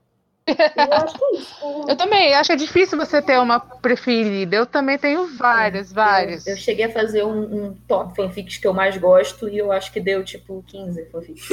Eu 0.48 0.92
acho 0.92 1.18
que 1.18 1.24
é 1.24 1.38
isso. 1.38 1.84
Eu 1.88 1.96
também, 1.96 2.34
acho 2.34 2.48
que 2.48 2.52
é 2.52 2.56
difícil 2.56 2.98
você 2.98 3.20
ter 3.20 3.38
uma 3.38 3.60
preferida. 3.60 4.56
Eu 4.56 4.66
também 4.66 4.98
tenho 4.98 5.26
várias, 5.36 5.92
várias. 5.92 6.46
Eu, 6.46 6.54
eu 6.54 6.58
cheguei 6.58 6.86
a 6.86 6.90
fazer 6.90 7.24
um, 7.24 7.40
um, 7.40 7.76
top 7.86 8.14
fanfics 8.14 8.58
que 8.58 8.66
eu 8.66 8.74
mais 8.74 8.96
gosto 8.96 9.48
e 9.48 9.58
eu 9.58 9.70
acho 9.72 9.92
que 9.92 10.00
deu 10.00 10.24
tipo 10.24 10.64
15 10.66 11.06
fanfics. 11.06 11.48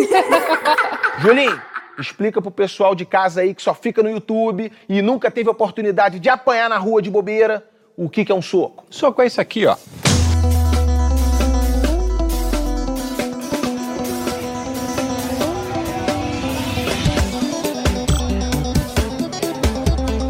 Julinho, 1.19 1.61
explica 1.99 2.41
pro 2.41 2.51
pessoal 2.51 2.95
de 2.95 3.05
casa 3.05 3.41
aí 3.41 3.53
que 3.53 3.61
só 3.61 3.73
fica 3.73 4.01
no 4.01 4.09
YouTube 4.09 4.71
e 4.87 5.01
nunca 5.01 5.29
teve 5.31 5.49
oportunidade 5.49 6.19
de 6.19 6.29
apanhar 6.29 6.69
na 6.69 6.77
rua 6.77 7.01
de 7.01 7.09
bobeira 7.09 7.63
o 7.97 8.09
que, 8.09 8.25
que 8.25 8.31
é 8.31 8.35
um 8.35 8.41
soco. 8.41 8.85
Soco 8.89 9.21
é 9.21 9.27
isso 9.27 9.39
aqui, 9.39 9.65
ó. 9.65 9.75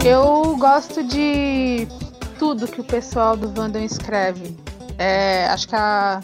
Eu 0.07 0.55
gosto 0.57 1.01
de 1.01 1.87
tudo 2.37 2.67
que 2.67 2.79
o 2.79 2.83
pessoal 2.83 3.35
do 3.35 3.49
Vandam 3.49 3.83
escreve. 3.83 4.55
É, 4.99 5.47
acho 5.47 5.67
que 5.67 5.75
a 5.75 6.21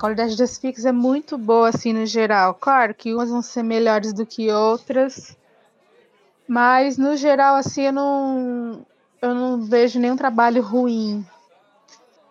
qualidade 0.00 0.36
das 0.36 0.58
fics 0.58 0.84
é 0.84 0.90
muito 0.90 1.38
boa, 1.38 1.68
assim, 1.68 1.92
no 1.92 2.04
geral. 2.04 2.54
Claro 2.54 2.92
que 2.92 3.14
umas 3.14 3.30
vão 3.30 3.40
ser 3.40 3.62
melhores 3.62 4.12
do 4.12 4.26
que 4.26 4.50
outras, 4.50 5.36
mas 6.48 6.98
no 6.98 7.16
geral, 7.16 7.54
assim, 7.54 7.82
eu 7.82 7.92
não, 7.92 8.84
eu 9.22 9.32
não 9.32 9.60
vejo 9.62 10.00
nenhum 10.00 10.16
trabalho 10.16 10.60
ruim. 10.60 11.24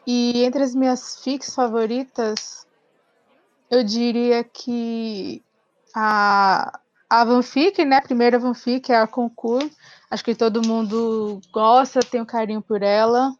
E 0.06 0.44
entre 0.44 0.64
as 0.64 0.76
minhas 0.76 1.24
fics 1.24 1.56
favoritas, 1.56 2.68
eu 3.72 3.86
diria 3.86 4.44
que 4.44 5.42
a, 5.96 6.78
a 7.10 7.26
fanfic, 7.26 7.86
né? 7.86 8.00
A 8.00 8.02
primeira 8.02 8.38
fanfic 8.38 8.92
é 8.92 8.98
a 8.98 9.08
concurso 9.08 9.72
Acho 10.10 10.24
que 10.24 10.36
todo 10.36 10.65
mundo 10.65 11.41
gosta, 11.52 12.00
tem 12.00 12.22
um 12.22 12.26
carinho 12.26 12.62
por 12.62 12.82
ela. 12.82 13.34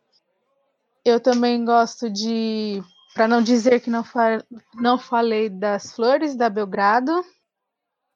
Eu 1.04 1.20
também 1.20 1.64
gosto 1.64 2.10
de, 2.10 2.84
para 3.14 3.28
não 3.28 3.42
dizer 3.42 3.80
que 3.80 3.90
não, 3.90 4.04
fa 4.04 4.44
não 4.76 4.98
falei 4.98 5.50
das 5.50 5.94
flores 5.94 6.36
da 6.36 6.50
Belgrado. 6.50 7.24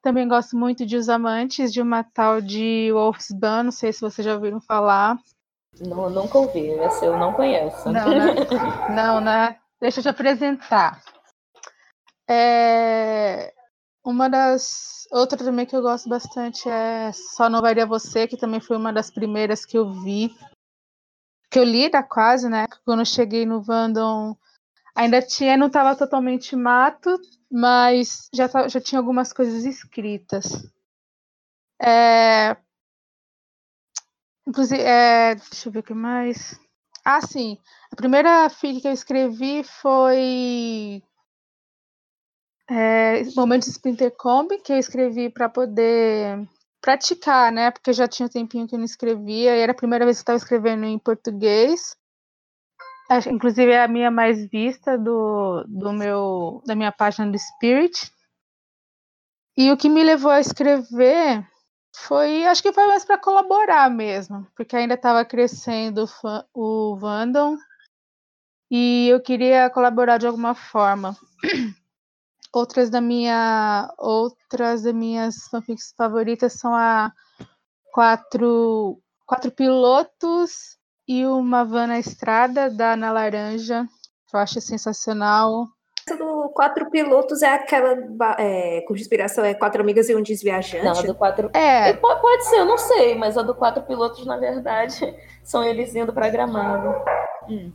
Também 0.02 0.28
gosto 0.28 0.56
muito 0.56 0.84
de 0.84 0.96
Os 0.96 1.08
Amantes, 1.08 1.72
de 1.72 1.80
uma 1.80 2.02
tal 2.02 2.40
de 2.40 2.90
Wolfsbane, 2.92 3.64
não 3.64 3.70
sei 3.70 3.92
se 3.92 4.00
vocês 4.00 4.24
já 4.24 4.34
ouviram 4.34 4.60
falar. 4.60 5.16
Não, 5.80 6.10
nunca 6.10 6.38
ouvi, 6.38 6.70
essa 6.70 7.06
eu 7.06 7.16
não 7.16 7.32
conheço. 7.32 7.90
Não, 7.90 8.08
né? 8.10 8.34
não, 8.94 9.20
né? 9.20 9.56
Deixa 9.80 10.00
eu 10.00 10.02
te 10.02 10.08
apresentar. 10.08 11.00
É... 12.28 13.54
Uma 14.04 14.28
das. 14.28 15.06
Outra 15.10 15.38
também 15.38 15.66
que 15.66 15.76
eu 15.76 15.82
gosto 15.82 16.08
bastante 16.08 16.68
é 16.68 17.12
Só 17.12 17.48
Não 17.48 17.60
Varia 17.60 17.86
Você, 17.86 18.26
que 18.26 18.36
também 18.36 18.60
foi 18.60 18.76
uma 18.76 18.92
das 18.92 19.10
primeiras 19.10 19.64
que 19.64 19.76
eu 19.76 19.92
vi. 19.92 20.34
Que 21.50 21.58
eu 21.58 21.64
li 21.64 21.90
da 21.90 22.02
quase, 22.02 22.48
né? 22.48 22.66
Quando 22.84 23.00
eu 23.00 23.06
cheguei 23.06 23.44
no 23.44 23.60
Vandom, 23.60 24.34
ainda 24.94 25.20
tinha, 25.20 25.56
não 25.56 25.66
estava 25.66 25.94
totalmente 25.94 26.56
mato, 26.56 27.10
mas 27.50 28.28
já, 28.34 28.48
já 28.68 28.80
tinha 28.80 28.98
algumas 28.98 29.32
coisas 29.32 29.64
escritas. 29.64 30.66
É, 31.80 32.56
Inclusive, 34.46 34.82
é, 34.82 35.34
deixa 35.34 35.68
eu 35.68 35.72
ver 35.72 35.78
o 35.80 35.82
que 35.82 35.94
mais. 35.94 36.58
Ah, 37.04 37.20
sim. 37.20 37.58
A 37.92 37.96
primeira 37.96 38.48
fic 38.50 38.80
que 38.80 38.88
eu 38.88 38.92
escrevi 38.92 39.62
foi 39.64 41.02
é, 42.72 43.22
Momentos 43.36 43.68
Splinter 43.68 44.10
Combi, 44.16 44.58
que 44.58 44.72
eu 44.72 44.78
escrevi 44.78 45.28
para 45.28 45.48
poder 45.48 46.48
praticar, 46.80 47.52
né? 47.52 47.70
Porque 47.70 47.92
já 47.92 48.08
tinha 48.08 48.26
um 48.26 48.30
tempinho 48.30 48.66
que 48.66 48.74
eu 48.74 48.78
não 48.78 48.86
escrevia, 48.86 49.56
e 49.56 49.60
era 49.60 49.72
a 49.72 49.76
primeira 49.76 50.04
vez 50.04 50.18
que 50.18 50.22
estava 50.22 50.38
escrevendo 50.38 50.84
em 50.84 50.98
português. 50.98 51.96
Inclusive 53.30 53.70
é 53.70 53.82
a 53.82 53.88
minha 53.88 54.10
mais 54.10 54.48
vista 54.48 54.96
do, 54.96 55.64
do 55.68 55.92
meu 55.92 56.62
da 56.66 56.74
minha 56.74 56.90
página 56.90 57.30
do 57.30 57.38
Spirit. 57.38 58.10
E 59.54 59.70
o 59.70 59.76
que 59.76 59.90
me 59.90 60.02
levou 60.02 60.30
a 60.30 60.40
escrever 60.40 61.46
foi, 61.94 62.46
acho 62.46 62.62
que 62.62 62.72
foi 62.72 62.86
mais 62.86 63.04
para 63.04 63.18
colaborar 63.18 63.90
mesmo, 63.90 64.46
porque 64.56 64.74
ainda 64.74 64.94
estava 64.94 65.26
crescendo 65.26 66.06
o 66.54 66.96
Vandom 66.96 67.58
e 68.70 69.08
eu 69.08 69.20
queria 69.20 69.68
colaborar 69.68 70.16
de 70.16 70.26
alguma 70.26 70.54
forma. 70.54 71.14
Outras 72.52 72.90
da 72.90 73.00
minha, 73.00 73.92
outras 73.98 74.82
das 74.82 74.92
minhas 74.92 75.48
fanfics 75.50 75.94
favoritas 75.96 76.52
são 76.52 76.74
a 76.74 77.10
quatro, 77.92 78.98
quatro 79.26 79.50
pilotos 79.50 80.78
e 81.08 81.26
uma 81.26 81.64
van 81.64 81.86
na 81.86 81.98
estrada 81.98 82.70
da 82.70 82.92
Ana 82.92 83.10
Laranja, 83.10 83.86
que 84.28 84.36
eu 84.36 84.40
acho 84.40 84.60
sensacional. 84.60 85.66
Essa 86.06 86.16
do 86.16 86.48
Quatro 86.50 86.90
Pilotos 86.90 87.42
é 87.42 87.54
aquela 87.54 87.96
é, 88.38 88.80
cuja 88.88 89.02
inspiração 89.02 89.44
é 89.44 89.54
Quatro 89.54 89.82
Amigas 89.82 90.08
e 90.08 90.16
um 90.16 90.22
Desviajante? 90.22 90.84
Não, 90.84 90.98
a 90.98 91.02
do 91.02 91.14
Quatro... 91.14 91.50
É. 91.54 91.92
Pode 91.92 92.44
ser, 92.44 92.58
eu 92.58 92.64
não 92.64 92.76
sei, 92.76 93.14
mas 93.14 93.38
a 93.38 93.42
do 93.42 93.54
Quatro 93.54 93.84
Pilotos, 93.84 94.26
na 94.26 94.36
verdade, 94.36 95.14
são 95.44 95.62
eles 95.62 95.94
indo 95.94 96.12
pra 96.12 96.28
Gramado. 96.28 96.92
Hum. 97.48 97.72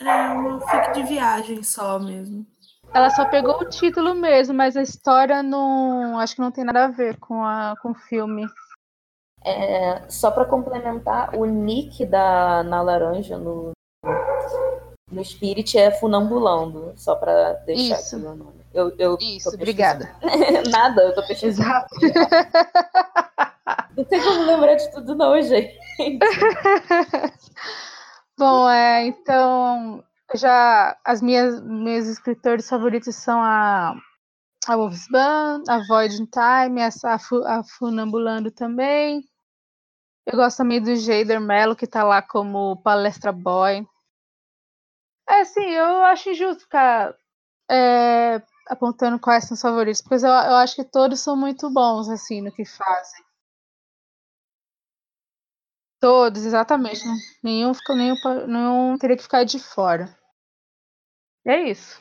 É 0.00 0.28
uma 0.28 0.60
fic 0.60 0.92
de 0.92 1.02
viagem 1.02 1.62
só 1.62 1.98
mesmo. 1.98 2.46
Ela 2.94 3.10
só 3.10 3.24
pegou 3.26 3.60
o 3.60 3.68
título 3.68 4.14
mesmo, 4.14 4.54
mas 4.54 4.76
a 4.76 4.82
história 4.82 5.42
não. 5.42 6.18
Acho 6.18 6.34
que 6.34 6.40
não 6.40 6.50
tem 6.50 6.64
nada 6.64 6.86
a 6.86 6.88
ver 6.88 7.18
com, 7.18 7.42
a, 7.44 7.74
com 7.82 7.90
o 7.90 7.94
filme. 7.94 8.46
É, 9.44 10.02
só 10.08 10.30
para 10.30 10.44
complementar, 10.44 11.34
o 11.34 11.44
nick 11.44 12.04
da 12.04 12.62
Na 12.64 12.82
Laranja 12.82 13.38
no, 13.38 13.70
no 15.10 15.24
Spirit 15.24 15.78
é 15.78 15.90
Funambulando, 15.90 16.92
só 16.96 17.14
para 17.14 17.52
deixar 17.64 17.98
Isso. 17.98 18.16
aqui 18.16 18.24
o 18.24 18.34
nome. 18.34 18.58
Eu, 18.74 18.94
eu 18.98 19.16
Isso, 19.20 19.48
obrigada. 19.48 20.10
Nada, 20.70 21.02
eu 21.02 21.14
tô 21.14 21.26
pesquisando. 21.26 21.68
Exato. 21.68 21.88
não 23.96 24.04
tem 24.04 24.22
como 24.22 24.44
lembrar 24.44 24.74
de 24.74 24.90
tudo, 24.90 25.14
não, 25.14 25.40
gente. 25.40 25.78
Bom, 28.38 28.68
é, 28.68 29.06
então, 29.06 30.04
já 30.34 30.98
as 31.04 31.22
minhas 31.22 31.60
meus 31.62 32.06
escritores 32.06 32.68
favoritos 32.68 33.14
são 33.16 33.40
a 33.42 33.94
a 34.66 34.76
Wolfsbane, 34.76 35.64
a 35.66 35.78
Void 35.86 36.20
in 36.20 36.26
Time, 36.26 36.80
essa, 36.82 37.10
a, 37.10 37.58
a 37.58 37.64
Funambulando 37.64 38.50
também. 38.50 39.24
Eu 40.26 40.36
gosto 40.36 40.58
também 40.58 40.82
do 40.82 40.94
Jader 40.94 41.40
Mello, 41.40 41.74
que 41.74 41.86
tá 41.86 42.04
lá 42.04 42.20
como 42.20 42.76
palestra 42.82 43.32
boy. 43.32 43.86
É, 45.26 45.44
sim, 45.44 45.70
eu 45.70 46.04
acho 46.04 46.30
injusto 46.30 46.64
ficar 46.64 47.14
é, 47.70 48.42
apontando 48.66 49.18
quais 49.18 49.44
são 49.44 49.54
os 49.54 49.60
favoritos, 49.60 50.02
porque 50.02 50.16
eu, 50.16 50.28
eu 50.28 50.56
acho 50.56 50.76
que 50.76 50.84
todos 50.84 51.20
são 51.20 51.34
muito 51.34 51.70
bons, 51.70 52.08
assim, 52.10 52.42
no 52.42 52.52
que 52.52 52.64
fazem. 52.64 53.24
Todos, 56.00 56.44
exatamente. 56.44 57.02
Nenhum, 57.42 57.72
nenhum, 57.90 58.16
nenhum 58.46 58.98
teria 58.98 59.16
que 59.16 59.22
ficar 59.22 59.44
de 59.44 59.58
fora. 59.58 60.16
É 61.46 61.70
isso. 61.70 62.00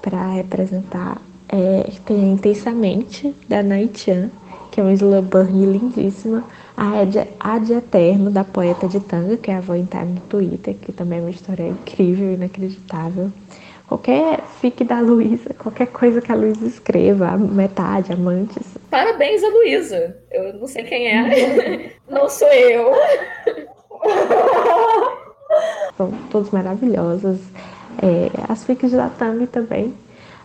Para 0.00 0.32
representar, 0.32 1.20
é, 1.48 1.82
tem 2.06 2.32
Intensamente, 2.32 3.34
da 3.48 3.62
Naichan, 3.62 4.30
que 4.70 4.80
é 4.80 4.82
uma 4.82 4.92
slow 4.92 5.22
burn 5.22 5.66
lindíssima. 5.66 6.44
A 6.76 7.00
Ad, 7.00 7.28
Ad 7.38 7.72
Eterno, 7.72 8.30
da 8.30 8.42
Poeta 8.42 8.88
de 8.88 9.00
Tanga, 9.00 9.36
que 9.36 9.50
é 9.50 9.54
a 9.54 9.58
avó 9.58 9.74
em 9.74 9.84
time 9.84 10.12
no 10.12 10.20
Twitter, 10.22 10.74
que 10.76 10.92
também 10.92 11.18
é 11.18 11.22
uma 11.22 11.30
história 11.30 11.68
incrível, 11.68 12.32
inacreditável. 12.32 13.30
Qualquer 13.90 14.40
fic 14.60 14.84
da 14.84 15.00
Luísa, 15.00 15.52
qualquer 15.54 15.88
coisa 15.88 16.20
que 16.20 16.30
a 16.30 16.36
Luísa 16.36 16.64
escreva, 16.64 17.36
metade, 17.36 18.12
amantes. 18.12 18.62
Parabéns 18.88 19.42
a 19.42 19.48
Luísa. 19.48 20.16
Eu 20.30 20.54
não 20.54 20.68
sei 20.68 20.84
quem 20.84 21.08
é. 21.08 21.96
não 22.08 22.28
sou 22.28 22.46
eu. 22.46 22.92
São 25.96 26.12
todos 26.30 26.52
maravilhosos. 26.52 27.40
É, 28.00 28.30
as 28.48 28.62
fics 28.62 28.92
da 28.92 29.08
Thumb 29.08 29.44
também. 29.48 29.92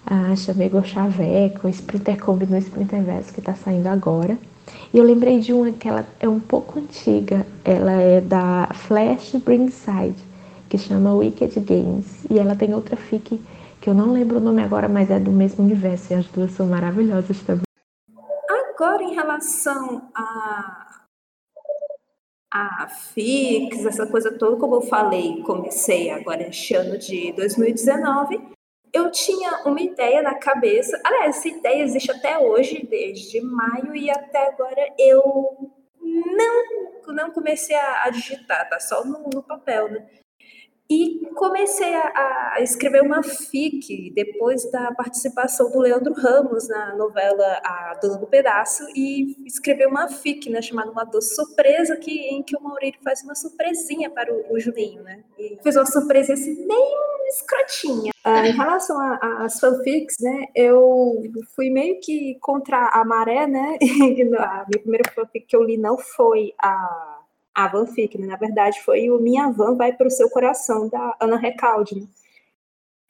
A 0.08 0.36
Chamego 0.36 0.84
Chaveco, 0.84 1.70
Sprinter 1.70 2.18
Combi 2.18 2.48
no 2.48 2.58
Sprinter 2.58 3.04
Verso, 3.04 3.32
que 3.32 3.42
está 3.42 3.54
saindo 3.54 3.90
agora. 3.90 4.40
E 4.92 4.98
eu 4.98 5.04
lembrei 5.04 5.40
de 5.40 5.54
uma 5.54 5.72
que 5.72 5.88
ela 5.88 6.04
é 6.20 6.28
um 6.28 6.40
pouco 6.40 6.80
antiga. 6.80 7.46
Ela 7.64 7.92
é 7.92 8.22
da 8.22 8.70
Flash 8.74 9.36
Bringside, 9.36 10.16
que 10.70 10.78
chama 10.78 11.14
Wicked 11.14 11.60
Games. 11.62 12.26
E 12.30 12.40
ela 12.40 12.56
tem 12.56 12.74
outra 12.74 12.96
fic 12.96 13.42
que 13.82 13.90
eu 13.90 13.94
não 13.94 14.12
lembro 14.12 14.38
o 14.38 14.42
nome 14.42 14.64
agora, 14.64 14.90
mas 14.90 15.12
é 15.12 15.20
do 15.20 15.32
mesmo 15.32 15.64
universo. 15.64 16.14
E 16.14 16.16
as 16.16 16.26
duas 16.28 16.52
são 16.52 16.68
maravilhosas 16.68 17.40
também. 17.42 17.66
Agora, 18.50 19.04
em 19.04 19.14
relação 19.14 20.10
a 20.14 20.86
a 22.56 22.88
FIX, 22.88 23.86
essa 23.86 24.08
coisa 24.08 24.32
toda, 24.32 24.56
como 24.56 24.76
eu 24.76 24.82
falei, 24.82 25.42
comecei 25.42 26.10
agora 26.10 26.48
este 26.48 26.74
ano 26.74 26.98
de 26.98 27.34
2019, 27.34 28.40
eu 28.94 29.12
tinha 29.12 29.62
uma 29.66 29.82
ideia 29.82 30.22
na 30.22 30.36
cabeça, 30.36 30.98
aliás, 31.04 31.36
essa 31.36 31.50
ideia 31.50 31.84
existe 31.84 32.10
até 32.10 32.38
hoje, 32.40 32.88
desde 32.90 33.42
maio, 33.42 33.94
e 33.94 34.10
até 34.10 34.48
agora 34.48 34.88
eu 34.98 35.74
não, 36.02 37.14
não 37.14 37.32
comecei 37.32 37.76
a, 37.76 38.10
digitar, 38.10 38.70
tá 38.70 38.80
só 38.80 39.04
no, 39.04 39.30
no 39.34 39.44
papel, 39.44 39.92
né? 39.92 40.08
E 40.90 41.26
comecei 41.34 41.96
a, 41.96 42.54
a, 42.54 42.62
escrever 42.62 43.02
uma 43.02 43.24
fic 43.24 44.12
depois 44.14 44.70
da 44.72 44.92
participação 44.92 45.72
do 45.72 45.80
Leandro 45.80 46.14
Ramos 46.14 46.68
na 46.68 46.96
novela 46.96 47.60
A 47.64 47.98
Dona 48.00 48.18
do 48.20 48.28
Pedaço 48.28 48.84
e 48.96 49.36
escrever 49.48 49.88
uma 49.88 50.08
fic, 50.08 50.48
né, 50.48 50.62
chamada 50.62 50.92
Uma 50.92 51.04
Doce 51.04 51.34
Surpresa, 51.36 51.98
que, 51.98 52.12
em 52.12 52.44
que 52.44 52.56
o 52.56 52.62
Maurício 52.62 53.02
faz 53.04 53.24
uma 53.24 53.34
surpresinha 53.34 54.12
para 54.12 54.32
o, 54.32 54.54
o 54.54 54.60
Juninho, 54.60 55.02
né? 55.02 55.24
E 55.40 55.58
fez 55.64 55.76
uma 55.76 55.88
surpresa 55.88 56.34
assim, 56.34 56.54
meio 56.68 57.16
escrotinha. 57.30 58.12
Ah, 58.24 58.48
em 58.48 58.52
relação 58.52 58.98
às 59.22 59.60
fanfics, 59.60 60.18
né, 60.22 60.46
eu 60.56 61.24
fui 61.56 61.72
meio 61.72 62.00
que 62.00 62.38
contra 62.40 62.90
a 62.90 63.04
maré, 63.04 63.48
né? 63.48 63.78
a 64.40 64.66
minha 64.68 64.82
primeira 64.82 65.12
fanfic 65.12 65.48
que 65.48 65.56
eu 65.56 65.64
li 65.64 65.78
não 65.78 65.98
foi 65.98 66.54
a 66.62 67.16
a 67.56 67.70
fanfic, 67.70 68.18
né? 68.18 68.28
Na 68.28 68.36
verdade, 68.36 68.82
foi 68.84 69.10
o 69.10 69.20
Minha 69.20 69.50
Van 69.50 69.76
Vai 69.76 69.94
para 69.94 70.08
o 70.08 70.12
Seu 70.12 70.30
Coração, 70.30 70.90
da 70.90 71.16
Ana 71.22 71.38
Recalde. 71.38 71.96
Né? 71.96 72.08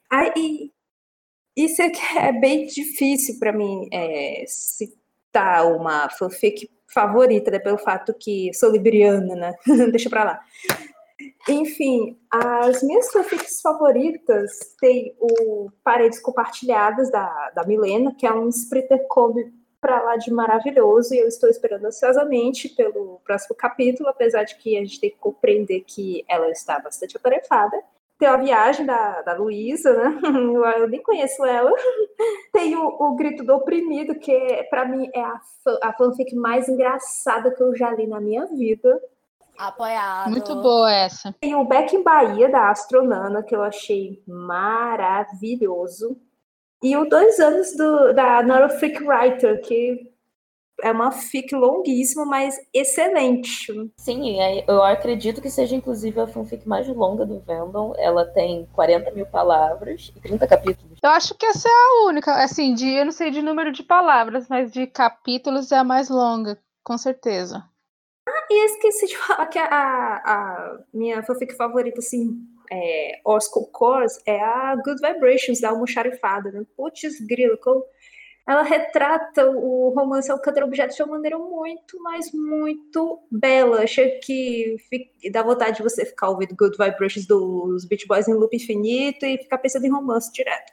Aí, 0.08 0.72
isso 1.56 1.82
é, 1.82 1.90
é 2.18 2.32
bem 2.32 2.66
difícil 2.66 3.38
para 3.40 3.52
mim 3.52 3.88
é, 3.92 4.44
citar 4.46 5.66
uma 5.74 6.08
fanfic 6.10 6.70
favorita, 6.86 7.50
né, 7.50 7.58
pelo 7.58 7.76
fato 7.76 8.14
que 8.14 8.54
sou 8.54 8.70
libriana, 8.70 9.34
né? 9.34 9.54
Deixa 9.90 10.08
para 10.08 10.24
lá. 10.24 10.40
Enfim, 11.48 12.18
as 12.30 12.82
minhas 12.82 13.10
fanfics 13.10 13.60
favoritas 13.60 14.74
tem 14.80 15.14
o 15.18 15.70
Paredes 15.82 16.20
Compartilhadas, 16.20 17.10
da, 17.10 17.50
da 17.50 17.64
Milena, 17.64 18.14
que 18.14 18.26
é 18.26 18.32
um 18.32 18.48
splitter 18.48 19.06
combi 19.08 19.52
para 19.80 20.02
lá 20.02 20.16
de 20.16 20.32
maravilhoso 20.32 21.14
e 21.14 21.18
eu 21.18 21.28
estou 21.28 21.48
esperando 21.48 21.84
ansiosamente 21.86 22.68
pelo 22.68 23.20
próximo 23.24 23.54
capítulo, 23.54 24.08
apesar 24.08 24.44
de 24.44 24.56
que 24.56 24.76
a 24.76 24.80
gente 24.80 25.00
tem 25.00 25.10
que 25.10 25.18
compreender 25.18 25.80
que 25.80 26.24
ela 26.28 26.50
está 26.50 26.78
bastante 26.78 27.16
atarefada. 27.16 27.76
Tem 28.18 28.28
a 28.28 28.36
viagem 28.36 28.86
da, 28.86 29.20
da 29.22 29.34
Luísa, 29.34 29.92
né? 29.92 30.18
Eu, 30.24 30.64
eu, 30.64 30.88
nem 30.88 31.02
conheço 31.02 31.44
ela. 31.44 31.70
Tem 32.50 32.74
o, 32.74 32.86
o 32.86 33.14
Grito 33.14 33.44
do 33.44 33.54
Oprimido, 33.54 34.14
que 34.14 34.66
para 34.70 34.86
mim 34.86 35.10
é 35.14 35.20
a, 35.20 35.38
a 35.82 35.92
fanfic 35.92 36.34
mais 36.34 36.66
engraçada 36.66 37.50
que 37.50 37.62
eu 37.62 37.76
já 37.76 37.90
li 37.90 38.06
na 38.06 38.18
minha 38.18 38.46
vida. 38.46 38.98
Apoiado. 39.58 40.30
Muito 40.30 40.54
boa 40.62 40.90
essa. 40.90 41.34
Tem 41.40 41.54
o 41.54 41.64
Back 41.64 41.94
in 41.94 42.02
Bahia, 42.02 42.48
da 42.48 42.70
Astronana, 42.70 43.42
que 43.42 43.54
eu 43.54 43.62
achei 43.62 44.22
maravilhoso. 44.26 46.18
E 46.86 46.96
o 46.96 47.04
dois 47.04 47.40
anos 47.40 47.74
do, 47.76 48.12
da 48.12 48.40
Nora 48.44 48.68
Freak 48.68 49.02
Writer, 49.02 49.60
que 49.60 50.08
é 50.80 50.92
uma 50.92 51.10
fic 51.10 51.52
longuíssima, 51.52 52.24
mas 52.24 52.54
excelente. 52.72 53.72
Sim, 53.96 54.36
eu 54.68 54.84
acredito 54.84 55.42
que 55.42 55.50
seja 55.50 55.74
inclusive 55.74 56.20
a 56.20 56.28
fanfic 56.28 56.68
mais 56.68 56.86
longa 56.86 57.26
do 57.26 57.40
Vendom. 57.40 57.92
Ela 57.98 58.24
tem 58.24 58.68
40 58.72 59.10
mil 59.10 59.26
palavras 59.26 60.12
e 60.14 60.20
30 60.20 60.46
capítulos. 60.46 60.96
Eu 61.02 61.10
acho 61.10 61.34
que 61.34 61.44
essa 61.44 61.68
é 61.68 61.72
a 61.72 62.06
única, 62.06 62.32
assim, 62.34 62.72
de, 62.72 62.88
eu 62.88 63.04
não 63.04 63.12
sei 63.12 63.32
de 63.32 63.42
número 63.42 63.72
de 63.72 63.82
palavras, 63.82 64.46
mas 64.48 64.70
de 64.70 64.86
capítulos 64.86 65.72
é 65.72 65.78
a 65.78 65.84
mais 65.84 66.08
longa, 66.08 66.56
com 66.84 66.96
certeza. 66.96 67.64
Ah, 68.28 68.46
e 68.48 68.66
esqueci 68.66 69.06
de 69.08 69.18
falar 69.18 69.46
que 69.46 69.58
a, 69.58 69.66
a 69.68 70.78
minha 70.94 71.20
fanfic 71.24 71.52
favorita, 71.56 71.98
assim, 71.98 72.46
é, 72.70 73.20
Oscar 73.24 73.64
Cores, 73.72 74.20
é 74.26 74.40
a 74.40 74.76
Good 74.76 75.00
Vibrations, 75.00 75.60
da 75.60 75.70
Almoxarifada, 75.70 76.50
né? 76.50 76.64
Putz, 76.76 77.20
grilo, 77.26 77.58
como 77.58 77.84
ela 78.46 78.62
retrata 78.62 79.50
o 79.50 79.88
romance 79.90 80.30
Alcântara 80.30 80.64
Objeto 80.64 80.94
de 80.94 81.02
uma 81.02 81.16
maneira 81.16 81.36
muito, 81.36 82.00
mas 82.00 82.30
muito 82.32 83.20
bela. 83.30 83.82
Achei 83.82 84.20
que 84.20 84.76
dá 85.32 85.42
vontade 85.42 85.78
de 85.78 85.82
você 85.82 86.06
ficar 86.06 86.30
ouvindo 86.30 86.54
Good 86.54 86.76
Vibrations 86.78 87.26
dos 87.26 87.84
Beach 87.84 88.06
Boys 88.06 88.28
em 88.28 88.34
loop 88.34 88.54
infinito 88.54 89.26
e 89.26 89.38
ficar 89.38 89.58
pensando 89.58 89.84
em 89.84 89.90
romance 89.90 90.32
direto. 90.32 90.72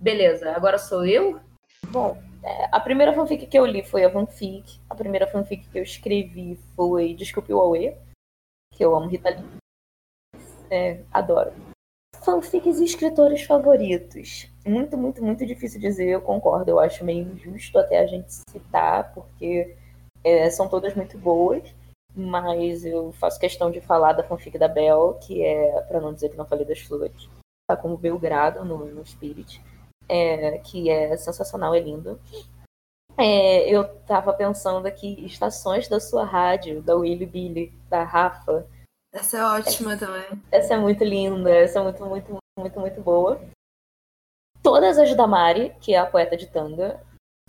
Beleza, 0.00 0.52
agora 0.52 0.78
sou 0.78 1.04
eu? 1.04 1.40
Bom, 1.88 2.16
é, 2.44 2.68
a 2.70 2.78
primeira 2.78 3.12
fanfic 3.12 3.46
que 3.46 3.58
eu 3.58 3.66
li 3.66 3.82
foi 3.82 4.04
a 4.04 4.10
fanfic. 4.10 4.80
A 4.88 4.94
primeira 4.94 5.26
fanfic 5.26 5.68
que 5.68 5.78
eu 5.78 5.82
escrevi 5.82 6.56
foi 6.76 7.14
Desculpe 7.14 7.52
o 7.52 7.58
Aue, 7.58 7.96
que 8.78 8.84
eu 8.84 8.96
amo 8.96 9.08
Rita 9.08 9.28
Lee. 9.28 9.44
É, 10.70 11.02
adoro 11.12 11.52
fanfics 12.28 12.78
e 12.78 12.84
escritores 12.84 13.42
favoritos. 13.42 14.50
Muito, 14.66 14.98
muito, 14.98 15.24
muito 15.24 15.46
difícil 15.46 15.80
dizer, 15.80 16.08
eu 16.08 16.20
concordo. 16.20 16.70
Eu 16.70 16.78
acho 16.78 17.02
meio 17.02 17.26
injusto 17.32 17.78
até 17.78 17.98
a 17.98 18.06
gente 18.06 18.30
citar, 18.50 19.14
porque 19.14 19.74
é, 20.22 20.50
são 20.50 20.68
todas 20.68 20.94
muito 20.94 21.16
boas. 21.16 21.74
Mas 22.14 22.84
eu 22.84 23.12
faço 23.12 23.40
questão 23.40 23.70
de 23.70 23.80
falar 23.80 24.12
da 24.12 24.24
fanfic 24.24 24.58
da 24.58 24.68
Bel, 24.68 25.14
que 25.22 25.42
é, 25.42 25.80
para 25.82 26.00
não 26.00 26.12
dizer 26.12 26.28
que 26.28 26.36
não 26.36 26.46
falei 26.46 26.66
das 26.66 26.80
flores, 26.80 27.28
tá 27.66 27.76
como 27.76 27.96
Belgrado 27.96 28.64
no, 28.64 28.86
no 28.86 29.06
Spirit, 29.06 29.62
é, 30.08 30.58
que 30.58 30.90
é 30.90 31.16
sensacional, 31.16 31.74
é 31.74 31.80
lindo. 31.80 32.20
É, 33.18 33.68
eu 33.68 33.84
tava 34.06 34.32
pensando 34.32 34.86
aqui, 34.86 35.24
estações 35.26 35.88
da 35.88 35.98
sua 35.98 36.24
rádio, 36.24 36.80
da 36.80 36.94
Willy 36.94 37.26
Billy, 37.26 37.72
da 37.90 38.04
Rafa, 38.04 38.64
essa 39.12 39.38
é 39.38 39.42
ótima 39.42 39.94
essa, 39.94 40.06
também. 40.06 40.42
Essa 40.52 40.74
é 40.74 40.76
muito 40.76 41.02
linda, 41.02 41.50
essa 41.50 41.78
é 41.78 41.82
muito, 41.82 42.04
muito, 42.04 42.38
muito, 42.58 42.80
muito 42.80 43.00
boa. 43.00 43.40
Todas 44.62 44.98
as 44.98 45.14
da 45.14 45.26
Mari, 45.26 45.74
que 45.80 45.94
é 45.94 45.98
a 45.98 46.06
poeta 46.06 46.36
de 46.36 46.46
tanga. 46.46 47.00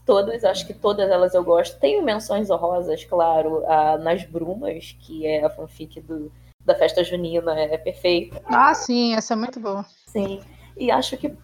Todas, 0.06 0.44
acho 0.44 0.66
que 0.66 0.74
todas 0.74 1.10
elas 1.10 1.34
eu 1.34 1.44
gosto. 1.44 1.80
Tenho 1.80 2.02
menções 2.02 2.50
honrosas, 2.50 3.04
claro, 3.06 3.64
a 3.68 3.98
Nas 3.98 4.24
Brumas, 4.24 4.98
que 5.02 5.26
é 5.26 5.44
a 5.46 5.50
fanfic 5.50 6.02
do, 6.02 6.32
da 6.66 6.74
festa 6.76 7.04
junina, 7.04 7.60
é, 7.60 7.76
é 7.76 7.78
perfeita. 7.78 8.42
Ah, 8.46 8.74
sim, 8.74 9.14
essa 9.14 9.34
é 9.34 9.38
muito 9.38 9.60
boa. 9.60 9.86
Sim. 10.08 10.42
E 10.78 10.90
acho 10.90 11.18
que 11.18 11.36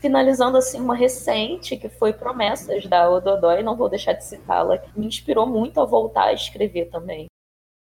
finalizando 0.00 0.56
assim 0.56 0.80
uma 0.80 0.94
recente 0.94 1.76
que 1.76 1.88
foi 1.88 2.12
Promessas 2.12 2.86
da 2.86 3.08
Ododói, 3.08 3.62
não 3.62 3.76
vou 3.76 3.88
deixar 3.88 4.12
de 4.12 4.24
citá-la, 4.24 4.78
que 4.78 4.98
me 4.98 5.06
inspirou 5.06 5.46
muito 5.46 5.80
a 5.80 5.84
voltar 5.84 6.24
a 6.24 6.32
escrever 6.32 6.90
também. 6.90 7.26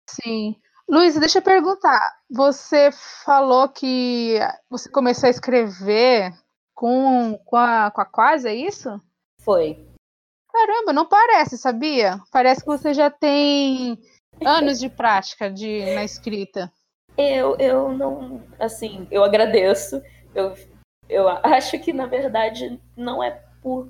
Sim. 0.08 0.56
Luiz, 0.88 1.18
deixa 1.18 1.38
eu 1.38 1.42
perguntar. 1.42 2.12
Você 2.30 2.90
falou 3.24 3.68
que 3.68 4.38
você 4.68 4.90
começou 4.90 5.26
a 5.26 5.30
escrever 5.30 6.32
com, 6.74 7.38
com, 7.44 7.56
a, 7.56 7.90
com 7.90 8.00
a 8.00 8.04
Quase, 8.04 8.48
é 8.48 8.54
isso? 8.54 9.00
Foi. 9.40 9.87
Caramba, 10.52 10.92
não 10.92 11.08
parece, 11.08 11.56
sabia? 11.56 12.20
Parece 12.30 12.61
que 12.61 12.66
você 12.66 12.92
já 12.92 13.11
tem 13.11 13.98
anos 14.44 14.78
de 14.78 14.90
prática 14.90 15.50
de, 15.50 15.94
na 15.94 16.04
escrita. 16.04 16.70
Eu, 17.16 17.56
eu 17.58 17.92
não. 17.92 18.42
Assim, 18.58 19.06
eu 19.11 19.24
agradeço. 19.24 20.02
Eu, 20.35 20.54
eu 21.12 21.29
acho 21.42 21.79
que, 21.79 21.92
na 21.92 22.07
verdade, 22.07 22.81
não 22.96 23.22
é 23.22 23.40
por 23.62 23.88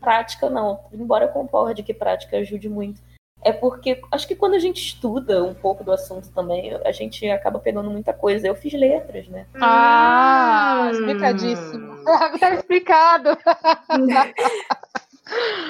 prática, 0.00 0.50
não. 0.50 0.80
Embora 0.92 1.24
eu 1.26 1.28
concorde 1.28 1.82
que 1.82 1.94
prática 1.94 2.36
ajude 2.36 2.68
muito 2.68 3.00
é 3.44 3.52
porque 3.52 4.00
acho 4.10 4.26
que 4.26 4.34
quando 4.34 4.54
a 4.54 4.58
gente 4.58 4.82
estuda 4.82 5.44
um 5.44 5.52
pouco 5.52 5.84
do 5.84 5.92
assunto 5.92 6.30
também, 6.32 6.74
a 6.82 6.90
gente 6.90 7.28
acaba 7.28 7.58
pegando 7.58 7.90
muita 7.90 8.12
coisa. 8.12 8.48
Eu 8.48 8.54
fiz 8.54 8.72
letras, 8.72 9.28
né? 9.28 9.46
Ah, 9.60 10.86
hum. 10.86 10.90
explicadíssimo. 10.90 12.04
tá 12.40 12.54
explicado. 12.54 13.36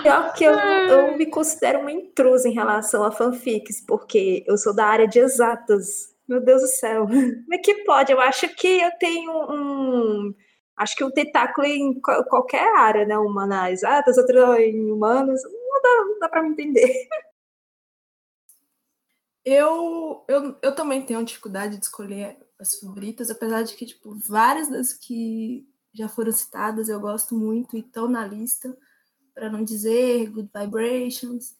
Pior 0.02 0.32
que 0.34 0.44
eu, 0.44 0.52
eu 0.54 1.18
me 1.18 1.26
considero 1.26 1.80
uma 1.80 1.90
intrusa 1.90 2.48
em 2.48 2.52
relação 2.52 3.02
a 3.02 3.10
fanfics, 3.10 3.80
porque 3.80 4.44
eu 4.46 4.56
sou 4.56 4.74
da 4.74 4.86
área 4.86 5.08
de 5.08 5.18
exatas. 5.18 6.14
Meu 6.28 6.40
Deus 6.40 6.62
do 6.62 6.68
céu. 6.68 7.06
Como 7.06 7.54
é 7.54 7.58
que 7.58 7.84
pode? 7.84 8.12
Eu 8.12 8.20
acho 8.20 8.48
que 8.54 8.80
eu 8.80 8.90
tenho 8.98 9.32
um. 9.50 10.34
Acho 10.76 10.96
que 10.96 11.04
um 11.04 11.10
tentáculo 11.10 11.66
em 11.66 12.00
qualquer 12.00 12.76
área, 12.76 13.06
né? 13.06 13.16
Uma 13.18 13.46
na 13.46 13.70
exatas, 13.70 14.18
outra 14.18 14.60
em 14.60 14.90
humanas. 14.90 15.40
Não 15.44 15.82
dá, 15.82 16.04
não 16.04 16.18
dá 16.18 16.42
me 16.42 16.48
entender. 16.50 17.08
Eu, 19.44 20.24
eu, 20.26 20.56
eu 20.62 20.74
também 20.74 21.04
tenho 21.04 21.22
dificuldade 21.24 21.76
de 21.76 21.84
escolher 21.84 22.38
as 22.58 22.80
favoritas, 22.80 23.30
apesar 23.30 23.62
de 23.62 23.74
que, 23.74 23.84
tipo, 23.84 24.14
várias 24.14 24.70
das 24.70 24.94
que 24.94 25.68
já 25.92 26.08
foram 26.08 26.32
citadas 26.32 26.88
eu 26.88 26.98
gosto 26.98 27.36
muito 27.36 27.76
e 27.76 27.80
estão 27.80 28.08
na 28.08 28.26
lista, 28.26 28.76
para 29.34 29.50
não 29.50 29.62
dizer 29.62 30.30
Good 30.30 30.50
Vibrations. 30.54 31.54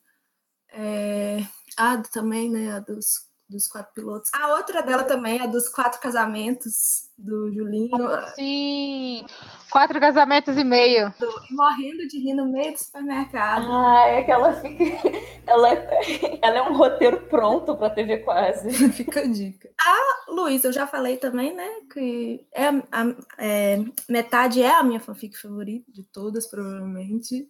É, 0.71 1.39
a 1.77 1.99
também, 2.03 2.51
né, 2.51 2.73
a 2.73 2.81
dos 2.81 3.29
dos 3.49 3.69
quatro 3.69 3.93
pilotos. 3.95 4.31
A 4.35 4.55
outra 4.57 4.83
dela 4.83 5.05
também 5.05 5.41
é 5.41 5.47
dos 5.47 5.69
quatro 5.69 6.01
casamentos 6.01 7.11
do 7.17 7.53
Julinho. 7.53 7.91
Sim, 8.35 9.25
quatro 9.71 10.01
casamentos 10.01 10.57
e 10.57 10.65
meio. 10.65 11.13
morrendo 11.51 12.09
de 12.09 12.19
rir 12.19 12.35
no 12.35 12.51
meio 12.51 12.73
do 12.73 12.79
supermercado. 12.79 13.67
Ah, 13.71 14.09
é 14.09 14.23
que 14.23 14.31
ela 14.31 14.53
fica. 14.55 14.85
Ela 15.47 15.75
é, 15.75 16.39
ela 16.41 16.57
é 16.57 16.63
um 16.63 16.75
roteiro 16.75 17.21
pronto 17.27 17.77
pra 17.77 17.91
TV 17.91 18.21
quase. 18.21 18.71
fica 18.93 19.21
a 19.21 19.27
dica. 19.27 19.69
A 19.79 20.33
Luísa, 20.33 20.69
eu 20.69 20.73
já 20.73 20.87
falei 20.87 21.19
também, 21.19 21.55
né? 21.55 21.69
Que 21.93 22.47
é, 22.51 22.69
a, 22.69 23.15
é, 23.37 23.77
metade 24.09 24.63
é 24.63 24.75
a 24.75 24.83
minha 24.83 25.01
fanfic 25.01 25.37
favorita 25.37 25.93
de 25.93 26.03
todas, 26.03 26.47
provavelmente. 26.47 27.47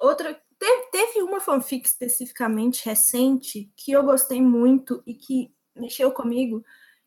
Outra 0.00 0.36
Teve, 0.60 0.82
teve 0.92 1.22
uma 1.22 1.40
fanfic 1.40 1.88
especificamente 1.88 2.84
recente 2.84 3.72
que 3.74 3.92
eu 3.92 4.02
gostei 4.02 4.42
muito 4.42 5.02
e 5.06 5.14
que 5.14 5.50
mexeu 5.74 6.12
comigo, 6.12 6.62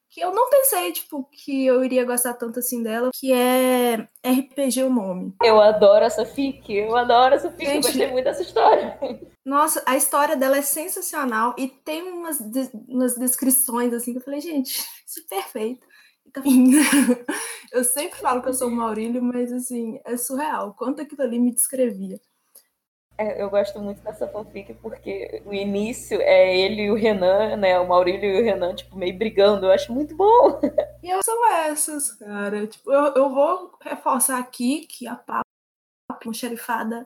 que 0.09 0.21
eu 0.21 0.33
não 0.33 0.49
pensei, 0.49 0.91
tipo, 0.91 1.23
que 1.31 1.67
eu 1.67 1.83
iria 1.83 2.03
gostar 2.03 2.33
tanto 2.33 2.57
assim 2.57 2.81
dela, 2.81 3.11
que 3.13 3.31
é 3.31 4.07
RPG 4.25 4.81
o 4.83 4.89
nome. 4.89 5.35
Eu 5.43 5.61
adoro 5.61 6.03
essa 6.03 6.25
fic, 6.25 6.73
eu 6.73 6.95
adoro 6.97 7.35
essa 7.35 7.51
fic, 7.51 7.65
Gente, 7.65 7.75
eu 7.75 7.81
gostei 7.81 8.11
muito 8.11 8.25
dessa 8.25 8.41
história. 8.41 8.99
Nossa, 9.45 9.83
a 9.85 9.95
história 9.95 10.35
dela 10.35 10.57
é 10.57 10.63
sensacional 10.63 11.53
e 11.55 11.67
tem 11.67 12.01
umas, 12.01 12.39
de, 12.39 12.71
umas 12.87 13.15
descrições 13.15 13.93
assim 13.93 14.13
que 14.13 14.17
eu 14.17 14.23
falei, 14.23 14.41
gente, 14.41 14.83
isso 15.05 15.19
é 15.19 15.35
perfeito. 15.35 15.85
Então, 16.25 16.41
eu 17.71 17.83
sempre 17.83 18.17
falo 18.17 18.41
que 18.41 18.49
eu 18.49 18.53
sou 18.53 18.67
o 18.67 18.75
Maurílio, 18.75 19.21
mas 19.21 19.53
assim, 19.53 19.99
é 20.05 20.17
surreal. 20.17 20.73
Quanto 20.73 21.03
aquilo 21.03 21.21
ali 21.21 21.37
me 21.37 21.53
descrevia. 21.53 22.19
É, 23.17 23.41
eu 23.41 23.49
gosto 23.49 23.79
muito 23.79 24.01
dessa 24.01 24.27
fanfic 24.27 24.73
porque 24.75 25.41
o 25.45 25.53
início 25.53 26.19
é 26.19 26.57
ele 26.57 26.83
e 26.83 26.91
o 26.91 26.95
Renan, 26.95 27.55
né? 27.57 27.79
O 27.79 27.87
Maurílio 27.87 28.29
e 28.29 28.41
o 28.41 28.43
Renan, 28.43 28.73
tipo, 28.73 28.97
meio 28.97 29.17
brigando. 29.17 29.67
Eu 29.67 29.71
acho 29.71 29.93
muito 29.93 30.15
bom. 30.15 30.59
E 31.03 31.09
eu 31.09 31.21
são 31.21 31.51
essas, 31.51 32.13
cara. 32.13 32.65
Tipo, 32.65 32.89
eu, 32.93 33.13
eu 33.13 33.29
vou 33.29 33.77
reforçar 33.81 34.39
aqui 34.39 34.87
que 34.87 35.05
a 35.05 35.17
Papo, 35.17 35.43
a 36.09 36.33
xerifada, 36.33 37.05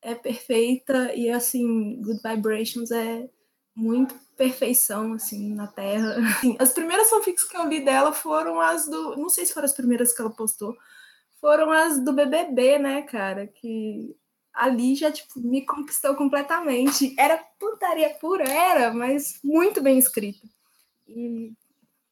é 0.00 0.14
perfeita 0.14 1.12
e, 1.14 1.28
assim, 1.28 2.00
Good 2.00 2.20
Vibrations 2.22 2.92
é 2.92 3.28
muito 3.74 4.14
perfeição, 4.36 5.14
assim, 5.14 5.52
na 5.52 5.66
Terra. 5.66 6.16
Assim, 6.36 6.56
as 6.60 6.72
primeiras 6.72 7.10
fanfics 7.10 7.42
que 7.42 7.56
eu 7.56 7.66
li 7.66 7.84
dela 7.84 8.12
foram 8.12 8.60
as 8.60 8.86
do... 8.86 9.16
Não 9.16 9.28
sei 9.28 9.44
se 9.44 9.52
foram 9.52 9.64
as 9.66 9.72
primeiras 9.72 10.14
que 10.14 10.22
ela 10.22 10.30
postou. 10.30 10.76
Foram 11.40 11.72
as 11.72 11.98
do 11.98 12.12
BBB, 12.12 12.78
né, 12.78 13.02
cara? 13.02 13.48
Que 13.48 14.16
ali 14.54 14.94
já 14.94 15.10
tipo, 15.10 15.40
me 15.40 15.66
conquistou 15.66 16.14
completamente. 16.14 17.14
Era 17.18 17.36
putaria 17.58 18.14
pura, 18.20 18.48
era, 18.48 18.92
mas 18.94 19.40
muito 19.42 19.82
bem 19.82 19.98
escrita. 19.98 20.46
E 21.08 21.52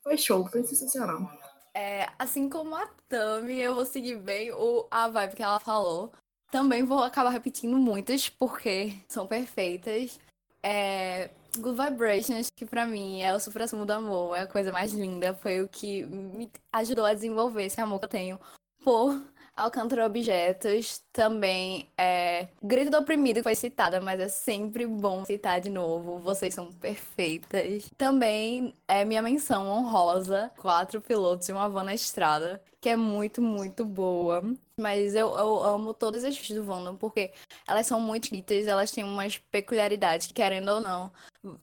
foi 0.02 0.18
show, 0.18 0.46
foi 0.48 0.64
sensacional. 0.64 1.31
É, 1.74 2.09
assim 2.18 2.48
como 2.48 2.74
a 2.74 2.87
Tami, 3.09 3.59
eu 3.59 3.74
vou 3.74 3.87
seguir 3.87 4.16
bem 4.16 4.52
o, 4.52 4.87
a 4.90 5.09
vibe 5.09 5.37
que 5.37 5.42
ela 5.42 5.61
falou. 5.61 6.12
Também 6.50 6.83
vou 6.83 7.02
acabar 7.02 7.31
repetindo 7.31 7.78
muitas, 7.78 8.28
porque 8.28 8.92
são 9.08 9.27
perfeitas. 9.27 10.21
É, 10.62 11.31
Good 11.56 11.81
Vibrations, 11.81 12.50
que 12.50 12.66
pra 12.66 12.87
mim 12.87 13.23
é 13.23 13.35
o 13.35 13.40
supra-sumo 13.40 13.87
do 13.87 13.92
amor, 13.92 14.37
é 14.37 14.40
a 14.40 14.46
coisa 14.46 14.71
mais 14.71 14.92
linda. 14.92 15.35
Foi 15.35 15.62
o 15.62 15.69
que 15.69 16.04
me 16.04 16.50
ajudou 16.73 17.06
a 17.06 17.14
desenvolver 17.14 17.64
esse 17.64 17.81
amor 17.81 17.98
que 18.00 18.04
eu 18.04 18.10
tenho 18.10 18.40
por 18.85 19.19
Alcântara 19.55 20.07
Objetos, 20.07 21.03
também 21.13 21.87
é 21.96 22.48
Grito 22.63 22.90
do 22.90 22.98
Oprimido, 22.98 23.42
foi 23.42 23.55
citada, 23.55 24.00
mas 24.00 24.19
é 24.19 24.29
sempre 24.29 24.87
bom 24.87 25.25
citar 25.25 25.61
de 25.61 25.69
novo. 25.69 26.19
Vocês 26.19 26.55
são 26.55 26.73
perfeitas. 26.73 27.90
Também 27.98 28.75
é 28.88 29.05
minha 29.05 29.21
menção 29.21 29.69
honrosa, 29.69 30.50
Quatro 30.57 31.00
Pilotos 31.00 31.48
e 31.48 31.53
uma 31.53 31.69
Van 31.69 31.85
na 31.85 31.94
Estrada, 31.94 32.63
que 32.81 32.88
é 32.88 32.96
muito, 32.96 33.42
muito 33.42 33.85
boa. 33.85 34.42
Mas 34.81 35.15
eu, 35.15 35.29
eu 35.37 35.63
amo 35.63 35.92
todas 35.92 36.25
as 36.25 36.37
filmes 36.37 36.65
do 36.65 36.71
Wanda, 36.71 36.94
porque 36.94 37.31
elas 37.69 37.87
são 37.87 38.00
muito 38.00 38.25
escritas, 38.25 38.67
elas 38.67 38.90
têm 38.90 39.05
umas 39.05 39.37
peculiaridades, 39.37 40.33
querendo 40.33 40.69
ou 40.71 40.81
não. 40.81 41.13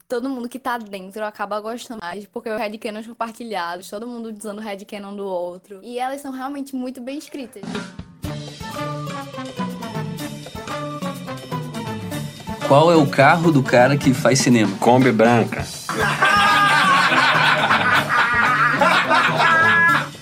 Todo 0.10 0.28
mundo 0.28 0.50
que 0.50 0.60
tá 0.60 0.78
dentro 0.78 1.24
acaba 1.24 1.58
gostando 1.62 2.02
mais, 2.02 2.26
porque 2.26 2.50
o 2.50 2.58
headcanons 2.58 3.08
compartilhados, 3.08 3.90
todo 3.90 4.06
mundo 4.06 4.36
usando 4.38 4.58
o 4.58 4.62
headcanon 4.62 5.16
do 5.16 5.26
outro. 5.26 5.80
E 5.82 5.98
elas 5.98 6.20
são 6.20 6.34
realmente 6.34 6.76
muito 6.76 7.00
bem 7.00 7.18
escritas. 7.18 7.64
Qual 12.68 12.92
é 12.92 12.96
o 12.98 13.08
carro 13.08 13.54
do 13.54 13.64
cara 13.64 13.96
que 13.98 14.14
faz 14.14 14.40
cinema? 14.40 14.78
Kombi 14.80 15.12
branca. 15.12 15.66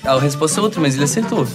Ah, 0.10 0.14
a 0.14 0.22
resposta 0.22 0.62
é 0.62 0.64
outra, 0.64 0.80
mas 0.80 0.96
ele 0.96 1.04
acertou. 1.04 1.46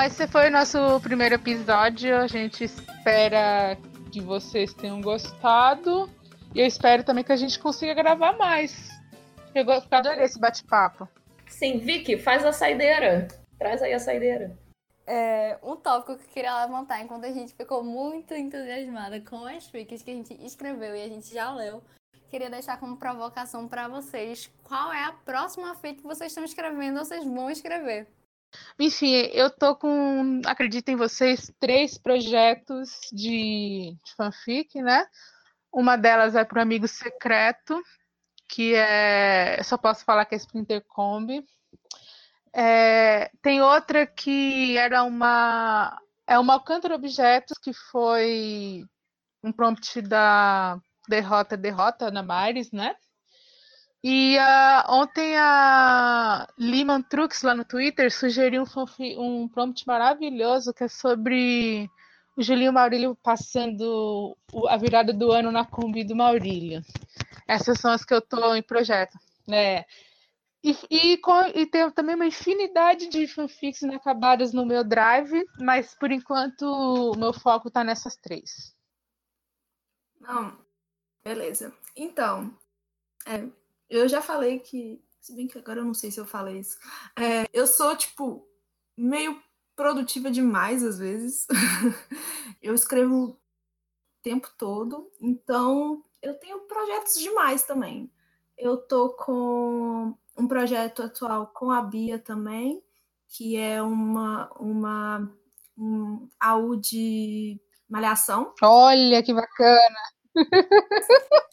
Bom, 0.00 0.04
esse 0.06 0.26
foi 0.28 0.48
o 0.48 0.50
nosso 0.50 0.98
primeiro 1.02 1.34
episódio. 1.34 2.16
A 2.16 2.26
gente 2.26 2.64
espera 2.64 3.76
que 4.10 4.18
vocês 4.18 4.72
tenham 4.72 4.98
gostado. 5.02 6.08
E 6.54 6.60
eu 6.60 6.64
espero 6.64 7.04
também 7.04 7.22
que 7.22 7.32
a 7.32 7.36
gente 7.36 7.58
consiga 7.58 7.92
gravar 7.92 8.32
mais. 8.38 8.88
Eu 9.54 9.70
adorei 9.70 10.24
esse 10.24 10.40
bate-papo. 10.40 11.06
Sim, 11.46 11.80
Vicky, 11.80 12.16
faz 12.16 12.42
a 12.46 12.50
saideira. 12.50 13.28
Traz 13.58 13.82
aí 13.82 13.92
a 13.92 13.98
saideira. 13.98 14.56
É, 15.06 15.58
um 15.62 15.76
tópico 15.76 16.16
que 16.16 16.24
eu 16.24 16.32
queria 16.32 16.64
levantar 16.64 17.02
enquanto 17.02 17.26
a 17.26 17.32
gente 17.32 17.52
ficou 17.52 17.84
muito 17.84 18.32
entusiasmada 18.32 19.20
com 19.20 19.44
as 19.44 19.66
fics 19.66 20.02
que 20.02 20.12
a 20.12 20.14
gente 20.14 20.32
escreveu 20.42 20.96
e 20.96 21.02
a 21.02 21.08
gente 21.08 21.30
já 21.30 21.52
leu. 21.52 21.82
Queria 22.30 22.48
deixar 22.48 22.80
como 22.80 22.96
provocação 22.96 23.68
para 23.68 23.86
vocês 23.86 24.50
qual 24.64 24.94
é 24.94 25.04
a 25.04 25.12
próxima 25.12 25.74
fic 25.74 25.96
que 25.96 26.06
vocês 26.06 26.32
estão 26.32 26.44
escrevendo 26.44 27.00
ou 27.00 27.04
vocês 27.04 27.22
vão 27.22 27.50
escrever. 27.50 28.08
Enfim, 28.78 29.12
eu 29.32 29.50
tô 29.50 29.76
com, 29.76 30.40
acredito 30.46 30.88
em 30.88 30.96
vocês, 30.96 31.52
três 31.60 31.98
projetos 31.98 32.90
de, 33.12 33.96
fanfic, 34.16 34.80
né? 34.82 35.06
Uma 35.72 35.96
delas 35.96 36.34
é 36.34 36.44
para 36.44 36.58
o 36.58 36.62
Amigo 36.62 36.88
Secreto, 36.88 37.80
que 38.48 38.74
é. 38.74 39.58
Eu 39.58 39.64
só 39.64 39.78
posso 39.78 40.04
falar 40.04 40.24
que 40.24 40.34
é 40.34 40.38
Splinter 40.38 40.84
Combi. 40.88 41.44
É, 42.52 43.30
tem 43.42 43.62
outra 43.62 44.06
que 44.06 44.76
era 44.76 45.04
uma. 45.04 45.96
É 46.26 46.38
uma 46.38 46.54
Alcântara 46.54 46.94
Objetos, 46.94 47.58
que 47.58 47.72
foi 47.72 48.84
um 49.42 49.52
prompt 49.52 50.00
da 50.02 50.80
Derrota 51.08 51.56
Derrota 51.56 52.10
na 52.10 52.22
Maris, 52.22 52.72
né? 52.72 52.94
E 54.02 54.38
uh, 54.38 54.92
ontem 54.92 55.36
a 55.36 56.48
Liman 56.58 57.02
Trux 57.02 57.42
lá 57.42 57.54
no 57.54 57.66
Twitter 57.66 58.10
sugeriu 58.10 58.64
um, 58.64 59.42
um 59.42 59.48
prompt 59.48 59.86
maravilhoso 59.86 60.72
que 60.72 60.84
é 60.84 60.88
sobre 60.88 61.90
o 62.34 62.42
Julinho 62.42 62.72
Maurílio 62.72 63.14
passando 63.22 64.34
a 64.68 64.76
virada 64.78 65.12
do 65.12 65.30
ano 65.30 65.52
na 65.52 65.66
Kombi 65.66 66.02
do 66.02 66.16
Maurílio. 66.16 66.80
Essas 67.46 67.78
são 67.78 67.92
as 67.92 68.02
que 68.02 68.14
eu 68.14 68.20
estou 68.20 68.56
em 68.56 68.62
projeto, 68.62 69.18
né? 69.46 69.84
E, 70.62 70.76
e, 70.90 71.20
e 71.54 71.66
tem 71.66 71.90
também 71.90 72.14
uma 72.14 72.26
infinidade 72.26 73.08
de 73.08 73.26
fanfics 73.26 73.82
inacabadas 73.82 74.52
no 74.52 74.64
meu 74.64 74.84
drive, 74.84 75.44
mas 75.58 75.94
por 75.94 76.10
enquanto 76.10 76.62
o 76.62 77.16
meu 77.16 77.32
foco 77.32 77.68
está 77.68 77.82
nessas 77.82 78.16
três. 78.16 78.74
Não, 80.20 80.56
beleza. 81.24 81.74
Então, 81.96 82.54
é, 83.26 83.46
eu 83.90 84.08
já 84.08 84.22
falei 84.22 84.60
que, 84.60 85.02
se 85.20 85.34
bem 85.34 85.48
que 85.48 85.58
agora 85.58 85.80
eu 85.80 85.84
não 85.84 85.92
sei 85.92 86.10
se 86.10 86.20
eu 86.20 86.24
falei 86.24 86.60
isso, 86.60 86.78
é, 87.18 87.46
eu 87.52 87.66
sou, 87.66 87.94
tipo, 87.96 88.48
meio 88.96 89.42
produtiva 89.74 90.30
demais 90.30 90.84
às 90.84 90.98
vezes. 90.98 91.46
eu 92.62 92.74
escrevo 92.74 93.24
o 93.24 93.36
tempo 94.22 94.48
todo, 94.56 95.10
então 95.20 96.04
eu 96.22 96.34
tenho 96.34 96.60
projetos 96.60 97.14
demais 97.14 97.64
também. 97.64 98.10
Eu 98.56 98.76
tô 98.76 99.10
com 99.14 100.14
um 100.36 100.46
projeto 100.46 101.02
atual 101.02 101.48
com 101.48 101.70
a 101.70 101.82
Bia 101.82 102.18
também, 102.18 102.82
que 103.26 103.56
é 103.56 103.82
uma 103.82 104.50
uma 104.58 105.30
um 105.76 106.28
AU 106.38 106.76
de 106.76 107.58
malhação. 107.88 108.54
Olha 108.62 109.22
que 109.22 109.32
bacana. 109.32 109.98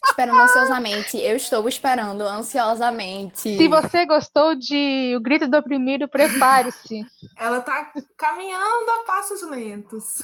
Esperando 0.08 0.40
ansiosamente. 0.40 1.18
Eu 1.18 1.36
estou 1.36 1.68
esperando 1.68 2.22
ansiosamente. 2.22 3.56
Se 3.56 3.68
você 3.68 4.06
gostou 4.06 4.54
de 4.54 5.14
O 5.16 5.20
Grito 5.20 5.48
do 5.48 5.56
Oprimido, 5.56 6.08
prepare-se. 6.08 7.06
Ela 7.36 7.60
tá 7.60 7.92
caminhando 8.16 8.90
a 8.90 9.04
passos 9.04 9.42
lentos. 9.42 10.22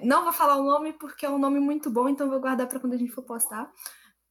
Não 0.00 0.24
vou 0.24 0.32
falar 0.32 0.56
o 0.56 0.64
nome 0.64 0.92
porque 0.92 1.26
é 1.26 1.30
um 1.30 1.38
nome 1.38 1.60
muito 1.60 1.90
bom, 1.90 2.08
então 2.08 2.28
vou 2.28 2.40
guardar 2.40 2.66
para 2.66 2.80
quando 2.80 2.94
a 2.94 2.96
gente 2.96 3.12
for 3.12 3.22
postar. 3.22 3.70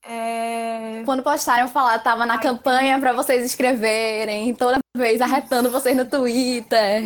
É... 0.03 1.03
Quando 1.05 1.21
postarem, 1.21 1.63
eu 1.63 1.67
falar, 1.67 1.99
tava 1.99 2.25
na 2.25 2.39
campanha 2.39 2.99
para 2.99 3.13
vocês 3.13 3.45
escreverem, 3.45 4.53
toda 4.55 4.79
vez 4.97 5.21
arretando 5.21 5.69
vocês 5.69 5.95
no 5.95 6.09
Twitter. 6.09 7.03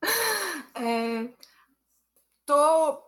é... 0.76 1.28
Tô 2.46 3.02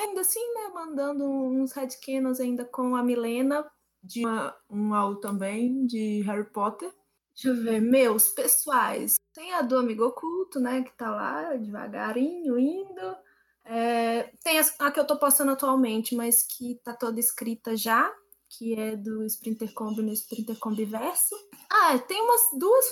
ainda 0.00 0.20
assim, 0.20 0.54
né, 0.54 0.70
mandando 0.74 1.24
uns 1.24 1.72
headcanons 1.72 2.40
ainda 2.40 2.64
com 2.64 2.96
a 2.96 3.02
Milena, 3.02 3.68
de 4.02 4.24
uma, 4.26 4.56
um 4.68 4.94
AU 4.94 5.16
também, 5.16 5.86
de 5.86 6.22
Harry 6.22 6.48
Potter. 6.50 6.92
Deixa 7.34 7.48
eu 7.48 7.62
ver, 7.62 7.80
meus 7.80 8.28
pessoais. 8.28 9.16
Tem 9.32 9.54
a 9.54 9.62
do 9.62 9.78
Amigo 9.78 10.04
Oculto, 10.04 10.60
né, 10.60 10.82
que 10.82 10.92
tá 10.96 11.10
lá 11.10 11.54
devagarinho 11.54 12.58
indo. 12.58 13.16
É, 13.64 14.32
tem 14.42 14.58
a, 14.58 14.64
a, 14.80 14.90
que 14.90 15.00
eu 15.00 15.06
tô 15.06 15.18
postando 15.18 15.52
atualmente, 15.52 16.14
mas 16.14 16.42
que 16.42 16.80
tá 16.82 16.94
toda 16.94 17.20
escrita 17.20 17.76
já, 17.76 18.12
que 18.48 18.74
é 18.74 18.96
do 18.96 19.24
Sprinter 19.24 19.72
Combi 19.72 20.02
no 20.02 20.12
Sprinter 20.12 20.58
Combi 20.58 20.84
Verso. 20.84 21.34
Ah, 21.70 21.98
tem 21.98 22.20
umas 22.20 22.42
duas 22.58 22.90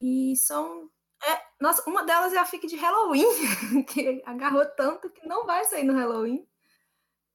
e 0.00 0.34
são 0.36 0.88
nossa, 1.60 1.88
uma 1.88 2.04
delas 2.04 2.32
é 2.32 2.38
a 2.38 2.44
fic 2.44 2.66
de 2.66 2.76
Halloween, 2.76 3.24
que 3.88 4.22
agarrou 4.26 4.64
tanto 4.76 5.10
que 5.10 5.26
não 5.26 5.46
vai 5.46 5.64
sair 5.64 5.84
no 5.84 5.94
Halloween. 5.94 6.46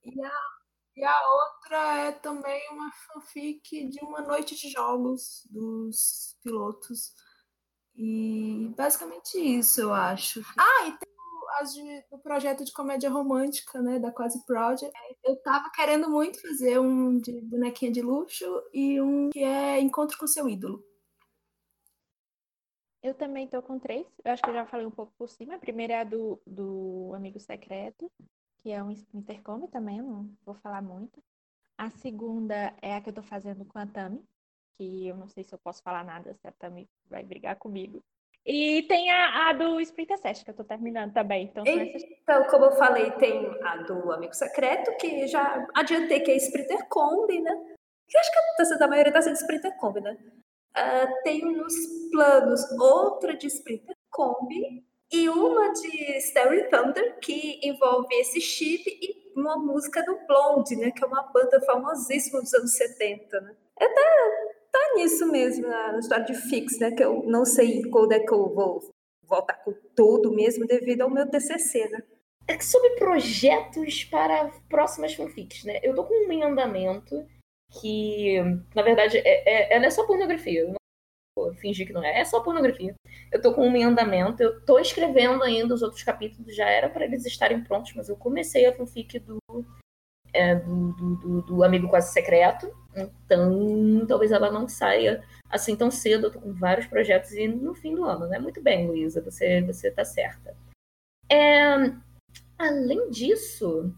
E 0.03 0.23
a, 0.23 0.31
e 0.95 1.03
a 1.03 1.21
outra 1.31 1.97
é 2.07 2.11
também 2.11 2.61
uma 2.71 2.91
fanfic 2.91 3.87
de 3.87 3.99
uma 4.03 4.21
noite 4.21 4.55
de 4.55 4.69
jogos 4.69 5.47
dos 5.49 6.37
pilotos. 6.43 7.13
E 7.95 8.71
basicamente 8.75 9.37
isso, 9.37 9.81
eu 9.81 9.93
acho. 9.93 10.41
Ah, 10.57 10.87
e 10.87 10.91
tem 10.97 11.11
as 11.59 11.73
de, 11.73 12.05
o 12.11 12.17
projeto 12.17 12.63
de 12.63 12.71
comédia 12.71 13.09
romântica, 13.09 13.81
né, 13.81 13.99
da 13.99 14.11
Quase 14.11 14.43
Project. 14.45 14.93
Eu 15.23 15.35
tava 15.41 15.69
querendo 15.71 16.09
muito 16.09 16.41
fazer 16.41 16.79
um 16.79 17.19
de 17.19 17.41
bonequinha 17.41 17.91
de 17.91 18.01
luxo 18.01 18.45
e 18.73 19.01
um 19.01 19.29
que 19.31 19.43
é 19.43 19.79
Encontro 19.79 20.17
com 20.17 20.27
seu 20.27 20.47
ídolo. 20.47 20.83
Eu 23.03 23.15
também 23.15 23.47
tô 23.47 23.61
com 23.61 23.79
três. 23.79 24.05
Eu 24.23 24.31
acho 24.31 24.43
que 24.43 24.49
eu 24.49 24.53
já 24.53 24.65
falei 24.65 24.85
um 24.85 24.91
pouco 24.91 25.11
por 25.17 25.27
cima. 25.27 25.55
A 25.55 25.59
primeira 25.59 25.93
é 25.93 25.99
a 26.01 26.03
do, 26.03 26.39
do 26.45 27.11
Amigo 27.15 27.39
Secreto, 27.39 28.11
que 28.61 28.71
é 28.71 28.83
um 28.83 28.91
intercom 29.13 29.65
também, 29.67 30.01
não 30.01 30.29
vou 30.45 30.55
falar 30.55 30.81
muito. 30.81 31.21
A 31.77 31.89
segunda 31.89 32.73
é 32.81 32.95
a 32.95 33.01
que 33.01 33.09
eu 33.09 33.13
tô 33.13 33.23
fazendo 33.23 33.65
com 33.65 33.79
a 33.79 33.87
Tami, 33.87 34.23
que 34.77 35.07
eu 35.07 35.15
não 35.15 35.27
sei 35.27 35.43
se 35.43 35.53
eu 35.53 35.57
posso 35.57 35.81
falar 35.81 36.03
nada, 36.03 36.33
se 36.35 36.47
a 36.47 36.51
Tami 36.51 36.87
vai 37.09 37.23
brigar 37.23 37.55
comigo. 37.55 38.03
E 38.45 38.83
tem 38.83 39.09
a, 39.11 39.49
a 39.49 39.53
do 39.53 39.79
Sprinter 39.81 40.17
7, 40.17 40.43
que 40.43 40.51
eu 40.51 40.55
tô 40.55 40.63
terminando 40.63 41.13
também. 41.13 41.45
Então, 41.45 41.63
então, 41.65 42.43
como 42.49 42.65
eu 42.65 42.71
falei, 42.73 43.11
tem 43.11 43.45
a 43.63 43.77
do 43.77 44.11
Amigo 44.11 44.33
Secreto, 44.33 44.95
que 44.97 45.27
já 45.27 45.67
adiantei 45.75 46.19
que 46.21 46.31
é 46.31 46.35
Sprinter 46.37 46.87
Kombi, 46.87 47.41
né? 47.41 47.51
Que 48.07 48.17
acho 48.17 48.31
que 48.31 48.83
a 48.83 48.87
maioria 48.87 49.13
tá 49.13 49.21
sendo 49.21 49.35
Sprinter 49.35 49.75
Kombi, 49.77 50.01
né? 50.01 50.17
Uh, 50.77 51.23
tenho 51.23 51.51
nos 51.51 51.75
planos 52.11 52.61
outra 52.79 53.35
de 53.35 53.47
Sprinter 53.47 53.95
Kombi 54.09 54.85
e 55.11 55.27
uma 55.27 55.73
de 55.73 56.17
Starry 56.17 56.69
Thunder, 56.69 57.19
que 57.19 57.59
envolve 57.61 58.13
esse 58.15 58.39
chip 58.39 58.83
e 58.87 59.21
uma 59.35 59.57
música 59.57 60.01
do 60.03 60.17
Blonde, 60.25 60.75
né? 60.77 60.91
Que 60.91 61.03
é 61.03 61.07
uma 61.07 61.23
banda 61.23 61.59
famosíssima 61.61 62.39
dos 62.41 62.53
anos 62.53 62.75
70, 62.75 63.41
né? 63.41 63.55
É 63.77 63.87
tá, 63.87 64.01
tá 64.71 64.93
nisso 64.95 65.29
mesmo, 65.29 65.67
na, 65.67 65.99
história 65.99 66.25
de 66.25 66.35
Fix, 66.35 66.79
né? 66.79 66.91
Que 66.91 67.03
eu 67.03 67.23
não 67.23 67.43
sei 67.43 67.81
quando 67.89 68.13
é 68.13 68.19
que 68.19 68.31
eu 68.31 68.53
vou 68.53 68.79
voltar 69.23 69.55
com 69.55 69.73
tudo 69.95 70.31
mesmo, 70.31 70.65
devido 70.65 71.01
ao 71.01 71.09
meu 71.09 71.29
TCC, 71.29 71.89
né? 71.89 72.03
É 72.47 72.59
sobre 72.59 72.91
projetos 72.91 74.05
para 74.05 74.49
próximas 74.69 75.13
fanfics, 75.13 75.65
né? 75.65 75.79
Eu 75.83 75.93
tô 75.93 76.05
com 76.05 76.27
um 76.27 76.31
em 76.31 76.43
andamento 76.43 77.25
que, 77.71 78.39
na 78.75 78.81
verdade, 78.81 79.17
é, 79.17 79.73
é, 79.73 79.75
ela 79.75 79.85
é 79.85 79.89
só 79.89 80.05
pornografia. 80.05 80.61
Eu 80.61 80.67
não 80.69 80.75
vou 81.37 81.53
fingir 81.55 81.87
que 81.87 81.93
não 81.93 82.03
é, 82.03 82.19
é 82.19 82.25
só 82.25 82.41
pornografia. 82.41 82.93
Eu 83.31 83.41
tô 83.41 83.53
com 83.53 83.65
em 83.75 83.83
andamento, 83.83 84.43
eu 84.43 84.63
tô 84.65 84.77
escrevendo 84.79 85.43
ainda 85.43 85.73
os 85.73 85.81
outros 85.81 86.03
capítulos, 86.03 86.55
já 86.55 86.69
era 86.69 86.89
para 86.89 87.05
eles 87.05 87.25
estarem 87.25 87.63
prontos, 87.63 87.93
mas 87.95 88.09
eu 88.09 88.17
comecei 88.17 88.65
a 88.65 88.75
fanfic 88.75 89.19
do, 89.19 89.39
é, 90.33 90.55
do, 90.55 90.93
do, 90.93 91.15
do, 91.15 91.41
do, 91.43 91.63
Amigo 91.63 91.87
Quase 91.87 92.11
Secreto, 92.11 92.73
então 92.95 94.05
talvez 94.07 94.31
ela 94.31 94.51
não 94.51 94.67
saia 94.67 95.23
assim 95.49 95.75
tão 95.75 95.89
cedo. 95.89 96.27
Eu 96.27 96.31
tô 96.31 96.41
com 96.41 96.53
vários 96.53 96.87
projetos 96.87 97.31
e 97.31 97.47
no 97.47 97.73
fim 97.73 97.95
do 97.95 98.03
ano, 98.03 98.27
né? 98.27 98.37
Muito 98.37 98.61
bem, 98.61 98.87
Luísa, 98.87 99.21
você, 99.21 99.61
você 99.61 99.89
tá 99.89 100.03
certa. 100.03 100.55
É, 101.29 101.93
além 102.57 103.09
disso, 103.09 103.93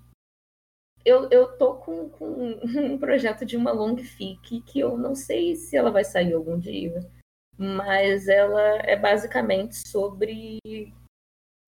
eu, 1.05 1.29
eu 1.29 1.57
tô 1.57 1.75
com, 1.75 2.09
com 2.09 2.59
um 2.79 2.97
projeto 2.97 3.45
de 3.45 3.57
uma 3.57 3.71
long 3.71 3.97
fic 3.97 4.61
que 4.61 4.79
eu 4.79 4.97
não 4.97 5.15
sei 5.15 5.55
se 5.55 5.75
ela 5.75 5.91
vai 5.91 6.03
sair 6.03 6.33
algum 6.33 6.57
dia, 6.57 7.09
mas 7.57 8.27
ela 8.27 8.61
é 8.83 8.95
basicamente 8.95 9.75
sobre, 9.87 10.59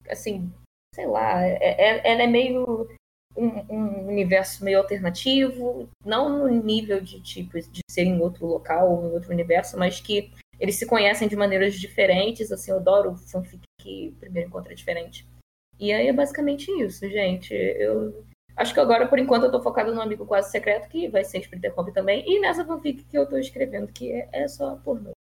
assim, 0.10 0.52
sei 0.94 1.08
lá, 1.08 1.46
é, 1.46 1.58
é, 1.62 2.12
ela 2.12 2.24
é 2.24 2.28
meio 2.28 2.88
um, 3.36 3.48
um, 3.70 4.08
universo 4.08 4.64
meio 4.64 4.80
alternativo, 4.80 5.90
não 6.04 6.30
no 6.30 6.48
nível 6.48 7.02
de 7.02 7.22
tipo 7.22 7.60
de 7.60 7.82
ser 7.90 8.04
em 8.04 8.20
outro 8.22 8.46
local 8.46 8.92
ou 8.92 9.10
em 9.10 9.14
outro 9.14 9.32
universo, 9.32 9.78
mas 9.78 10.00
que 10.00 10.32
eles 10.60 10.76
se 10.76 10.86
conhecem 10.86 11.28
de 11.28 11.36
maneiras 11.36 11.76
diferentes. 11.76 12.52
Assim, 12.52 12.72
eu 12.72 12.78
adoro 12.78 13.16
fanfic 13.16 13.62
que 13.82 14.16
primeiro 14.20 14.48
encontro 14.48 14.72
é 14.72 14.76
diferente. 14.76 15.28
E 15.78 15.92
aí 15.92 16.08
é 16.08 16.14
basicamente 16.14 16.72
isso, 16.82 17.08
gente. 17.10 17.54
Eu 17.54 18.26
acho 18.56 18.74
que 18.74 18.80
agora, 18.80 19.08
por 19.08 19.20
enquanto, 19.20 19.44
eu 19.44 19.52
tô 19.52 19.62
focado 19.62 19.94
no 19.94 20.02
amigo 20.02 20.26
quase 20.26 20.52
secreto, 20.52 20.90
que 20.90 21.08
vai 21.08 21.24
ser 21.24 21.40
Splinter 21.40 21.74
Cop 21.74 21.92
também, 21.92 22.24
e 22.28 22.40
nessa 22.40 22.66
fanfic 22.66 23.04
que 23.04 23.18
eu 23.18 23.28
tô 23.28 23.38
escrevendo, 23.38 23.88
que 23.88 24.12
é, 24.12 24.30
é 24.32 24.48
só 24.48 24.76
pornô. 24.78 25.12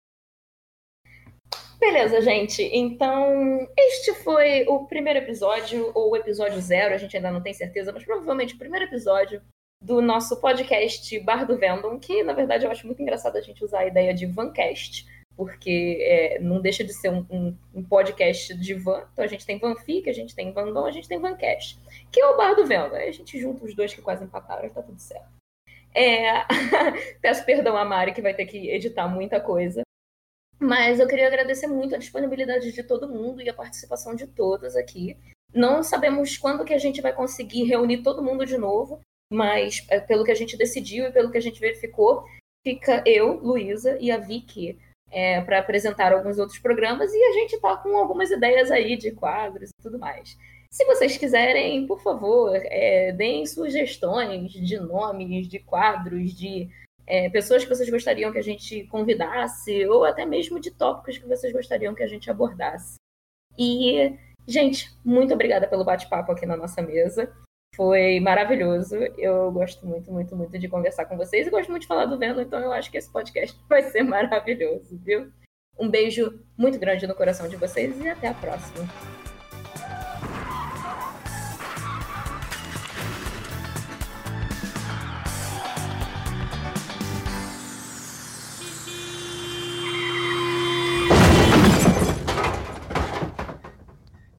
Beleza, 1.80 2.22
gente. 2.22 2.64
Então, 2.64 3.68
este 3.78 4.14
foi 4.16 4.66
o 4.68 4.86
primeiro 4.88 5.20
episódio, 5.20 5.92
ou 5.94 6.12
o 6.12 6.16
episódio 6.16 6.60
zero, 6.60 6.96
a 6.96 6.98
gente 6.98 7.16
ainda 7.16 7.32
não 7.32 7.42
tem 7.42 7.54
certeza, 7.54 7.92
mas 7.92 8.04
provavelmente 8.04 8.56
o 8.56 8.58
primeiro 8.58 8.86
episódio 8.86 9.42
do 9.82 10.02
nosso 10.02 10.40
podcast 10.40 11.20
Bar 11.20 11.46
do 11.46 11.58
Vendom, 11.58 12.00
que 12.00 12.24
na 12.24 12.34
verdade 12.34 12.66
eu 12.66 12.72
acho 12.72 12.88
muito 12.88 13.02
engraçado 13.02 13.38
a 13.38 13.42
gente 13.42 13.64
usar 13.64 13.80
a 13.80 13.86
ideia 13.86 14.14
de 14.14 14.26
Vancast, 14.26 15.06
porque 15.36 15.98
é, 16.02 16.40
não 16.40 16.62
deixa 16.62 16.84
de 16.84 16.94
ser 16.94 17.10
um, 17.10 17.26
um, 17.30 17.58
um, 17.74 17.84
podcast 17.84 18.54
de 18.58 18.74
van. 18.74 19.06
Então 19.12 19.26
a 19.26 19.28
gente 19.28 19.46
tem 19.46 19.60
Vanfic, 19.60 20.10
a 20.10 20.14
gente 20.14 20.36
tem 20.36 20.52
Vandom, 20.52 20.86
a 20.86 20.92
gente 20.92 21.08
tem 21.08 21.20
Vancast, 21.20 21.80
que 22.12 22.22
é 22.22 22.28
o 22.28 22.38
Bar 22.38 22.56
do 22.56 22.66
Vendom. 22.66 22.96
Aí 22.96 23.10
a 23.10 23.14
gente 23.14 23.40
junta 23.40 23.66
os 23.66 23.76
dois 23.76 23.94
que 23.94 24.02
quase 24.02 24.24
empataram, 24.24 24.70
tá 24.70 24.82
tudo 24.82 25.00
certo. 25.00 25.28
É... 25.94 26.46
Peço 27.22 27.46
perdão 27.46 27.78
a 27.78 27.86
Mari, 27.86 28.14
que 28.14 28.22
vai 28.22 28.34
ter 28.34 28.46
que 28.46 28.70
editar 28.70 29.08
muita 29.08 29.40
coisa. 29.40 29.82
Mas 30.60 31.00
eu 31.00 31.08
queria 31.08 31.28
agradecer 31.28 31.68
muito 31.68 31.96
a 31.96 31.98
disponibilidade 31.98 32.72
de 32.72 32.84
todo 32.84 33.10
mundo 33.10 33.42
e 33.42 33.50
a 33.50 33.54
participação 33.54 34.16
de 34.16 34.26
todas 34.26 34.76
aqui. 34.76 35.18
Não 35.54 35.84
sabemos 35.84 36.38
quando 36.38 36.66
que 36.66 36.74
a 36.74 36.78
gente 36.78 37.02
vai 37.02 37.14
conseguir 37.14 37.64
reunir 37.64 38.04
todo 38.04 38.24
mundo 38.24 38.46
de 38.46 38.58
novo, 38.58 39.02
mas 39.32 39.86
é, 39.90 40.00
pelo 40.00 40.24
que 40.24 40.32
a 40.32 40.36
gente 40.36 40.58
decidiu 40.58 41.06
e 41.06 41.12
pelo 41.12 41.32
que 41.32 41.38
a 41.38 41.42
gente 41.42 41.60
verificou, 41.60 42.26
fica 42.64 43.04
eu, 43.06 43.40
Luísa 43.40 43.98
e 44.00 44.12
a 44.12 44.18
Vicky 44.18 44.80
é, 45.16 45.39
para 45.39 45.59
apresentar 45.59 46.11
alguns 46.11 46.38
outros 46.38 46.59
programas 46.59 47.09
e 47.13 47.24
a 47.24 47.32
gente 47.32 47.55
está 47.55 47.78
com 47.78 47.97
algumas 47.97 48.30
ideias 48.30 48.70
aí 48.70 48.97
de 48.97 49.11
quadros 49.11 49.70
e 49.70 49.82
tudo 49.82 49.97
mais. 49.97 50.38
Se 50.70 50.84
vocês 50.84 51.16
quiserem, 51.16 51.88
por 51.88 52.01
favor, 52.01 52.51
é, 52.53 53.13
deem 53.13 53.45
sugestões 53.45 54.51
de 54.51 54.78
nomes, 54.78 55.47
de 55.47 55.57
quadros, 55.59 56.34
de 56.34 56.70
é, 57.07 57.30
pessoas 57.30 57.63
que 57.63 57.70
vocês 57.70 57.89
gostariam 57.89 58.30
que 58.30 58.39
a 58.39 58.43
gente 58.43 58.84
convidasse, 58.88 59.88
ou 59.88 60.03
até 60.03 60.26
mesmo 60.26 60.59
de 60.59 60.70
tópicos 60.70 61.18
que 61.18 61.26
vocês 61.26 61.53
gostariam 61.53 61.95
que 61.95 62.03
a 62.03 62.07
gente 62.07 62.30
abordasse. 62.30 62.95
E, 63.57 64.18
gente, 64.45 64.93
muito 65.05 65.34
obrigada 65.34 65.66
pelo 65.66 65.86
bate-papo 65.86 66.34
aqui 66.34 66.45
na 66.45 66.57
nossa 66.57 66.82
mesa. 66.82 67.34
Foi 67.76 68.19
maravilhoso. 68.19 68.95
Eu 69.17 69.51
gosto 69.51 69.86
muito, 69.86 70.11
muito, 70.11 70.36
muito 70.36 70.57
de 70.57 70.67
conversar 70.67 71.05
com 71.05 71.17
vocês 71.17 71.47
e 71.47 71.49
gosto 71.49 71.69
muito 71.69 71.82
de 71.82 71.88
falar 71.88 72.05
do 72.05 72.17
Vendo, 72.17 72.41
então 72.41 72.59
eu 72.59 72.71
acho 72.71 72.89
que 72.89 72.97
esse 72.97 73.11
podcast 73.11 73.59
vai 73.67 73.84
ser 73.84 74.03
maravilhoso, 74.03 74.97
viu? 75.03 75.32
Um 75.78 75.89
beijo 75.89 76.39
muito 76.57 76.80
grande 76.80 77.05
no 77.05 77.15
coração 77.15 77.49
de 77.49 77.57
vocês 77.57 77.99
e 77.99 78.07
até 78.07 78.30
a 78.30 78.34
próxima. 78.34 78.88